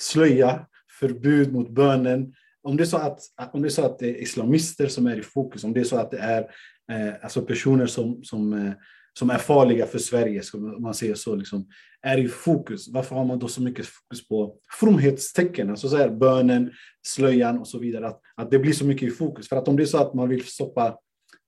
slöja, 0.00 0.66
förbud 1.00 1.52
mot 1.52 1.70
bönen, 1.70 2.34
om 2.68 2.76
det, 2.76 2.82
är 2.82 2.86
så 2.86 2.96
att, 2.96 3.20
om 3.52 3.62
det 3.62 3.68
är 3.68 3.70
så 3.70 3.84
att 3.84 3.98
det 3.98 4.06
är 4.06 4.22
islamister 4.22 4.86
som 4.86 5.06
är 5.06 5.16
i 5.18 5.22
fokus, 5.22 5.64
om 5.64 5.72
det 5.72 5.80
är 5.80 5.84
så 5.84 5.96
att 5.96 6.10
det 6.10 6.18
är 6.18 6.40
eh, 6.92 7.14
alltså 7.22 7.42
personer 7.42 7.86
som, 7.86 8.24
som, 8.24 8.52
eh, 8.52 8.72
som 9.18 9.30
är 9.30 9.38
farliga 9.38 9.86
för 9.86 9.98
Sverige, 9.98 10.42
om 10.54 10.82
man 10.82 10.94
säger 10.94 11.14
så, 11.14 11.36
liksom, 11.36 11.68
är 12.02 12.18
i 12.18 12.28
fokus, 12.28 12.88
varför 12.88 13.16
har 13.16 13.24
man 13.24 13.38
då 13.38 13.48
så 13.48 13.62
mycket 13.62 13.86
fokus 13.86 14.28
på 14.28 14.56
fromhetstecken, 14.80 15.70
alltså 15.70 15.88
så 15.88 15.96
här, 15.96 16.10
bönen, 16.10 16.70
slöjan 17.06 17.58
och 17.58 17.68
så 17.68 17.78
vidare, 17.78 18.08
att, 18.08 18.20
att 18.36 18.50
det 18.50 18.58
blir 18.58 18.72
så 18.72 18.84
mycket 18.84 19.08
i 19.08 19.10
fokus? 19.10 19.48
För 19.48 19.56
att 19.56 19.68
om 19.68 19.76
det 19.76 19.82
är 19.82 19.86
så 19.86 19.98
att 19.98 20.14
man 20.14 20.28
vill 20.28 20.44
stoppa 20.44 20.98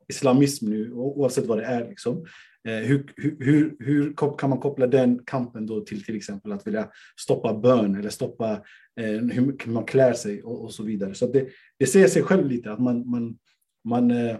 islamism 0.08 0.70
nu, 0.70 0.92
oavsett 0.92 1.46
vad 1.46 1.58
det 1.58 1.64
är, 1.64 1.88
liksom, 1.88 2.26
Eh, 2.68 2.74
hur, 2.74 3.12
hur, 3.16 3.76
hur, 3.78 4.14
kan 4.38 4.50
man 4.50 4.58
koppla 4.58 4.86
den 4.86 5.20
kampen 5.26 5.66
då 5.66 5.80
till 5.80 6.04
till 6.04 6.16
exempel 6.16 6.52
att 6.52 6.66
vilja 6.66 6.90
stoppa 7.20 7.54
bön 7.54 7.94
eller 7.94 8.10
stoppa 8.10 8.52
eh, 9.00 9.06
hur 9.06 9.68
man 9.68 9.84
klär 9.84 10.12
sig 10.12 10.42
och, 10.42 10.64
och 10.64 10.72
så 10.72 10.82
vidare. 10.82 11.14
Så 11.14 11.26
det, 11.26 11.48
det 11.78 11.86
säger 11.86 12.08
sig 12.08 12.22
själv 12.22 12.46
lite 12.46 12.72
att 12.72 12.80
man, 12.80 13.10
man, 13.10 13.38
man, 13.84 14.10
eh, 14.10 14.36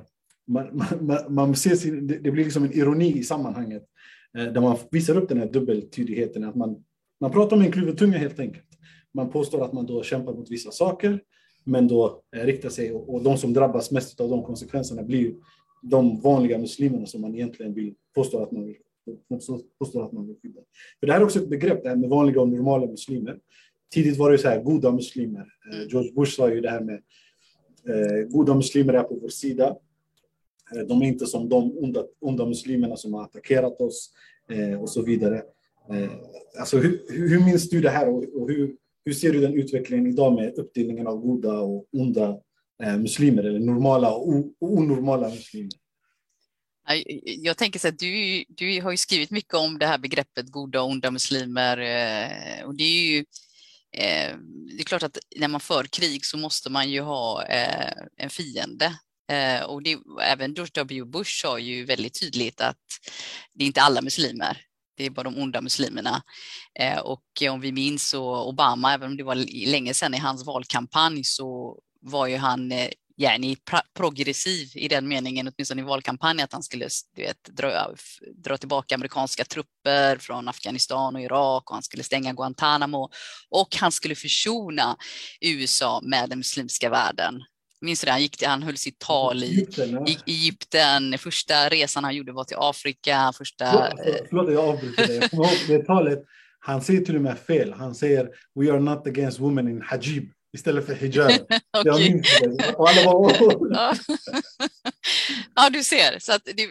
man, 0.46 0.82
man, 1.00 1.34
man 1.34 1.56
ser 1.56 1.74
sin, 1.74 2.06
det, 2.06 2.18
det 2.18 2.30
blir 2.30 2.44
liksom 2.44 2.64
en 2.64 2.72
ironi 2.72 3.18
i 3.18 3.22
sammanhanget 3.22 3.82
eh, 4.38 4.44
där 4.44 4.60
man 4.60 4.76
visar 4.90 5.16
upp 5.16 5.28
den 5.28 5.38
här 5.38 5.52
dubbeltydigheten. 5.52 6.44
Att 6.44 6.56
man, 6.56 6.84
man 7.20 7.30
pratar 7.30 7.56
med 7.56 7.66
en 7.66 7.72
kluven 7.72 7.96
tunga 7.96 8.18
helt 8.18 8.40
enkelt. 8.40 8.66
Man 9.14 9.30
påstår 9.30 9.64
att 9.64 9.72
man 9.72 9.86
då 9.86 10.02
kämpar 10.02 10.32
mot 10.32 10.50
vissa 10.50 10.70
saker, 10.70 11.20
men 11.64 11.88
då 11.88 12.22
eh, 12.36 12.44
riktar 12.44 12.68
sig 12.68 12.92
och, 12.92 13.14
och 13.14 13.22
de 13.22 13.36
som 13.38 13.52
drabbas 13.52 13.90
mest 13.90 14.20
av 14.20 14.30
de 14.30 14.42
konsekvenserna 14.42 15.02
blir 15.02 15.34
de 15.82 16.20
vanliga 16.20 16.58
muslimerna 16.58 17.06
som 17.06 17.20
man 17.20 17.34
egentligen 17.34 17.74
vill 17.74 17.94
påstå 18.14 18.42
att 18.42 18.52
man 18.52 18.64
vill, 18.64 18.76
påstå 19.78 20.02
att 20.02 20.12
man 20.12 20.26
vill 20.26 20.36
skydda. 20.42 20.60
För 21.00 21.06
det 21.06 21.12
här 21.12 21.20
är 21.20 21.24
också 21.24 21.38
ett 21.38 21.48
begrepp, 21.48 21.82
det 21.82 21.88
här 21.88 21.96
med 21.96 22.10
vanliga 22.10 22.40
och 22.40 22.48
normala 22.48 22.86
muslimer. 22.86 23.38
Tidigt 23.94 24.18
var 24.18 24.30
det 24.30 24.38
så 24.38 24.48
här, 24.48 24.62
goda 24.62 24.92
muslimer. 24.92 25.46
Eh, 25.72 25.76
Mm. 25.76 25.88
George 25.88 26.12
Bush 26.12 26.36
sa 26.36 26.50
ju 26.50 26.60
det 26.60 26.70
här 26.70 26.80
med 26.80 27.02
eh, 27.88 28.28
goda 28.28 28.54
muslimer 28.54 28.92
är 28.94 29.02
på 29.02 29.14
vår 29.14 29.28
sida. 29.28 29.76
Eh, 30.74 30.86
de 30.88 31.02
är 31.02 31.06
inte 31.06 31.26
som 31.26 31.48
de 31.48 31.78
onda, 31.78 32.04
onda 32.20 32.46
muslimerna 32.46 32.96
som 32.96 33.14
har 33.14 33.22
attackerat 33.22 33.80
oss 33.80 34.10
eh, 34.50 34.82
och 34.82 34.90
så 34.90 35.02
vidare. 35.02 35.42
Alltså, 36.58 36.78
hur, 36.78 37.00
hur 37.08 37.44
minns 37.44 37.70
du 37.70 37.80
det 37.80 37.90
här 37.90 38.08
och, 38.08 38.24
och 38.24 38.48
hur, 38.48 38.76
hur 39.04 39.12
ser 39.12 39.32
du 39.32 39.40
den 39.40 39.54
utvecklingen 39.54 40.06
idag 40.06 40.34
med 40.34 40.58
uppdelningen 40.58 41.06
av 41.06 41.20
goda 41.20 41.60
och 41.60 41.86
onda 41.92 42.40
muslimer 42.98 43.44
eller 43.44 43.58
normala 43.58 44.14
och 44.14 44.44
onormala 44.58 45.28
muslimer? 45.28 45.70
Jag 47.24 47.56
tänker 47.56 47.78
så 47.78 47.88
att 47.88 47.98
du, 47.98 48.44
du 48.48 48.80
har 48.80 48.90
ju 48.90 48.96
skrivit 48.96 49.30
mycket 49.30 49.54
om 49.54 49.78
det 49.78 49.86
här 49.86 49.98
begreppet 49.98 50.50
goda 50.50 50.82
och 50.82 50.88
onda 50.88 51.10
muslimer. 51.10 51.78
Eh, 51.78 52.64
och 52.64 52.74
det 52.74 52.84
är 52.84 53.02
ju 53.02 53.18
eh, 53.96 54.36
det 54.76 54.82
är 54.82 54.84
klart 54.84 55.02
att 55.02 55.18
när 55.36 55.48
man 55.48 55.60
för 55.60 55.84
krig 55.84 56.26
så 56.26 56.36
måste 56.36 56.70
man 56.70 56.90
ju 56.90 57.00
ha 57.00 57.44
eh, 57.44 57.92
en 58.16 58.30
fiende. 58.30 58.98
Och 59.66 59.82
det, 59.82 59.98
även 60.22 60.54
George 60.54 60.70
W. 60.74 61.04
Bush 61.04 61.42
sa 61.42 61.58
ju 61.58 61.84
väldigt 61.84 62.20
tydligt 62.20 62.60
att 62.60 62.76
det 63.54 63.64
är 63.64 63.66
inte 63.66 63.82
alla 63.82 64.02
muslimer. 64.02 64.60
Det 64.96 65.04
är 65.04 65.10
bara 65.10 65.22
de 65.22 65.42
onda 65.42 65.60
muslimerna. 65.60 66.22
Och 67.02 67.22
om 67.50 67.60
vi 67.60 67.72
minns 67.72 68.08
så 68.08 68.48
Obama, 68.48 68.94
även 68.94 69.10
om 69.10 69.16
det 69.16 69.22
var 69.22 69.34
länge 69.70 69.94
sedan 69.94 70.14
i 70.14 70.18
hans 70.18 70.46
valkampanj, 70.46 71.24
så 71.24 71.78
var 72.00 72.26
ju 72.26 72.36
han 72.36 72.72
yani 73.20 73.56
progressiv 73.94 74.68
i 74.74 74.88
den 74.88 75.08
meningen, 75.08 75.48
åtminstone 75.48 75.82
i 75.82 75.84
valkampanjen, 75.84 76.44
att 76.44 76.52
han 76.52 76.62
skulle 76.62 76.88
du 77.16 77.22
vet, 77.22 77.44
dra, 77.44 77.94
dra 78.44 78.56
tillbaka 78.56 78.94
amerikanska 78.94 79.44
trupper 79.44 80.16
från 80.16 80.48
Afghanistan 80.48 81.14
och 81.14 81.22
Irak 81.22 81.70
och 81.70 81.76
han 81.76 81.82
skulle 81.82 82.02
stänga 82.02 82.32
Guantánamo 82.32 83.10
och 83.50 83.76
han 83.80 83.92
skulle 83.92 84.14
försona 84.14 84.96
USA 85.40 86.00
med 86.04 86.28
den 86.28 86.38
muslimska 86.38 86.90
världen. 86.90 87.34
Minns 87.80 88.00
du 88.00 88.04
det? 88.04 88.10
Han, 88.10 88.22
gick 88.22 88.36
till, 88.36 88.48
han 88.48 88.62
höll 88.62 88.76
sitt 88.76 88.98
tal 88.98 89.44
i, 89.44 89.66
i 90.06 90.18
Egypten. 90.26 91.18
Första 91.18 91.68
resan 91.68 92.04
han 92.04 92.14
gjorde 92.14 92.32
var 92.32 92.44
till 92.44 92.56
Afrika. 92.60 93.32
Första, 93.38 93.66
Förlåt, 94.28 94.52
jag 94.52 94.64
avbryter 94.64 95.06
dig. 95.06 95.28
Det 95.68 95.86
talet. 95.86 96.24
Han 96.58 96.82
säger 96.82 97.00
till 97.00 97.16
och 97.16 97.22
med 97.22 97.38
fel. 97.38 97.72
Han 97.72 97.94
säger 97.94 98.28
We 98.54 98.72
are 98.72 98.80
not 98.80 99.06
against 99.06 99.38
women 99.38 99.68
in 99.68 99.82
hajib 99.82 100.32
istället 100.52 100.86
för 100.86 100.94
hijab. 100.94 101.28
Det. 101.84 102.74
Och 102.76 102.88
alla 102.88 103.04
bara. 103.04 103.68
Ja. 103.70 103.94
ja, 105.54 105.70
du 105.70 105.84
ser. 105.84 106.18
Så 106.18 106.32
att 106.32 106.44
det, 106.44 106.68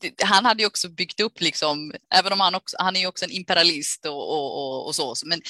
det, 0.00 0.22
han 0.22 0.44
hade 0.44 0.62
ju 0.62 0.66
också 0.66 0.88
byggt 0.88 1.20
upp, 1.20 1.40
liksom, 1.40 1.94
även 2.14 2.32
om 2.32 2.40
han, 2.40 2.54
också, 2.54 2.76
han 2.80 2.96
är 2.96 3.00
ju 3.00 3.06
också 3.06 3.24
en 3.24 3.30
imperialist 3.30 4.06
och, 4.06 4.30
och, 4.30 4.58
och, 4.58 4.86
och 4.86 4.94
så, 4.94 5.14
men 5.24 5.40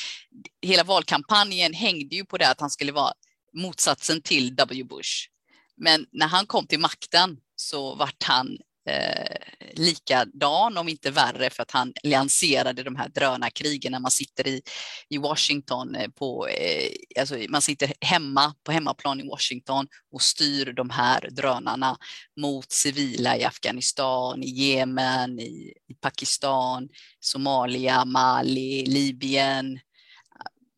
hela 0.62 0.84
valkampanjen 0.84 1.74
hängde 1.74 2.16
ju 2.16 2.24
på 2.24 2.38
det 2.38 2.48
att 2.48 2.60
han 2.60 2.70
skulle 2.70 2.92
vara 2.92 3.12
motsatsen 3.52 4.22
till 4.22 4.54
W. 4.56 4.84
Bush. 4.84 5.28
Men 5.76 6.06
när 6.12 6.26
han 6.26 6.46
kom 6.46 6.66
till 6.66 6.80
makten 6.80 7.36
så 7.56 7.94
vart 7.94 8.22
han 8.22 8.58
eh, 8.88 9.36
likadan, 9.72 10.78
om 10.78 10.88
inte 10.88 11.10
värre, 11.10 11.50
för 11.50 11.62
att 11.62 11.70
han 11.70 11.92
lanserade 12.02 12.82
de 12.82 12.96
här 12.96 13.08
drönarkrigen 13.08 13.92
när 13.92 14.00
man 14.00 14.10
sitter 14.10 14.46
i, 14.46 14.62
i 15.08 15.18
Washington, 15.18 15.94
eh, 15.94 16.08
på, 16.08 16.46
eh, 16.46 16.90
alltså 17.20 17.36
man 17.48 17.62
sitter 17.62 17.92
hemma 18.00 18.54
på 18.64 18.72
hemmaplan 18.72 19.20
i 19.20 19.28
Washington 19.28 19.86
och 20.12 20.22
styr 20.22 20.72
de 20.72 20.90
här 20.90 21.28
drönarna 21.30 21.96
mot 22.40 22.72
civila 22.72 23.36
i 23.36 23.44
Afghanistan, 23.44 24.42
i 24.42 24.50
Jemen, 24.50 25.40
i, 25.40 25.72
i 25.88 25.94
Pakistan, 26.00 26.88
Somalia, 27.20 28.04
Mali, 28.04 28.86
Libyen, 28.86 29.80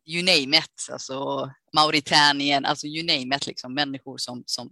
you 0.06 0.22
name 0.22 0.58
it, 0.58 0.88
alltså 0.92 1.50
Mauritanien, 1.74 2.64
alltså 2.64 2.86
you 2.86 3.06
name 3.06 3.36
it, 3.36 3.46
liksom 3.46 3.74
människor 3.74 4.18
som, 4.18 4.42
som, 4.46 4.70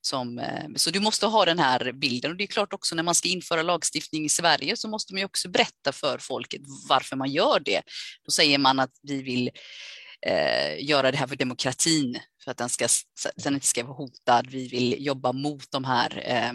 som, 0.00 0.38
eh, 0.38 0.64
så 0.76 0.90
du 0.90 1.00
måste 1.00 1.26
ha 1.26 1.44
den 1.44 1.58
här 1.58 1.92
bilden 1.92 2.30
och 2.30 2.36
det 2.36 2.44
är 2.44 2.48
klart 2.48 2.72
också 2.72 2.94
när 2.94 3.02
man 3.02 3.14
ska 3.14 3.28
införa 3.28 3.62
lagstiftning 3.62 4.24
i 4.24 4.28
Sverige 4.28 4.76
så 4.76 4.88
måste 4.88 5.14
man 5.14 5.18
ju 5.18 5.24
också 5.24 5.48
berätta 5.48 5.92
för 5.92 6.18
folket 6.18 6.60
varför 6.88 7.16
man 7.16 7.30
gör 7.30 7.60
det. 7.60 7.82
Då 8.24 8.30
säger 8.30 8.58
man 8.58 8.80
att 8.80 8.92
vi 9.02 9.22
vill 9.22 9.50
eh, 10.26 10.84
göra 10.84 11.10
det 11.10 11.16
här 11.16 11.26
för 11.26 11.36
demokratin, 11.36 12.18
för 12.44 12.50
att 12.50 12.56
den, 12.56 12.68
ska, 12.68 12.88
den 13.36 13.54
inte 13.54 13.66
ska 13.66 13.84
vara 13.84 13.96
hotad. 13.96 14.46
Vi 14.50 14.68
vill 14.68 15.06
jobba 15.06 15.32
mot 15.32 15.70
de 15.70 15.84
här 15.84 16.22
eh, 16.26 16.52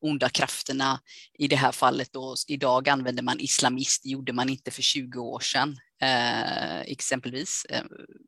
onda 0.00 0.28
krafterna. 0.28 1.00
I 1.38 1.48
det 1.48 1.56
här 1.56 1.72
fallet 1.72 2.12
då, 2.12 2.34
idag 2.48 2.88
använder 2.88 3.22
man 3.22 3.40
islamist, 3.40 4.02
det 4.02 4.08
gjorde 4.08 4.32
man 4.32 4.48
inte 4.48 4.70
för 4.70 4.82
20 4.82 5.20
år 5.20 5.40
sedan. 5.40 5.76
Eh, 6.02 6.80
exempelvis. 6.80 7.66
Eh, 7.68 7.84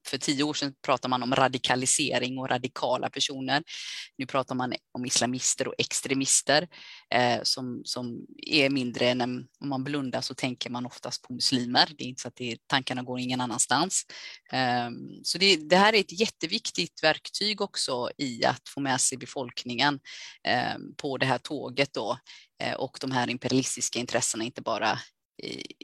för 0.07 0.19
tio 0.19 0.43
år 0.43 0.55
sedan 0.55 0.75
pratade 0.83 1.11
man 1.11 1.23
om 1.23 1.35
radikalisering 1.35 2.39
och 2.39 2.49
radikala 2.49 3.11
personer. 3.11 3.63
Nu 4.19 4.27
pratar 4.27 4.55
man 4.55 4.73
om 4.93 5.05
islamister 5.05 5.69
och 5.69 5.75
extremister 5.79 6.69
eh, 7.15 7.41
som, 7.43 7.83
som 7.85 8.27
är 8.47 8.71
mindre 8.71 9.09
än 9.09 9.21
en, 9.21 9.47
om 9.61 9.69
man 9.69 9.85
blundar 9.85 10.21
så 10.21 10.35
tänker 10.35 10.71
man 10.71 10.87
oftast 10.87 11.23
på 11.23 11.33
muslimer. 11.33 11.89
Det 11.99 12.05
är 12.05 12.09
inte 12.09 12.23
så 12.23 12.29
att 12.29 12.37
det, 12.37 12.57
tankarna 12.67 13.03
går 13.03 13.19
ingen 13.19 13.41
annanstans. 13.41 14.03
Ehm, 14.53 14.95
så 15.23 15.39
det, 15.39 15.57
det, 15.57 15.77
här 15.77 15.93
är 15.93 16.01
ett 16.01 16.21
jätteviktigt 16.21 17.03
verktyg 17.03 17.61
också 17.61 18.11
i 18.19 18.45
att 18.45 18.69
få 18.69 18.81
med 18.81 19.01
sig 19.01 19.19
befolkningen 19.19 20.01
ehm, 20.45 20.95
på 20.97 21.19
det 21.19 21.27
här 21.27 21.39
tåget 21.39 21.93
då 21.93 22.19
eh, 22.63 22.75
och 22.75 22.99
de 23.01 23.11
här 23.11 23.31
imperialistiska 23.31 23.99
intressena, 23.99 24.45
inte 24.45 24.63
bara 24.63 24.99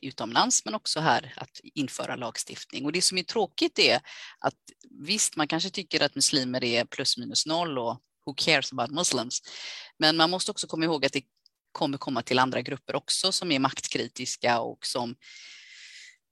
utomlands 0.02 0.64
men 0.64 0.74
också 0.74 1.00
här 1.00 1.34
att 1.36 1.60
införa 1.74 2.16
lagstiftning. 2.16 2.84
Och 2.84 2.92
det 2.92 3.02
som 3.02 3.18
är 3.18 3.22
tråkigt 3.22 3.78
är 3.78 4.00
att 4.38 4.54
visst, 4.90 5.36
man 5.36 5.48
kanske 5.48 5.70
tycker 5.70 6.02
att 6.02 6.14
muslimer 6.14 6.64
är 6.64 6.84
plus 6.84 7.18
minus 7.18 7.46
noll 7.46 7.78
och 7.78 8.00
who 8.26 8.34
cares 8.36 8.72
about 8.72 8.90
muslims. 8.90 9.42
Men 9.98 10.16
man 10.16 10.30
måste 10.30 10.50
också 10.50 10.66
komma 10.66 10.84
ihåg 10.84 11.06
att 11.06 11.12
det 11.12 11.22
kommer 11.72 11.98
komma 11.98 12.22
till 12.22 12.38
andra 12.38 12.62
grupper 12.62 12.96
också 12.96 13.32
som 13.32 13.52
är 13.52 13.58
maktkritiska 13.58 14.60
och 14.60 14.86
som 14.86 15.14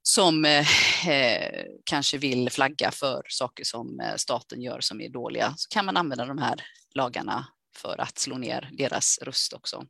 som 0.07 0.45
eh, 0.45 1.07
eh 1.09 1.65
kanske 1.83 2.17
vill 2.17 2.49
flagga 2.49 2.91
för 2.91 3.25
saker 3.29 3.63
som 3.63 3.99
eh, 3.99 4.15
staten 4.15 4.61
gör 4.61 4.79
som 4.79 5.01
är 5.01 5.09
dåliga, 5.09 5.53
så 5.57 5.69
kan 5.69 5.85
man 5.85 5.97
använda 5.97 6.25
de 6.25 6.37
här 6.37 6.63
lagarna 6.95 7.47
för 7.77 8.01
att 8.01 8.17
slå 8.17 8.37
ner 8.37 8.69
deras 8.71 9.19
röst 9.21 9.53
också. 9.53 9.85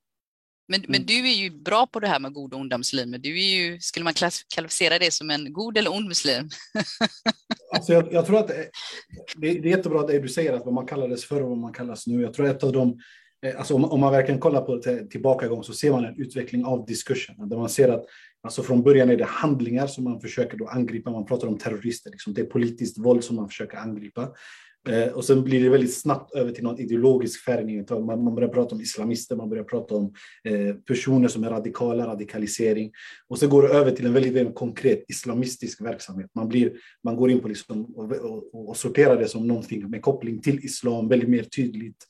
Men, 0.67 0.79
mm. 0.79 0.91
men 0.91 1.05
du 1.05 1.29
är 1.29 1.33
ju 1.33 1.49
bra 1.49 1.87
på 1.87 1.99
det 1.99 2.07
här 2.07 2.19
med 2.19 2.33
goda 2.33 2.55
och 2.55 2.61
onda 2.61 2.77
muslimer. 2.77 3.17
Du 3.17 3.39
är 3.39 3.55
ju, 3.55 3.79
skulle 3.79 4.03
man 4.03 4.13
kvalificera 4.53 4.99
det 4.99 5.13
som 5.13 5.29
en 5.29 5.53
god 5.53 5.77
eller 5.77 5.91
ond 5.91 6.07
muslim? 6.07 6.49
alltså 7.75 7.93
jag, 7.93 8.13
jag, 8.13 8.25
tror 8.25 8.39
att 8.39 8.47
det, 8.47 8.69
det, 9.35 9.47
är 9.47 9.65
jättebra 9.65 10.07
det 10.07 10.19
du 10.19 10.29
säger, 10.29 10.53
att 10.53 10.65
vad 10.65 10.73
man 10.73 10.87
kallades 10.87 11.25
förr 11.25 11.41
och 11.41 11.49
vad 11.49 11.57
man 11.57 11.73
kallas 11.73 12.07
nu. 12.07 12.21
Jag 12.21 12.33
tror 12.33 12.45
att 12.45 12.55
ett 12.55 12.63
av 12.63 12.71
de, 12.71 12.99
alltså 13.57 13.75
om, 13.75 13.85
om 13.85 13.99
man 13.99 14.11
verkligen 14.11 14.39
kollar 14.39 14.61
på 14.61 14.75
det 14.75 15.07
tillbakagång 15.07 15.63
så 15.63 15.73
ser 15.73 15.91
man 15.91 16.05
en 16.05 16.21
utveckling 16.21 16.65
av 16.65 16.85
diskursen. 16.85 17.49
Där 17.49 17.57
man 17.57 17.69
ser 17.69 17.89
att 17.89 18.05
alltså 18.41 18.63
från 18.63 18.83
början 18.83 19.09
är 19.09 19.17
det 19.17 19.25
handlingar 19.25 19.87
som 19.87 20.03
man 20.03 20.21
försöker 20.21 20.57
då 20.57 20.67
angripa. 20.67 21.11
Man 21.11 21.25
pratar 21.25 21.47
om 21.47 21.57
terrorister, 21.57 22.11
liksom. 22.11 22.33
det 22.33 22.41
är 22.41 22.45
politiskt 22.45 22.97
våld 22.97 23.23
som 23.23 23.35
man 23.35 23.49
försöker 23.49 23.77
angripa. 23.77 24.29
Eh, 24.89 25.07
och 25.07 25.25
sen 25.25 25.43
blir 25.43 25.63
det 25.63 25.69
väldigt 25.69 25.97
snabbt 25.97 26.35
över 26.35 26.51
till 26.51 26.63
någon 26.63 26.79
ideologisk 26.79 27.45
färgning. 27.45 27.85
Man, 27.89 28.23
man 28.23 28.35
börjar 28.35 28.49
prata 28.49 28.75
om 28.75 28.81
islamister, 28.81 29.35
man 29.35 29.49
börjar 29.49 29.63
prata 29.63 29.95
om 29.95 30.13
eh, 30.43 30.75
personer 30.75 31.27
som 31.27 31.43
är 31.43 31.49
radikala, 31.49 32.07
radikalisering. 32.07 32.91
Och 33.27 33.39
sen 33.39 33.49
går 33.49 33.61
det 33.61 33.69
över 33.69 33.91
till 33.91 34.05
en 34.05 34.13
väldigt, 34.13 34.33
väldigt 34.33 34.55
konkret 34.55 35.05
islamistisk 35.07 35.81
verksamhet. 35.81 36.29
Man, 36.35 36.47
blir, 36.47 36.73
man 37.03 37.15
går 37.15 37.31
in 37.31 37.39
på 37.39 37.47
liksom 37.47 37.85
och, 37.85 38.11
och, 38.11 38.69
och 38.69 38.77
sorterar 38.77 39.19
det 39.19 39.27
som 39.27 39.47
någonting 39.47 39.89
med 39.89 40.01
koppling 40.01 40.41
till 40.41 40.65
islam, 40.65 41.07
väldigt 41.07 41.29
mer 41.29 41.43
tydligt. 41.43 42.05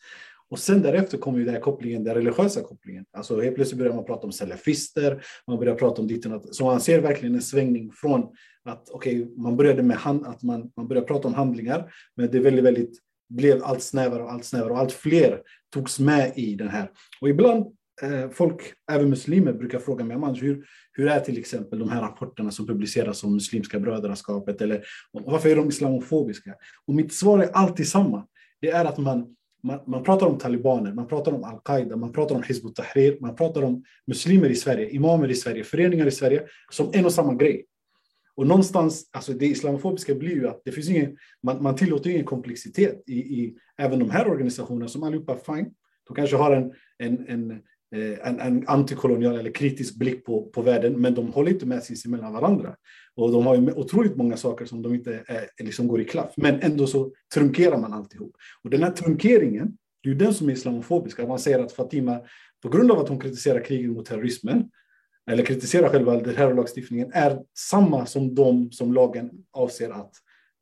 Och 0.50 0.60
sen 0.60 0.82
därefter 0.82 1.18
kommer 1.18 1.40
ju 1.40 1.46
den 1.46 1.54
här 1.54 1.62
kopplingen, 1.62 2.04
den 2.04 2.16
religiösa 2.16 2.62
kopplingen. 2.62 3.06
Alltså 3.18 3.42
helt 3.42 3.56
plötsligt 3.56 3.80
börjar 3.80 3.94
man 3.94 4.06
prata 4.06 4.28
om 4.28 4.32
salafister, 4.32 5.24
man 5.48 5.60
börjar 5.60 5.76
prata 5.76 6.02
om 6.02 6.08
ditt 6.08 6.26
och 6.26 6.42
Så 6.52 6.66
man 6.66 6.82
ser 6.82 7.02
verkligen 7.02 7.36
en 7.36 7.42
svängning 7.42 7.92
från 7.92 8.28
att 8.66 8.90
okej, 8.90 9.22
okay, 9.22 9.36
man 9.38 9.58
började 9.58 9.84
med 9.84 9.98
hand, 9.98 10.26
att 10.26 10.44
man, 10.44 10.72
man 10.78 10.88
började 10.88 11.08
prata 11.08 11.28
om 11.28 11.34
handlingar, 11.34 11.94
men 12.16 12.32
det 12.32 12.40
väldigt, 12.40 12.66
väldigt 12.66 13.00
blev 13.30 13.64
allt 13.64 13.84
snävare 13.84 14.24
och 14.24 14.32
allt 14.32 14.46
snävare 14.46 14.72
och 14.72 14.80
allt 14.80 14.92
fler 14.92 15.42
togs 15.74 16.00
med 16.00 16.34
i 16.36 16.56
den 16.56 16.68
här. 16.68 16.92
Och 17.22 17.30
ibland 17.30 17.66
eh, 18.02 18.30
folk, 18.30 18.62
även 18.92 19.10
muslimer, 19.10 19.54
brukar 19.54 19.80
fråga 19.80 20.06
mig, 20.06 20.18
man, 20.18 20.36
hur, 20.36 20.66
hur 20.92 21.08
är 21.08 21.20
till 21.20 21.38
exempel 21.38 21.80
de 21.80 21.90
här 21.90 22.02
rapporterna 22.02 22.52
som 22.52 22.68
publiceras 22.68 23.24
om 23.24 23.34
muslimska 23.34 23.80
brödraskapet 23.80 24.62
eller 24.62 24.84
varför 25.12 25.50
är 25.50 25.56
de 25.56 25.70
islamofobiska? 25.70 26.56
Och 26.86 26.96
mitt 26.96 27.14
svar 27.14 27.40
är 27.40 27.50
alltid 27.50 27.88
samma. 27.88 28.28
Det 28.62 28.70
är 28.70 28.86
att 28.86 28.98
man 28.98 29.36
man, 29.64 29.80
man, 29.88 30.04
pratar 30.04 30.28
om 30.28 30.38
talibaner, 30.38 30.94
man 30.94 31.08
pratar 31.08 31.32
om 31.32 31.44
al-Qaida, 31.44 31.96
man 31.96 32.12
pratar 32.12 32.36
om 32.36 32.44
Hizb 32.44 32.66
ut-Tahrir, 32.66 33.18
man 33.22 33.36
pratar 33.36 33.62
om 33.62 33.84
muslimer 34.08 34.50
i 34.50 34.56
Sverige, 34.56 34.90
imamer 34.90 35.32
i 35.32 35.36
Sverige, 35.36 35.64
föreningar 35.64 36.06
i 36.06 36.12
Sverige 36.12 36.44
som 36.72 36.90
en 36.94 37.06
och 37.06 37.14
samma 37.14 37.34
grej. 37.34 37.66
Och 38.36 38.48
någonstans, 38.48 39.10
alltså 39.12 39.34
det 39.34 39.46
islamofobiska 39.46 40.16
blir 40.16 40.36
ju 40.36 40.48
att 40.48 40.62
det 40.66 40.72
finns 40.72 40.90
ingen, 40.90 41.18
man, 41.44 41.64
man 41.64 41.76
tillåter 41.76 42.10
ingen 42.10 42.26
komplexitet 42.26 43.04
i, 43.08 43.18
i 43.18 43.56
även 43.78 44.00
de 44.00 44.10
här 44.10 44.28
organisationerna 44.28 44.88
som 44.88 45.04
allihopa, 45.04 45.38
fine, 45.38 45.72
De 46.08 46.16
kanske 46.16 46.36
har 46.36 46.52
en, 46.52 46.74
en, 46.98 47.26
en, 47.28 47.52
eh, 47.96 48.28
en, 48.28 48.40
en 48.40 48.68
antikolonial 48.68 49.36
eller 49.36 49.52
kritisk 49.52 49.96
blick 49.96 50.26
på, 50.26 50.46
på 50.46 50.62
världen, 50.62 51.02
men 51.02 51.16
de 51.16 51.28
håller 51.28 51.52
inte 51.52 51.66
med 51.66 51.84
sinsemellan 51.84 52.34
varandra. 52.34 52.76
Och 53.16 53.32
de 53.32 53.46
har 53.46 53.56
ju 53.56 53.72
otroligt 53.72 54.16
många 54.16 54.38
saker 54.38 54.66
som 54.66 54.82
de 54.82 54.94
inte 54.94 55.24
är, 55.28 55.64
liksom 55.64 55.88
går 55.88 56.02
i 56.02 56.06
klaff, 56.06 56.34
men 56.38 56.62
ändå 56.62 56.88
så 56.88 57.12
trunkerar 57.34 57.78
man 57.78 57.94
alltihop. 57.94 58.36
Och 58.64 58.70
den 58.70 58.84
här 58.84 58.92
trunkeringen, 58.92 59.78
det 60.04 60.10
är 60.10 60.14
ju 60.14 60.20
den 60.20 60.34
som 60.34 60.50
är 60.50 60.54
islamofobisk, 60.54 61.20
att 61.20 61.28
man 61.28 61.40
säger 61.40 61.60
att 61.60 61.72
Fatima, 61.72 62.20
på 62.64 62.70
grund 62.70 62.92
av 62.92 63.00
att 63.00 63.10
hon 63.10 63.20
kritiserar 63.20 63.66
kriget 63.66 63.92
mot 63.92 64.06
terrorismen, 64.06 64.70
eller 65.32 65.46
kritiserar 65.46 65.90
själva 65.90 66.20
terrorlagstiftningen, 66.20 67.12
är 67.14 67.40
samma 67.58 68.06
som 68.06 68.36
de 68.36 68.72
som 68.72 68.94
lagen 68.94 69.32
avser 69.52 69.90
att 69.90 70.12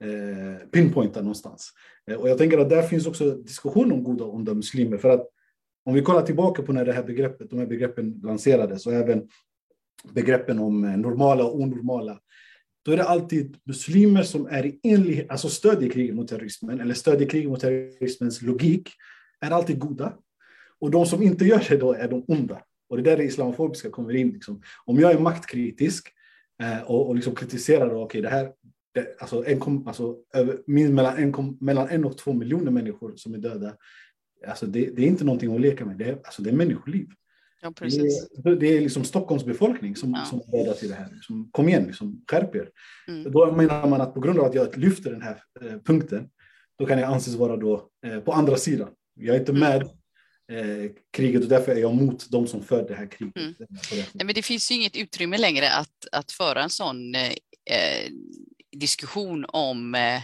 eh, 0.04 0.68
pinpointa 0.68 1.22
någonstans. 1.22 1.70
Eh, 2.12 2.18
och 2.18 2.30
jag 2.30 2.38
tänker 2.38 2.58
att 2.58 2.70
där 2.70 2.82
finns 2.82 3.08
också 3.08 3.32
diskussion 3.32 3.92
om 3.92 4.04
goda 4.04 4.24
och 4.24 4.36
onda 4.36 4.54
muslimer, 4.54 4.98
för 4.98 5.10
att 5.10 5.28
om 5.86 5.94
vi 5.94 6.02
kollar 6.02 6.22
tillbaka 6.22 6.64
på 6.64 6.74
när 6.74 6.86
det 6.86 6.94
här 6.94 7.04
begreppet, 7.04 7.50
de 7.50 7.60
här 7.60 7.66
begreppen 7.66 8.22
lanserades 8.24 8.88
och 8.88 8.94
även 8.94 9.28
begreppen 10.14 10.60
om 10.60 10.84
eh, 10.84 10.98
normala 10.98 11.46
och 11.46 11.60
onormala, 11.60 12.20
då 12.86 12.92
är 12.92 12.98
det 12.98 13.04
alltid 13.04 13.58
muslimer 13.64 14.24
som 14.24 14.48
är 14.48 14.66
i 14.66 14.80
enlighet, 14.84 15.30
alltså 15.30 15.50
stödjer 15.50 15.90
kriget 15.90 16.16
mot 16.16 16.28
terrorismen 16.28 16.80
eller 16.80 16.94
stödjer 16.94 17.30
kriget 17.30 17.50
mot 17.50 17.60
terrorismens 17.60 18.42
logik, 18.42 18.90
är 19.42 19.52
alltid 19.52 19.80
goda. 19.80 20.14
Och 20.80 20.92
de 20.92 21.06
som 21.06 21.24
inte 21.24 21.46
gör 21.46 21.66
det 21.70 21.78
då 21.78 21.94
är 21.94 22.08
de 22.08 22.26
onda. 22.28 22.62
Och 22.94 23.04
det 23.04 23.10
är 23.10 23.12
där 23.12 23.18
det 23.18 23.30
islamofobiska 23.30 23.90
kommer 23.90 24.16
in. 24.16 24.32
Liksom. 24.32 24.62
Om 24.86 25.00
jag 25.00 25.12
är 25.12 25.20
maktkritisk 25.20 26.08
eh, 26.64 26.82
och, 26.82 27.08
och 27.08 27.16
liksom 27.16 27.36
kritiserar, 27.36 27.86
okej, 27.88 28.04
okay, 28.04 28.22
det 28.22 28.30
här, 28.30 28.52
det, 28.94 29.16
alltså, 29.20 29.46
en, 29.46 29.88
alltså 29.88 30.16
över, 30.34 30.58
mellan, 30.68 31.18
en, 31.18 31.58
mellan 31.60 31.90
en 31.90 32.06
och 32.06 32.18
två 32.18 32.34
miljoner 32.34 32.72
människor 32.72 33.14
som 33.16 33.34
är 33.34 33.38
döda, 33.38 33.76
alltså 34.48 34.66
det, 34.66 34.90
det 34.96 35.02
är 35.02 35.08
inte 35.08 35.24
någonting 35.24 35.56
att 35.56 35.62
leka 35.62 35.86
med, 35.86 35.98
det 35.98 36.06
är, 36.06 36.14
alltså, 36.24 36.42
det 36.42 36.50
är 36.50 36.56
människoliv. 36.56 37.08
Ja. 37.62 37.74
Det, 38.44 38.56
det 38.56 38.78
är 38.78 38.82
liksom 38.82 39.04
Stockholms 39.04 39.46
befolkning 39.46 39.96
som, 39.96 40.14
ja. 40.14 40.26
som 40.26 40.42
dödas 40.52 40.84
i 40.84 40.88
det 40.88 40.94
här. 40.94 41.10
Liksom, 41.14 41.50
kom 41.52 41.70
igen, 41.70 41.84
liksom, 41.84 42.24
skärp 42.32 42.56
er. 42.56 42.70
Mm. 43.08 43.32
Då 43.32 43.52
menar 43.52 43.88
man 43.88 44.02
att 44.02 44.14
på 44.14 44.20
grund 44.20 44.40
av 44.40 44.46
att 44.46 44.56
jag 44.56 44.78
lyfter 44.78 45.12
den 45.12 45.22
här 45.22 45.44
eh, 45.62 45.78
punkten, 45.86 46.30
då 46.80 46.86
kan 46.86 47.00
jag 47.00 47.14
anses 47.14 47.36
vara 47.36 47.58
då, 47.58 47.90
eh, 48.06 48.20
på 48.20 48.32
andra 48.32 48.56
sidan. 48.56 48.90
Jag 49.16 49.36
är 49.36 49.40
inte 49.40 49.52
mm. 49.52 49.60
med 49.60 49.90
eh, 50.52 50.92
kriget 51.12 51.44
och 51.44 51.50
därför 51.50 51.72
är 51.72 51.80
jag 51.80 51.92
emot 51.92 52.28
de 52.30 52.48
som 52.48 52.64
för 52.64 52.88
det 52.88 52.96
här 52.96 53.08
kriget. 53.08 53.38
Mm. 53.38 53.56
Nej, 53.92 54.26
men 54.26 54.36
det 54.36 54.42
finns 54.42 54.72
ju 54.72 54.76
inget 54.76 54.96
utrymme 54.96 55.38
längre 55.38 55.72
att, 55.72 56.08
att 56.12 56.32
föra 56.32 56.64
en 56.64 56.70
sån 56.70 57.16
eh, 57.16 57.32
eh 57.66 58.12
diskussion 58.72 59.46
om 59.48 59.96
eh, 59.96 60.22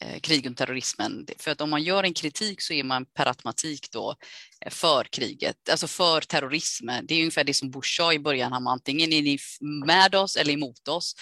Eh, 0.00 0.20
krig 0.20 0.50
och 0.50 0.56
terrorismen. 0.56 1.26
För 1.38 1.50
att 1.50 1.60
om 1.60 1.70
man 1.70 1.82
gör 1.82 2.04
en 2.04 2.14
kritik 2.14 2.62
så 2.62 2.72
är 2.72 2.84
man 2.84 3.04
per 3.04 3.26
automatik 3.26 3.90
då 3.90 4.16
eh, 4.60 4.70
för 4.70 5.04
kriget, 5.04 5.68
alltså 5.70 5.86
för 5.86 6.20
terrorismen. 6.20 7.06
Det 7.06 7.14
är 7.14 7.18
ungefär 7.18 7.44
det 7.44 7.54
som 7.54 7.70
Bush 7.70 7.96
sa 7.96 8.12
i 8.12 8.18
början, 8.18 8.52
han 8.52 8.66
antingen 8.66 9.12
är 9.12 9.22
ni 9.22 9.38
med 9.86 10.14
oss 10.14 10.36
eller 10.36 10.52
emot 10.52 10.88
oss. 10.88 11.14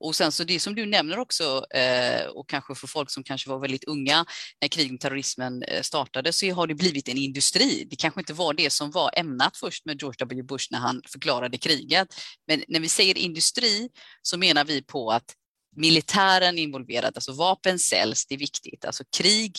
Och 0.00 0.16
sen 0.16 0.32
så 0.32 0.44
det 0.44 0.60
som 0.60 0.74
du 0.74 0.86
nämner 0.86 1.18
också, 1.18 1.64
eh, 1.70 2.26
och 2.26 2.48
kanske 2.48 2.74
för 2.74 2.86
folk 2.86 3.10
som 3.10 3.24
kanske 3.24 3.50
var 3.50 3.58
väldigt 3.58 3.84
unga 3.84 4.24
när 4.60 4.68
kriget 4.68 4.92
mot 4.92 5.00
terrorismen 5.00 5.62
eh, 5.62 5.82
startade, 5.82 6.32
så 6.32 6.52
har 6.52 6.66
det 6.66 6.74
blivit 6.74 7.08
en 7.08 7.18
industri. 7.18 7.86
Det 7.90 7.96
kanske 7.96 8.20
inte 8.20 8.34
var 8.34 8.54
det 8.54 8.70
som 8.70 8.90
var 8.90 9.10
ämnat 9.16 9.56
först 9.56 9.86
med 9.86 10.02
George 10.02 10.16
W. 10.18 10.42
Bush 10.42 10.68
när 10.70 10.78
han 10.78 11.02
förklarade 11.12 11.58
kriget. 11.58 12.08
Men 12.46 12.62
när 12.68 12.80
vi 12.80 12.88
säger 12.88 13.18
industri 13.18 13.88
så 14.22 14.38
menar 14.38 14.64
vi 14.64 14.82
på 14.82 15.10
att 15.10 15.34
militären 15.76 16.58
involverad, 16.58 17.12
alltså 17.14 17.32
vapen 17.32 17.78
säljs, 17.78 18.26
det 18.26 18.34
är 18.34 18.38
viktigt. 18.38 18.84
Alltså 18.84 19.04
krig, 19.16 19.52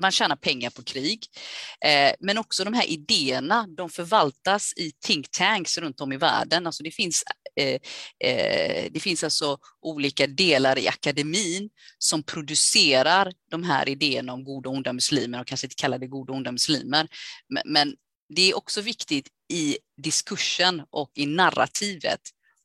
man 0.00 0.12
tjänar 0.12 0.36
pengar 0.36 0.70
på 0.70 0.82
krig. 0.82 1.26
Eh, 1.84 2.12
men 2.20 2.38
också 2.38 2.64
de 2.64 2.74
här 2.74 2.86
idéerna, 2.86 3.66
de 3.76 3.90
förvaltas 3.90 4.72
i 4.76 4.92
think 5.06 5.30
tanks 5.30 5.78
runt 5.78 6.00
om 6.00 6.12
i 6.12 6.16
världen. 6.16 6.66
Alltså 6.66 6.82
det, 6.82 6.90
finns, 6.90 7.24
eh, 7.56 7.78
eh, 8.28 8.90
det 8.90 9.00
finns 9.00 9.24
alltså 9.24 9.58
olika 9.80 10.26
delar 10.26 10.78
i 10.78 10.88
akademin 10.88 11.70
som 11.98 12.22
producerar 12.22 13.32
de 13.50 13.64
här 13.64 13.88
idéerna 13.88 14.32
om 14.32 14.44
goda 14.44 14.68
och 14.70 14.76
onda 14.76 14.92
muslimer 14.92 15.40
och 15.40 15.46
kanske 15.46 15.66
inte 15.66 15.76
kallar 15.76 15.98
det 15.98 16.06
goda 16.06 16.32
och 16.32 16.36
onda 16.36 16.52
muslimer. 16.52 17.08
Men 17.64 17.94
det 18.34 18.50
är 18.50 18.56
också 18.56 18.80
viktigt 18.80 19.28
i 19.52 19.78
diskursen 20.02 20.82
och 20.90 21.10
i 21.14 21.26
narrativet 21.26 22.20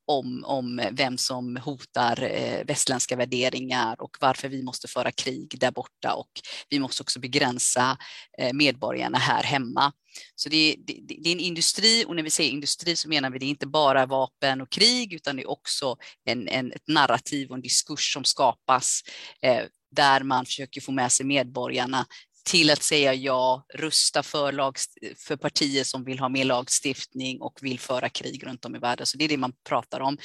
om, 0.10 0.44
om 0.46 0.82
vem 0.92 1.18
som 1.18 1.56
hotar 1.58 2.24
eh, 2.24 2.66
västländska 2.66 3.16
värderingar 3.16 4.02
och 4.02 4.18
varför 4.20 4.50
vi 4.50 4.64
måste 4.64 4.88
föra 4.88 5.12
krig 5.12 5.56
där 5.60 5.72
borta 5.72 6.14
och 6.14 6.30
vi 6.70 6.80
måste 6.80 7.04
också 7.04 7.20
begränsa 7.20 7.98
eh, 8.38 8.54
medborgarna 8.54 9.18
här 9.18 9.44
hemma. 9.44 9.92
Så 10.36 10.50
det, 10.50 10.76
det, 10.88 11.00
det, 11.08 11.30
är 11.30 11.32
en 11.32 11.40
industri 11.40 12.06
och 12.08 12.16
när 12.16 12.24
vi 12.24 12.30
säger 12.30 12.52
industri 12.52 12.96
så 12.96 13.10
menar 13.10 13.30
vi 13.30 13.40
det 13.40 13.46
inte 13.46 13.68
bara 13.68 14.06
vapen 14.06 14.62
och 14.62 14.70
krig 14.70 15.14
utan 15.14 15.36
det 15.36 15.42
är 15.42 15.50
också 15.50 15.96
en, 16.26 16.48
en, 16.48 16.72
ett 16.72 16.88
narrativ 16.88 17.50
och 17.50 17.56
en 17.56 17.62
diskurs 17.62 18.14
som 18.14 18.24
skapas 18.24 19.02
eh, 19.42 19.64
där 19.96 20.24
man 20.24 20.46
försöker 20.46 20.82
få 20.82 20.92
med 20.92 21.12
sig 21.12 21.26
medborgarna 21.26 22.06
till 22.44 22.70
att 22.70 22.84
säga 22.84 23.14
ja, 23.14 23.66
rösta 23.74 24.24
för, 24.24 24.74
för 25.18 25.36
partier 25.36 25.84
som 25.84 26.04
vill 26.04 26.20
ha 26.20 26.30
mer 26.30 26.46
lagstiftning 26.46 27.42
och 27.42 27.60
vill 27.62 27.80
föra 27.80 28.10
krig 28.10 28.46
runt 28.46 28.66
om 28.66 28.76
i 28.76 28.80
världen. 28.80 29.06
Så 29.06 29.18
det 29.18 29.26
är 29.26 29.30
det 29.30 29.38
man 29.38 29.54
pratar 29.70 30.00
om. 30.00 30.18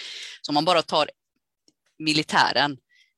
Så 0.42 0.50
om 0.50 0.54
man 0.54 0.64
bara 0.64 0.82
tar 0.82 1.10
militären, 1.98 2.76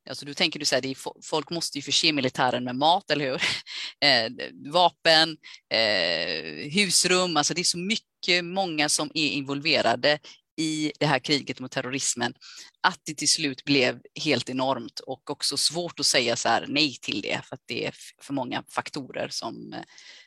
alltså 0.09 0.27
du 0.27 0.35
tänker 0.35 0.59
du 0.59 0.65
säga 0.65 0.95
folk 1.25 1.51
måste 1.51 1.79
ju 1.79 1.83
förse 1.83 2.13
militären 2.13 2.65
med 2.65 2.77
mat, 2.77 3.11
eller 3.11 3.25
hur? 3.25 3.43
Eh, 4.01 4.31
vapen, 4.73 5.37
eh, 5.75 6.71
husrum, 6.71 7.37
alltså 7.37 7.55
det 7.55 7.61
är 7.61 7.65
så 7.65 7.79
mycket, 7.79 8.45
många 8.45 8.89
som 8.89 9.11
är 9.15 9.29
involverade 9.29 10.19
i 10.57 10.93
det 10.99 11.07
här 11.07 11.19
kriget 11.19 11.61
mot 11.61 11.71
terrorismen, 11.71 12.35
att 12.81 13.01
det 13.05 13.15
till 13.15 13.29
slut 13.29 13.65
blev 13.65 14.01
helt 14.25 14.51
enormt 14.51 15.01
och 15.01 15.31
också 15.31 15.57
svårt 15.57 16.01
att 16.01 16.07
säga 16.07 16.37
så 16.37 16.49
här 16.49 16.67
nej 16.69 16.97
till 17.03 17.21
det 17.21 17.41
för 17.45 17.55
att 17.55 17.63
det 17.67 17.87
är 17.87 17.95
för 18.23 18.35
många 18.35 18.65
faktorer 18.69 19.29
som, 19.31 19.75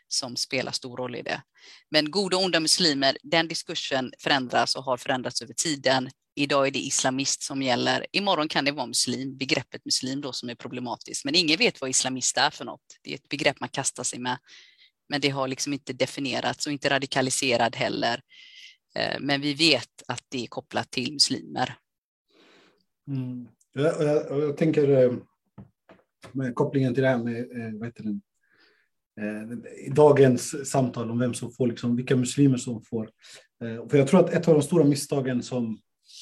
som 0.07 0.35
spelar 0.35 0.71
stor 0.71 0.97
roll 0.97 1.15
i 1.15 1.21
det. 1.21 1.41
Men 1.91 2.11
goda 2.11 2.37
och 2.37 2.43
onda 2.43 2.59
muslimer, 2.59 3.17
den 3.23 3.47
diskursen 3.47 4.11
förändras 4.19 4.75
och 4.75 4.83
har 4.83 4.97
förändrats 4.97 5.41
över 5.41 5.53
tiden. 5.53 6.09
Idag 6.35 6.67
är 6.67 6.71
det 6.71 6.79
islamist 6.79 7.43
som 7.43 7.61
gäller. 7.61 8.05
Imorgon 8.11 8.47
kan 8.47 8.65
det 8.65 8.71
vara 8.71 8.85
muslim, 8.85 9.37
begreppet 9.37 9.85
muslim 9.85 10.21
då 10.21 10.33
som 10.33 10.49
är 10.49 10.55
problematiskt. 10.55 11.25
Men 11.25 11.35
ingen 11.35 11.57
vet 11.57 11.81
vad 11.81 11.89
islamist 11.89 12.37
är 12.37 12.49
för 12.49 12.65
något. 12.65 12.81
Det 13.03 13.11
är 13.11 13.15
ett 13.15 13.29
begrepp 13.29 13.59
man 13.59 13.69
kastar 13.69 14.03
sig 14.03 14.19
med. 14.19 14.37
Men 15.09 15.21
det 15.21 15.29
har 15.29 15.47
liksom 15.47 15.73
inte 15.73 15.93
definierats 15.93 16.65
och 16.67 16.71
inte 16.71 16.89
radikaliserad 16.89 17.75
heller. 17.75 18.21
Eh, 18.95 19.17
men 19.19 19.41
vi 19.41 19.53
vet 19.53 20.03
att 20.07 20.23
det 20.29 20.43
är 20.43 20.47
kopplat 20.47 20.91
till 20.91 21.13
muslimer. 21.13 21.75
Mm. 23.07 23.47
Jag, 23.73 24.01
jag, 24.01 24.39
jag, 24.41 24.57
tänker 24.57 24.89
eh, 24.89 25.13
med 26.31 26.55
kopplingen 26.55 26.93
till 26.93 27.03
det 27.03 27.09
här 27.09 27.17
med 27.17 27.37
eh, 27.37 27.79
vad 27.79 27.87
heter 27.87 28.03
det, 28.03 28.19
dagens 29.95 30.69
samtal 30.69 31.11
om 31.11 31.19
vem 31.19 31.33
som 31.33 31.51
får, 31.51 31.67
liksom, 31.67 31.95
vilka 31.95 32.15
muslimer 32.15 32.57
som 32.57 32.81
får. 32.81 33.09
För 33.89 33.97
jag 33.97 34.07
tror 34.07 34.19
att 34.19 34.29
ett 34.29 34.47
av 34.47 34.53
de 34.53 34.63
stora 34.63 34.83
misstagen 34.83 35.43
som 35.43 35.79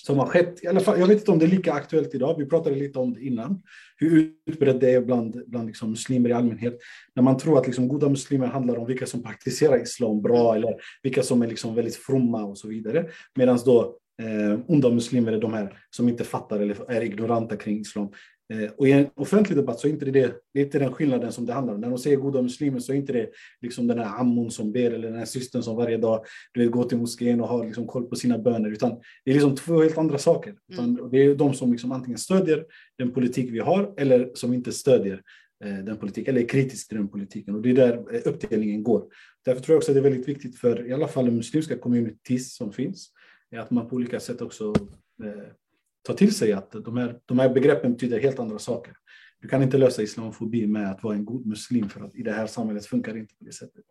som 0.07 0.19
har 0.19 0.25
skett. 0.25 0.63
I 0.63 0.67
alla 0.67 0.79
fall, 0.79 0.99
jag 0.99 1.07
vet 1.07 1.17
inte 1.17 1.31
om 1.31 1.39
det 1.39 1.45
är 1.45 1.49
lika 1.49 1.73
aktuellt 1.73 2.15
idag. 2.15 2.35
Vi 2.37 2.45
pratade 2.45 2.75
lite 2.75 2.99
om 2.99 3.13
det 3.13 3.21
innan. 3.21 3.61
Hur 3.97 4.31
utbrett 4.45 4.81
det 4.81 4.91
är 4.91 5.01
bland, 5.01 5.43
bland 5.47 5.67
liksom 5.67 5.89
muslimer 5.89 6.29
i 6.29 6.33
allmänhet. 6.33 6.77
När 7.15 7.23
man 7.23 7.37
tror 7.37 7.57
att 7.57 7.65
liksom 7.67 7.87
goda 7.87 8.09
muslimer 8.09 8.47
handlar 8.47 8.77
om 8.77 8.87
vilka 8.87 9.05
som 9.05 9.23
praktiserar 9.23 9.81
islam 9.81 10.21
bra 10.21 10.55
eller 10.55 10.75
vilka 11.03 11.23
som 11.23 11.41
är 11.41 11.47
liksom 11.47 11.75
väldigt 11.75 11.95
fromma 11.95 12.43
och 12.43 12.57
så 12.57 12.67
vidare. 12.67 13.05
Medan 13.35 13.59
då 13.65 13.97
eh, 14.21 14.59
onda 14.67 14.89
muslimer 14.89 15.31
är 15.31 15.41
de 15.41 15.53
här 15.53 15.79
som 15.89 16.09
inte 16.09 16.23
fattar 16.23 16.59
eller 16.59 16.91
är 16.91 17.01
ignoranta 17.01 17.57
kring 17.57 17.79
islam. 17.79 18.09
Eh, 18.53 18.69
och 18.77 18.87
i 18.87 18.91
en 18.91 19.09
offentlig 19.15 19.57
debatt 19.57 19.79
så 19.79 19.87
är 19.87 19.91
inte 19.91 20.05
det, 20.05 20.35
det 20.53 20.59
är 20.59 20.65
inte 20.65 20.79
den 20.79 20.93
skillnaden 20.93 21.31
som 21.31 21.45
det 21.45 21.53
handlar 21.53 21.73
om. 21.73 21.81
När 21.81 21.89
de 21.89 21.97
säger 21.97 22.17
goda 22.17 22.41
muslimer 22.41 22.79
så 22.79 22.91
är 22.91 22.95
inte 22.95 23.13
det 23.13 23.29
liksom 23.61 23.87
den 23.87 23.99
här 23.99 24.19
ammon 24.19 24.51
som 24.51 24.71
ber 24.71 24.91
eller 24.91 25.09
den 25.09 25.17
här 25.17 25.25
systern 25.25 25.63
som 25.63 25.75
varje 25.75 25.97
dag 25.97 26.25
du 26.53 26.63
vet, 26.63 26.71
går 26.71 26.83
till 26.83 26.97
moskén 26.97 27.41
och 27.41 27.47
har 27.47 27.65
liksom 27.65 27.87
koll 27.87 28.05
på 28.05 28.15
sina 28.15 28.37
böner. 28.37 28.69
Utan 28.69 28.99
det 29.25 29.31
är 29.31 29.35
liksom 29.35 29.55
två 29.55 29.81
helt 29.81 29.97
andra 29.97 30.17
saker. 30.17 30.55
Mm. 30.77 31.09
Det 31.11 31.17
är 31.17 31.35
de 31.35 31.53
som 31.53 31.71
liksom 31.71 31.91
antingen 31.91 32.17
stödjer 32.17 32.65
den 32.97 33.11
politik 33.11 33.51
vi 33.51 33.59
har 33.59 33.93
eller 33.97 34.31
som 34.33 34.53
inte 34.53 34.71
stödjer 34.71 35.21
eh, 35.65 35.77
den 35.77 35.97
politiken 35.97 36.35
eller 36.35 36.43
är 36.43 36.49
kritisk 36.49 36.87
till 36.87 36.97
den 36.97 37.07
politiken. 37.07 37.55
Och 37.55 37.61
det 37.61 37.69
är 37.69 37.75
där 37.75 38.15
eh, 38.15 38.21
uppdelningen 38.25 38.83
går. 38.83 39.03
Därför 39.45 39.61
tror 39.61 39.73
jag 39.73 39.77
också 39.77 39.91
att 39.91 39.95
det 39.95 39.99
är 39.99 40.11
väldigt 40.11 40.27
viktigt 40.27 40.57
för 40.57 40.87
i 40.87 40.93
alla 40.93 41.07
fall 41.07 41.25
de 41.25 41.31
muslimska 41.31 41.77
communities 41.77 42.55
som 42.55 42.73
finns, 42.73 43.09
att 43.55 43.71
man 43.71 43.89
på 43.89 43.95
olika 43.95 44.19
sätt 44.19 44.41
också 44.41 44.73
ta 46.07 46.13
till 46.13 46.35
sig 46.35 46.53
att 46.53 46.71
de 46.71 46.97
här, 46.97 47.19
de 47.25 47.39
här 47.39 47.49
begreppen 47.49 47.93
betyder 47.93 48.19
helt 48.19 48.39
andra 48.39 48.59
saker. 48.59 48.93
Du 49.41 49.47
kan 49.47 49.63
inte 49.63 49.77
lösa 49.77 50.01
islamofobi 50.01 50.67
med 50.67 50.91
att 50.91 51.03
vara 51.03 51.15
en 51.15 51.25
god 51.25 51.45
muslim 51.45 51.89
för 51.89 52.01
att 52.01 52.15
i 52.15 52.23
det 52.23 52.31
här 52.31 52.47
samhället 52.47 52.85
funkar 52.85 53.13
det 53.13 53.19
inte 53.19 53.35
på 53.35 53.45
det 53.45 53.53
sättet. 53.53 53.85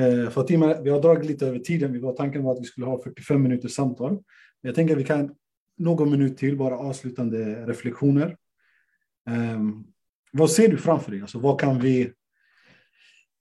Eh, 0.00 0.30
Fatima, 0.30 0.80
vi 0.80 0.90
har 0.90 1.02
dragit 1.02 1.26
lite 1.26 1.46
över 1.46 1.58
tiden. 1.58 1.92
Vi 1.92 1.98
var 1.98 2.12
tanken 2.12 2.42
var 2.42 2.52
att 2.52 2.60
vi 2.60 2.64
skulle 2.64 2.86
ha 2.86 3.02
45 3.02 3.42
minuters 3.42 3.72
samtal. 3.72 4.18
Jag 4.60 4.74
tänker 4.74 4.94
att 4.94 5.00
vi 5.00 5.04
kan 5.04 5.34
någon 5.78 6.10
minut 6.10 6.38
till, 6.38 6.56
bara 6.56 6.78
avslutande 6.78 7.66
reflektioner. 7.66 8.36
Eh, 9.28 9.60
vad 10.32 10.50
ser 10.50 10.68
du 10.68 10.76
framför 10.76 11.10
dig? 11.10 11.20
Alltså, 11.20 11.38
vad 11.38 11.60
kan 11.60 11.80
vi 11.80 12.12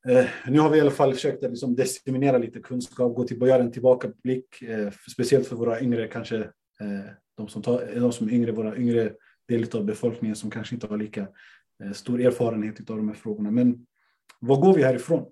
Eh, 0.08 0.26
nu 0.48 0.60
har 0.60 0.70
vi 0.70 0.78
i 0.78 0.82
alla 0.82 0.92
fall 0.92 1.14
försökt 1.14 1.44
att 1.44 1.50
liksom 1.50 1.76
disseminera 1.76 2.38
lite 2.38 2.60
kunskap, 2.60 3.16
gå 3.16 3.24
till, 3.24 3.42
göra 3.42 3.64
en 3.64 3.72
tillbakablick, 3.72 4.62
eh, 4.62 4.92
speciellt 5.12 5.48
för 5.48 5.56
våra 5.56 5.82
yngre 5.82 6.08
kanske, 6.08 6.50
Eh, 6.82 7.12
de, 7.36 7.48
som 7.48 7.62
tar, 7.62 7.96
eh, 7.96 8.02
de 8.02 8.12
som 8.12 8.28
är 8.28 8.32
yngre, 8.32 8.52
våra 8.52 8.78
yngre 8.78 9.14
del 9.48 9.76
av 9.76 9.86
befolkningen 9.86 10.36
som 10.36 10.52
kanske 10.52 10.76
inte 10.76 10.88
har 10.88 10.98
lika 10.98 11.28
eh, 11.84 11.92
stor 11.92 12.22
erfarenhet 12.22 12.90
av 12.90 12.98
de 12.98 13.08
här 13.08 13.16
frågorna. 13.16 13.52
Men 13.52 13.86
vad 14.40 14.62
går 14.62 14.74
vi 14.74 14.84
härifrån? 14.84 15.32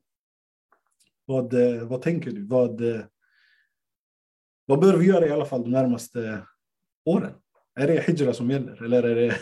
Vad, 1.26 1.54
vad 1.82 2.02
tänker 2.02 2.32
du? 2.32 2.46
Vad, 2.46 2.82
vad 4.66 4.80
bör 4.80 4.98
vi 4.98 5.06
göra 5.06 5.28
i 5.28 5.32
alla 5.32 5.46
fall 5.46 5.62
de 5.62 5.72
närmaste 5.72 6.48
åren? 7.06 7.34
Är 7.76 7.88
det 7.88 8.08
hijra 8.08 8.34
som 8.34 8.52
gäller 8.52 8.84
eller 8.84 9.04
är 9.04 9.16
det, 9.16 9.38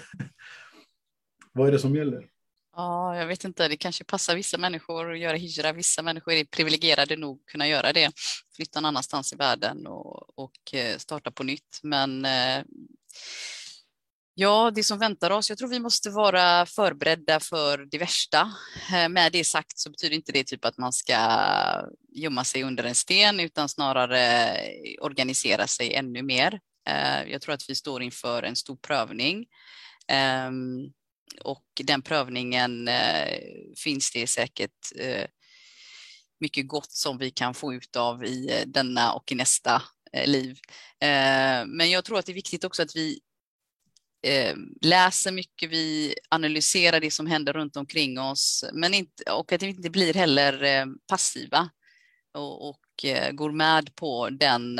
vad 1.54 1.68
är 1.68 1.72
det 1.72 1.80
som 1.80 1.96
gäller? 1.96 2.30
Ja, 2.76 3.18
jag 3.18 3.28
vet 3.28 3.44
inte, 3.44 3.68
det 3.68 3.78
kanske 3.78 4.04
passar 4.04 4.36
vissa 4.36 4.58
människor 4.58 5.12
att 5.12 5.20
göra 5.20 5.38
hijra. 5.38 5.72
Vissa 5.74 6.02
människor 6.02 6.34
är 6.34 6.46
privilegierade 6.46 7.16
nog 7.16 7.40
att 7.40 7.46
kunna 7.46 7.68
göra 7.68 7.94
det, 7.94 8.12
flytta 8.56 8.80
någon 8.80 8.88
annanstans 8.88 9.34
i 9.34 9.36
världen 9.36 9.88
och, 9.88 10.40
och 10.40 10.74
eh, 10.74 10.98
starta 10.98 11.32
på 11.32 11.44
nytt. 11.44 11.80
Men 11.84 12.26
eh, 12.26 12.64
ja, 14.34 14.72
det 14.76 14.84
som 14.84 15.00
väntar 15.00 15.32
oss, 15.32 15.50
jag 15.50 15.58
tror 15.58 15.70
vi 15.70 15.80
måste 15.80 16.10
vara 16.10 16.66
förberedda 16.66 17.40
för 17.40 17.78
det 17.78 17.98
värsta. 17.98 18.54
Eh, 18.94 19.10
med 19.10 19.32
det 19.32 19.44
sagt 19.44 19.80
så 19.80 19.90
betyder 19.90 20.16
inte 20.16 20.32
det 20.32 20.44
typ 20.44 20.66
att 20.66 20.78
man 20.78 20.94
ska 20.94 21.18
gömma 22.16 22.44
sig 22.44 22.64
under 22.64 22.84
en 22.84 22.96
sten 22.96 23.40
utan 23.40 23.70
snarare 23.70 24.58
organisera 25.02 25.68
sig 25.68 25.94
ännu 25.94 26.24
mer. 26.24 26.60
Jag 27.28 27.42
tror 27.42 27.54
att 27.54 27.70
vi 27.70 27.76
står 27.76 28.04
inför 28.04 28.44
en 28.44 28.56
stor 28.56 28.76
prövning. 28.76 29.46
Ehm, 30.08 30.92
och 31.42 31.66
den 31.84 32.02
prövningen 32.02 32.88
eh, 32.88 33.40
finns 33.78 34.12
det 34.12 34.28
säkert 34.28 34.92
eh, 34.96 35.26
mycket 36.40 36.68
gott 36.68 36.92
som 36.92 37.18
vi 37.18 37.32
kan 37.32 37.54
få 37.54 37.74
ut 37.74 37.96
av 37.96 38.26
i 38.26 38.52
eh, 38.52 38.68
denna 38.68 39.14
och 39.14 39.32
i 39.32 39.36
nästa 39.36 39.82
eh, 40.14 40.28
liv. 40.28 40.60
Eh, 41.00 41.66
men 41.66 41.92
jag 41.92 42.06
tror 42.06 42.20
att 42.20 42.26
det 42.26 42.32
är 42.32 42.34
viktigt 42.34 42.64
också 42.64 42.82
att 42.84 42.96
vi 42.96 43.20
eh, 44.28 44.56
läser 44.82 45.32
mycket, 45.32 45.70
vi 45.70 46.16
analyserar 46.30 47.00
det 47.00 47.12
som 47.12 47.28
händer 47.28 47.54
runt 47.54 47.78
omkring 47.78 48.20
oss 48.20 48.66
men 48.74 48.94
inte, 48.94 49.24
och 49.32 49.52
att 49.52 49.64
vi 49.64 49.68
inte 49.68 49.90
blir 49.90 50.14
heller 50.14 50.64
eh, 50.64 50.86
passiva 51.08 51.70
och, 52.34 52.70
och 52.70 53.06
eh, 53.06 53.32
går 53.32 53.52
med 53.52 53.96
på 53.96 54.30
den 54.30 54.80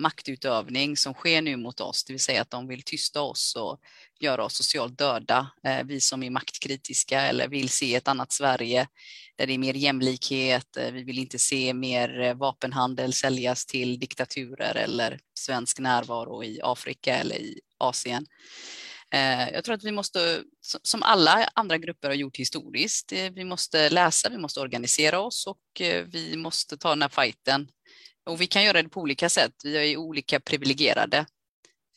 maktutövning 0.00 0.96
som 0.96 1.14
sker 1.14 1.42
nu 1.42 1.56
mot 1.56 1.80
oss, 1.80 2.04
det 2.04 2.12
vill 2.12 2.20
säga 2.20 2.42
att 2.42 2.50
de 2.50 2.68
vill 2.68 2.82
tysta 2.82 3.20
oss 3.20 3.56
och 3.56 3.80
göra 4.20 4.44
oss 4.44 4.56
socialt 4.56 4.98
döda. 4.98 5.50
Eh, 5.64 5.84
vi 5.84 6.00
som 6.00 6.22
är 6.22 6.30
maktkritiska 6.30 7.20
eller 7.20 7.48
vill 7.48 7.68
se 7.68 7.94
ett 7.94 8.08
annat 8.08 8.32
Sverige 8.32 8.88
där 9.36 9.46
det 9.46 9.52
är 9.52 9.58
mer 9.58 9.74
jämlikhet. 9.74 10.76
Eh, 10.76 10.92
vi 10.92 11.02
vill 11.02 11.18
inte 11.18 11.38
se 11.38 11.74
mer 11.74 12.20
eh, 12.20 12.34
vapenhandel 12.34 13.12
säljas 13.12 13.66
till 13.66 13.98
diktaturer 13.98 14.74
eller 14.74 15.20
svensk 15.34 15.78
närvaro 15.78 16.44
i 16.44 16.60
Afrika 16.62 17.16
eller 17.16 17.36
i 17.36 17.60
Asien. 17.78 18.26
Jag 19.52 19.64
tror 19.64 19.74
att 19.74 19.84
vi 19.84 19.92
måste, 19.92 20.42
som 20.60 21.02
alla 21.02 21.48
andra 21.54 21.78
grupper 21.78 22.08
har 22.08 22.14
gjort 22.14 22.36
historiskt, 22.36 23.12
vi 23.12 23.44
måste 23.44 23.90
läsa, 23.90 24.28
vi 24.28 24.38
måste 24.38 24.60
organisera 24.60 25.20
oss 25.20 25.46
och 25.46 25.80
vi 26.06 26.36
måste 26.36 26.78
ta 26.78 26.88
den 26.88 27.02
här 27.02 27.08
fighten 27.08 27.68
och 28.26 28.40
vi 28.40 28.46
kan 28.46 28.64
göra 28.64 28.82
det 28.82 28.88
på 28.88 29.00
olika 29.00 29.28
sätt. 29.28 29.52
Vi 29.64 29.92
är 29.92 29.96
olika 29.96 30.40
privilegierade. 30.40 31.26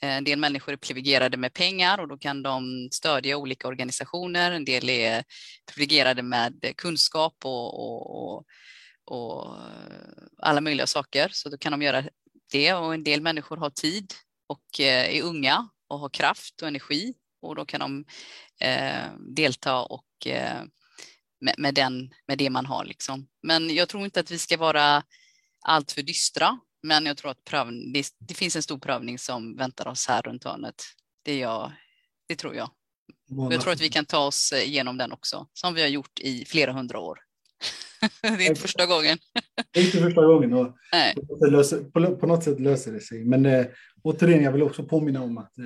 Eh, 0.01 0.17
en 0.17 0.23
del 0.23 0.39
människor 0.39 0.73
är 0.73 0.77
privilegierade 0.77 1.37
med 1.37 1.53
pengar 1.53 1.97
och 1.97 2.07
då 2.07 2.17
kan 2.17 2.43
de 2.43 2.89
stödja 2.91 3.37
olika 3.37 3.67
organisationer. 3.67 4.51
En 4.51 4.65
del 4.65 4.89
är 4.89 5.23
privilegierade 5.73 6.23
med 6.23 6.73
kunskap 6.77 7.35
och, 7.43 7.79
och, 7.79 8.35
och, 8.35 8.45
och 9.05 9.55
eh, 9.55 10.23
alla 10.37 10.61
möjliga 10.61 10.87
saker, 10.87 11.29
så 11.31 11.49
då 11.49 11.57
kan 11.57 11.71
de 11.71 11.81
göra 11.81 12.03
det. 12.51 12.73
Och 12.73 12.93
en 12.93 13.03
del 13.03 13.21
människor 13.21 13.57
har 13.57 13.69
tid 13.69 14.13
och 14.47 14.79
eh, 14.79 15.15
är 15.17 15.21
unga 15.21 15.69
och 15.87 15.99
har 15.99 16.09
kraft 16.09 16.61
och 16.61 16.67
energi 16.67 17.13
och 17.41 17.55
då 17.55 17.65
kan 17.65 17.79
de 17.79 18.05
eh, 18.67 19.11
delta 19.35 19.81
och 19.81 20.27
eh, 20.27 20.63
med, 21.41 21.55
med, 21.57 21.73
den, 21.73 22.13
med 22.27 22.37
det 22.37 22.49
man 22.49 22.65
har. 22.65 22.85
Liksom. 22.85 23.27
Men 23.43 23.75
jag 23.75 23.89
tror 23.89 24.05
inte 24.05 24.19
att 24.19 24.31
vi 24.31 24.39
ska 24.39 24.57
vara 24.57 25.03
alltför 25.63 26.01
dystra. 26.01 26.59
Men 26.83 27.05
jag 27.05 27.17
tror 27.17 27.31
att 27.31 27.43
prövning, 27.43 27.93
det, 27.93 28.05
det, 28.19 28.33
finns 28.33 28.55
en 28.55 28.63
stor 28.63 28.77
prövning 28.77 29.19
som 29.19 29.55
väntar 29.57 29.87
oss 29.87 30.07
här 30.07 30.21
runt 30.21 30.43
hörnet. 30.43 30.83
Det, 31.25 31.39
jag, 31.39 31.71
det 32.27 32.35
tror 32.35 32.55
jag. 32.55 32.69
Och 33.37 33.53
jag 33.53 33.61
tror 33.61 33.73
att 33.73 33.81
vi 33.81 33.89
kan 33.89 34.05
ta 34.05 34.25
oss 34.25 34.53
igenom 34.65 34.97
den 34.97 35.11
också, 35.11 35.47
som 35.53 35.73
vi 35.73 35.81
har 35.81 35.87
gjort 35.87 36.19
i 36.19 36.45
flera 36.45 36.71
hundra 36.71 36.99
år. 36.99 37.19
det 38.21 38.27
är 38.27 38.49
inte 38.49 38.61
första 38.61 38.85
gången. 38.85 39.17
det 39.71 39.79
är 39.79 39.85
inte 39.85 39.97
första 39.97 40.25
gången. 40.25 40.53
Och 40.53 40.75
Nej. 40.91 41.15
På, 41.93 42.27
något 42.27 42.43
sätt 42.43 42.59
löser, 42.59 42.91
det 42.91 42.99
sig. 42.99 43.25
Men 43.25 43.45
äh, 43.45 43.65
återigen, 44.01 44.43
jag 44.43 44.51
vill 44.51 44.63
också 44.63 44.83
påminna 44.83 45.21
om 45.21 45.37
att 45.37 45.57
äh, 45.57 45.65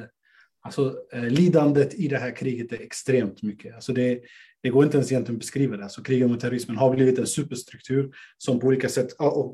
alltså, 0.61 0.95
äh, 1.13 1.23
lidandet 1.23 1.93
i 1.93 2.07
det 2.07 2.17
här 2.17 2.35
kriget 2.35 2.71
är 2.71 2.81
extremt 2.81 3.41
mycket. 3.43 3.75
Alltså, 3.75 3.93
det, 3.93 4.21
det 4.67 4.71
går 4.71 4.83
inte 4.83 4.97
ens 4.97 5.11
egentligen 5.11 5.35
att 5.35 5.39
beskriva 5.39 5.77
det. 5.77 5.83
Alltså 5.83 6.03
kriget 6.03 6.29
mot 6.29 6.39
terrorismen 6.39 6.77
har 6.77 6.95
blivit 6.95 7.19
en 7.19 7.27
superstruktur 7.27 8.11
som 8.37 8.59
på 8.59 8.67
olika 8.67 8.89
sätt, 8.89 9.07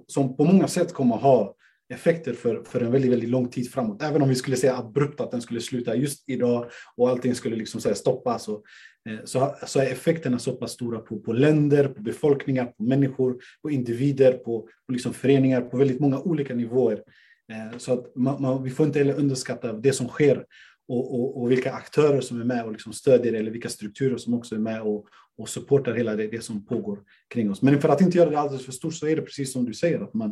som 0.07 0.38
på 0.38 0.43
många 0.43 0.68
sätt 0.68 0.93
kommer 0.93 1.16
att 1.16 1.22
ha 1.22 1.55
effekter 1.93 2.34
för, 2.34 2.64
för 2.64 2.82
en 2.82 2.91
väldigt, 2.91 3.11
väldigt 3.11 3.30
lång 3.30 3.49
tid 3.49 3.72
framåt. 3.72 4.03
Även 4.03 4.22
om 4.22 4.30
vi 4.30 4.36
skulle 4.36 4.57
säga 4.57 4.78
abrupt 4.78 5.22
att 5.22 5.32
den 5.32 5.41
skulle 5.41 5.61
sluta 5.61 5.95
just 5.95 6.30
idag 6.30 6.66
och 6.95 7.09
allting 7.09 7.36
skulle 7.36 7.55
liksom 7.55 7.82
så 7.82 7.95
stoppas. 7.95 8.47
Och, 8.47 8.64
eh, 9.09 9.20
så, 9.26 9.55
så 9.66 9.80
är 9.80 9.86
effekterna 9.86 10.39
så 10.39 10.51
pass 10.51 10.72
stora 10.72 10.99
på, 10.99 11.20
på 11.20 11.34
länder, 11.34 11.88
på 11.88 12.01
befolkningar, 12.01 12.66
på 12.66 12.84
människor, 12.84 13.38
på 13.61 13.72
individer, 13.72 14.34
på, 14.34 14.61
på 14.61 14.93
liksom 14.93 15.14
föreningar, 15.14 15.61
på 15.61 15.78
väldigt 15.78 15.99
många 15.99 16.20
olika 16.20 16.55
nivåer. 16.55 17.03
Eh, 17.51 17.78
så 17.78 17.93
att 17.93 18.16
man, 18.16 18.41
man, 18.41 18.64
vi 18.64 18.70
får 18.70 18.86
inte 18.86 18.99
heller 18.99 19.20
underskatta 19.20 19.74
det 19.74 19.93
som 19.93 20.07
sker 20.07 20.45
och, 20.88 21.20
och, 21.20 21.42
och, 21.42 21.52
vilka 21.52 21.74
aktörer 21.74 22.22
som 22.22 22.42
är 22.42 22.46
med 22.46 22.66
och 22.66 22.72
liksom 22.72 22.94
stödjer 22.94 23.34
eller 23.34 23.52
vilka 23.52 23.70
strukturer 23.70 24.18
som 24.18 24.34
också 24.34 24.56
är 24.56 24.60
med 24.60 24.82
och, 24.82 25.08
och 25.38 25.50
supportar 25.50 25.94
hela 25.94 26.16
det, 26.16 26.28
det, 26.28 26.44
som 26.44 26.66
pågår 26.66 27.00
kring 27.34 27.52
oss. 27.52 27.62
Men 27.62 27.82
för 27.82 27.90
att 27.90 28.02
inte 28.02 28.18
göra 28.18 28.30
det 28.30 28.40
alldeles 28.40 28.66
för 28.66 28.72
stort 28.72 28.94
så 28.94 29.08
är 29.08 29.16
det 29.16 29.22
precis 29.22 29.54
som 29.54 29.66
du 29.66 29.74
säger 29.74 30.02
att 30.02 30.14
man, 30.14 30.30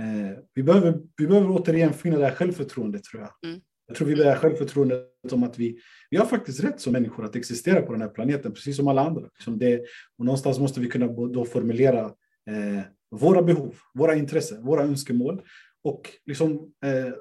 eh, 0.00 0.38
vi, 0.54 0.62
behöver, 0.62 1.00
vi 1.16 1.26
behöver 1.26 1.50
återigen 1.50 1.92
finna 1.92 2.18
det 2.18 2.24
här 2.24 2.34
självförtroendet 2.34 3.04
tror 3.04 3.22
jag. 3.22 3.50
Mm. 3.50 3.60
Jag 3.86 3.96
tror 3.96 4.08
vi 4.08 4.16
behöver 4.16 4.38
självförtroendet 4.38 5.32
om 5.32 5.42
att 5.42 5.58
vi, 5.58 5.78
vi 6.10 6.16
har 6.16 6.26
faktiskt 6.26 6.64
rätt 6.64 6.80
som 6.80 6.92
människor 6.92 7.24
att 7.24 7.36
existera 7.36 7.82
på 7.82 7.92
den 7.92 8.00
här 8.00 8.08
planeten, 8.08 8.52
precis 8.52 8.76
som 8.76 8.88
alla 8.88 9.06
andra. 9.06 9.22
Liksom 9.22 9.58
det, 9.58 9.80
och 10.18 10.24
någonstans 10.24 10.58
måste 10.58 10.80
vi 10.80 10.86
kunna 10.86 11.06
då 11.06 11.44
formulera 11.44 12.04
eh, 12.50 12.82
våra 13.10 13.42
behov, 13.42 13.74
våra 13.94 14.14
intressen, 14.14 14.64
våra 14.64 14.82
önskemål 14.82 15.42
och 15.84 16.10
liksom, 16.26 16.72
eh, 16.84 17.12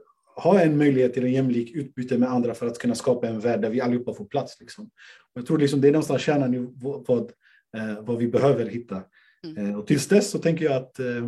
ha 0.44 0.62
en 0.62 0.78
möjlighet 0.78 1.14
till 1.14 1.24
en 1.24 1.32
jämlik 1.32 1.76
utbyte 1.76 2.18
med 2.18 2.30
andra 2.30 2.54
för 2.54 2.68
att 2.68 2.80
kunna 2.80 2.96
skapa 2.96 3.28
en 3.28 3.40
värld 3.40 3.62
där 3.62 3.70
vi 3.70 3.82
allihopa 3.82 4.14
får 4.14 4.26
plats. 4.26 4.60
Liksom. 4.60 4.90
jag 5.34 5.46
tror 5.46 5.58
liksom 5.58 5.82
det 5.82 5.88
är 5.88 5.92
någonstans 5.92 6.22
kärnan 6.22 6.54
i 6.54 6.68
vad, 7.08 7.32
eh, 7.78 8.02
vad 8.02 8.18
vi 8.18 8.28
behöver 8.28 8.66
hitta. 8.66 9.04
Mm. 9.46 9.70
Eh, 9.70 9.80
och 9.80 9.88
tills 9.88 10.08
dess 10.08 10.32
så 10.32 10.40
tänker 10.40 10.66
jag 10.66 10.74
att 10.74 11.00
eh, 11.00 11.28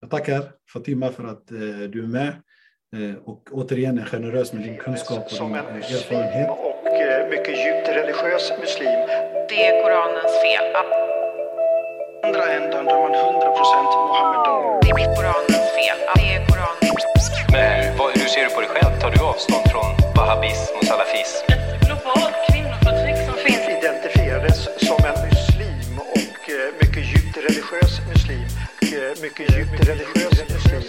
jag 0.00 0.10
tackar 0.10 0.42
Fatima 0.72 1.12
för 1.12 1.24
att 1.24 1.50
eh, 1.50 1.58
du 1.92 2.02
är 2.02 2.06
med 2.06 2.28
eh, 2.96 3.16
och 3.24 3.48
återigen 3.52 3.98
är 3.98 4.04
generös 4.04 4.52
med 4.52 4.62
din 4.62 4.76
kunskap 4.76 5.24
och 5.40 5.48
din 5.48 5.54
eh, 5.54 5.94
erfarenhet. 5.94 6.50
Och 6.50 6.78
mycket 7.30 7.56
djupt 7.64 7.88
religiös 7.88 8.52
muslim. 8.60 9.00
Det 9.48 9.66
är 9.66 9.82
Koranens 9.82 10.34
fel. 10.44 10.66
Andra 12.24 12.44
änden 12.52 12.84
då 12.84 12.94
man 13.02 13.12
100% 13.12 13.84
Mohammedan. 14.08 14.80
Det 14.82 14.90
är 14.90 15.16
Koranens 15.16 15.68
fel. 15.78 15.98
Det 16.16 16.34
är 16.34 16.40
hur 18.14 18.28
ser 18.28 18.44
du 18.44 18.50
på 18.54 18.60
dig 18.60 18.70
själv? 18.70 19.00
Tar 19.00 19.10
du 19.10 19.20
avstånd 19.20 19.64
från 19.72 19.90
wahhabism 20.16 20.72
och 20.78 20.84
salafism? 20.84 21.44
Ett 21.52 21.86
globalt 21.86 22.36
kvinnoförtryck 22.48 23.18
som 23.28 23.36
finns. 23.46 23.64
Identifierades 23.78 24.58
som 24.88 24.98
en 25.10 25.18
muslim 25.28 25.92
och 26.14 26.42
eh, 26.56 26.68
mycket 26.80 27.04
djupt 27.10 27.36
religiös 27.36 27.92
muslim. 28.12 28.48
Eh, 28.80 29.22
mycket 29.22 29.46
djupt 29.56 29.88
religiös 29.88 30.38
muslim. 30.54 30.82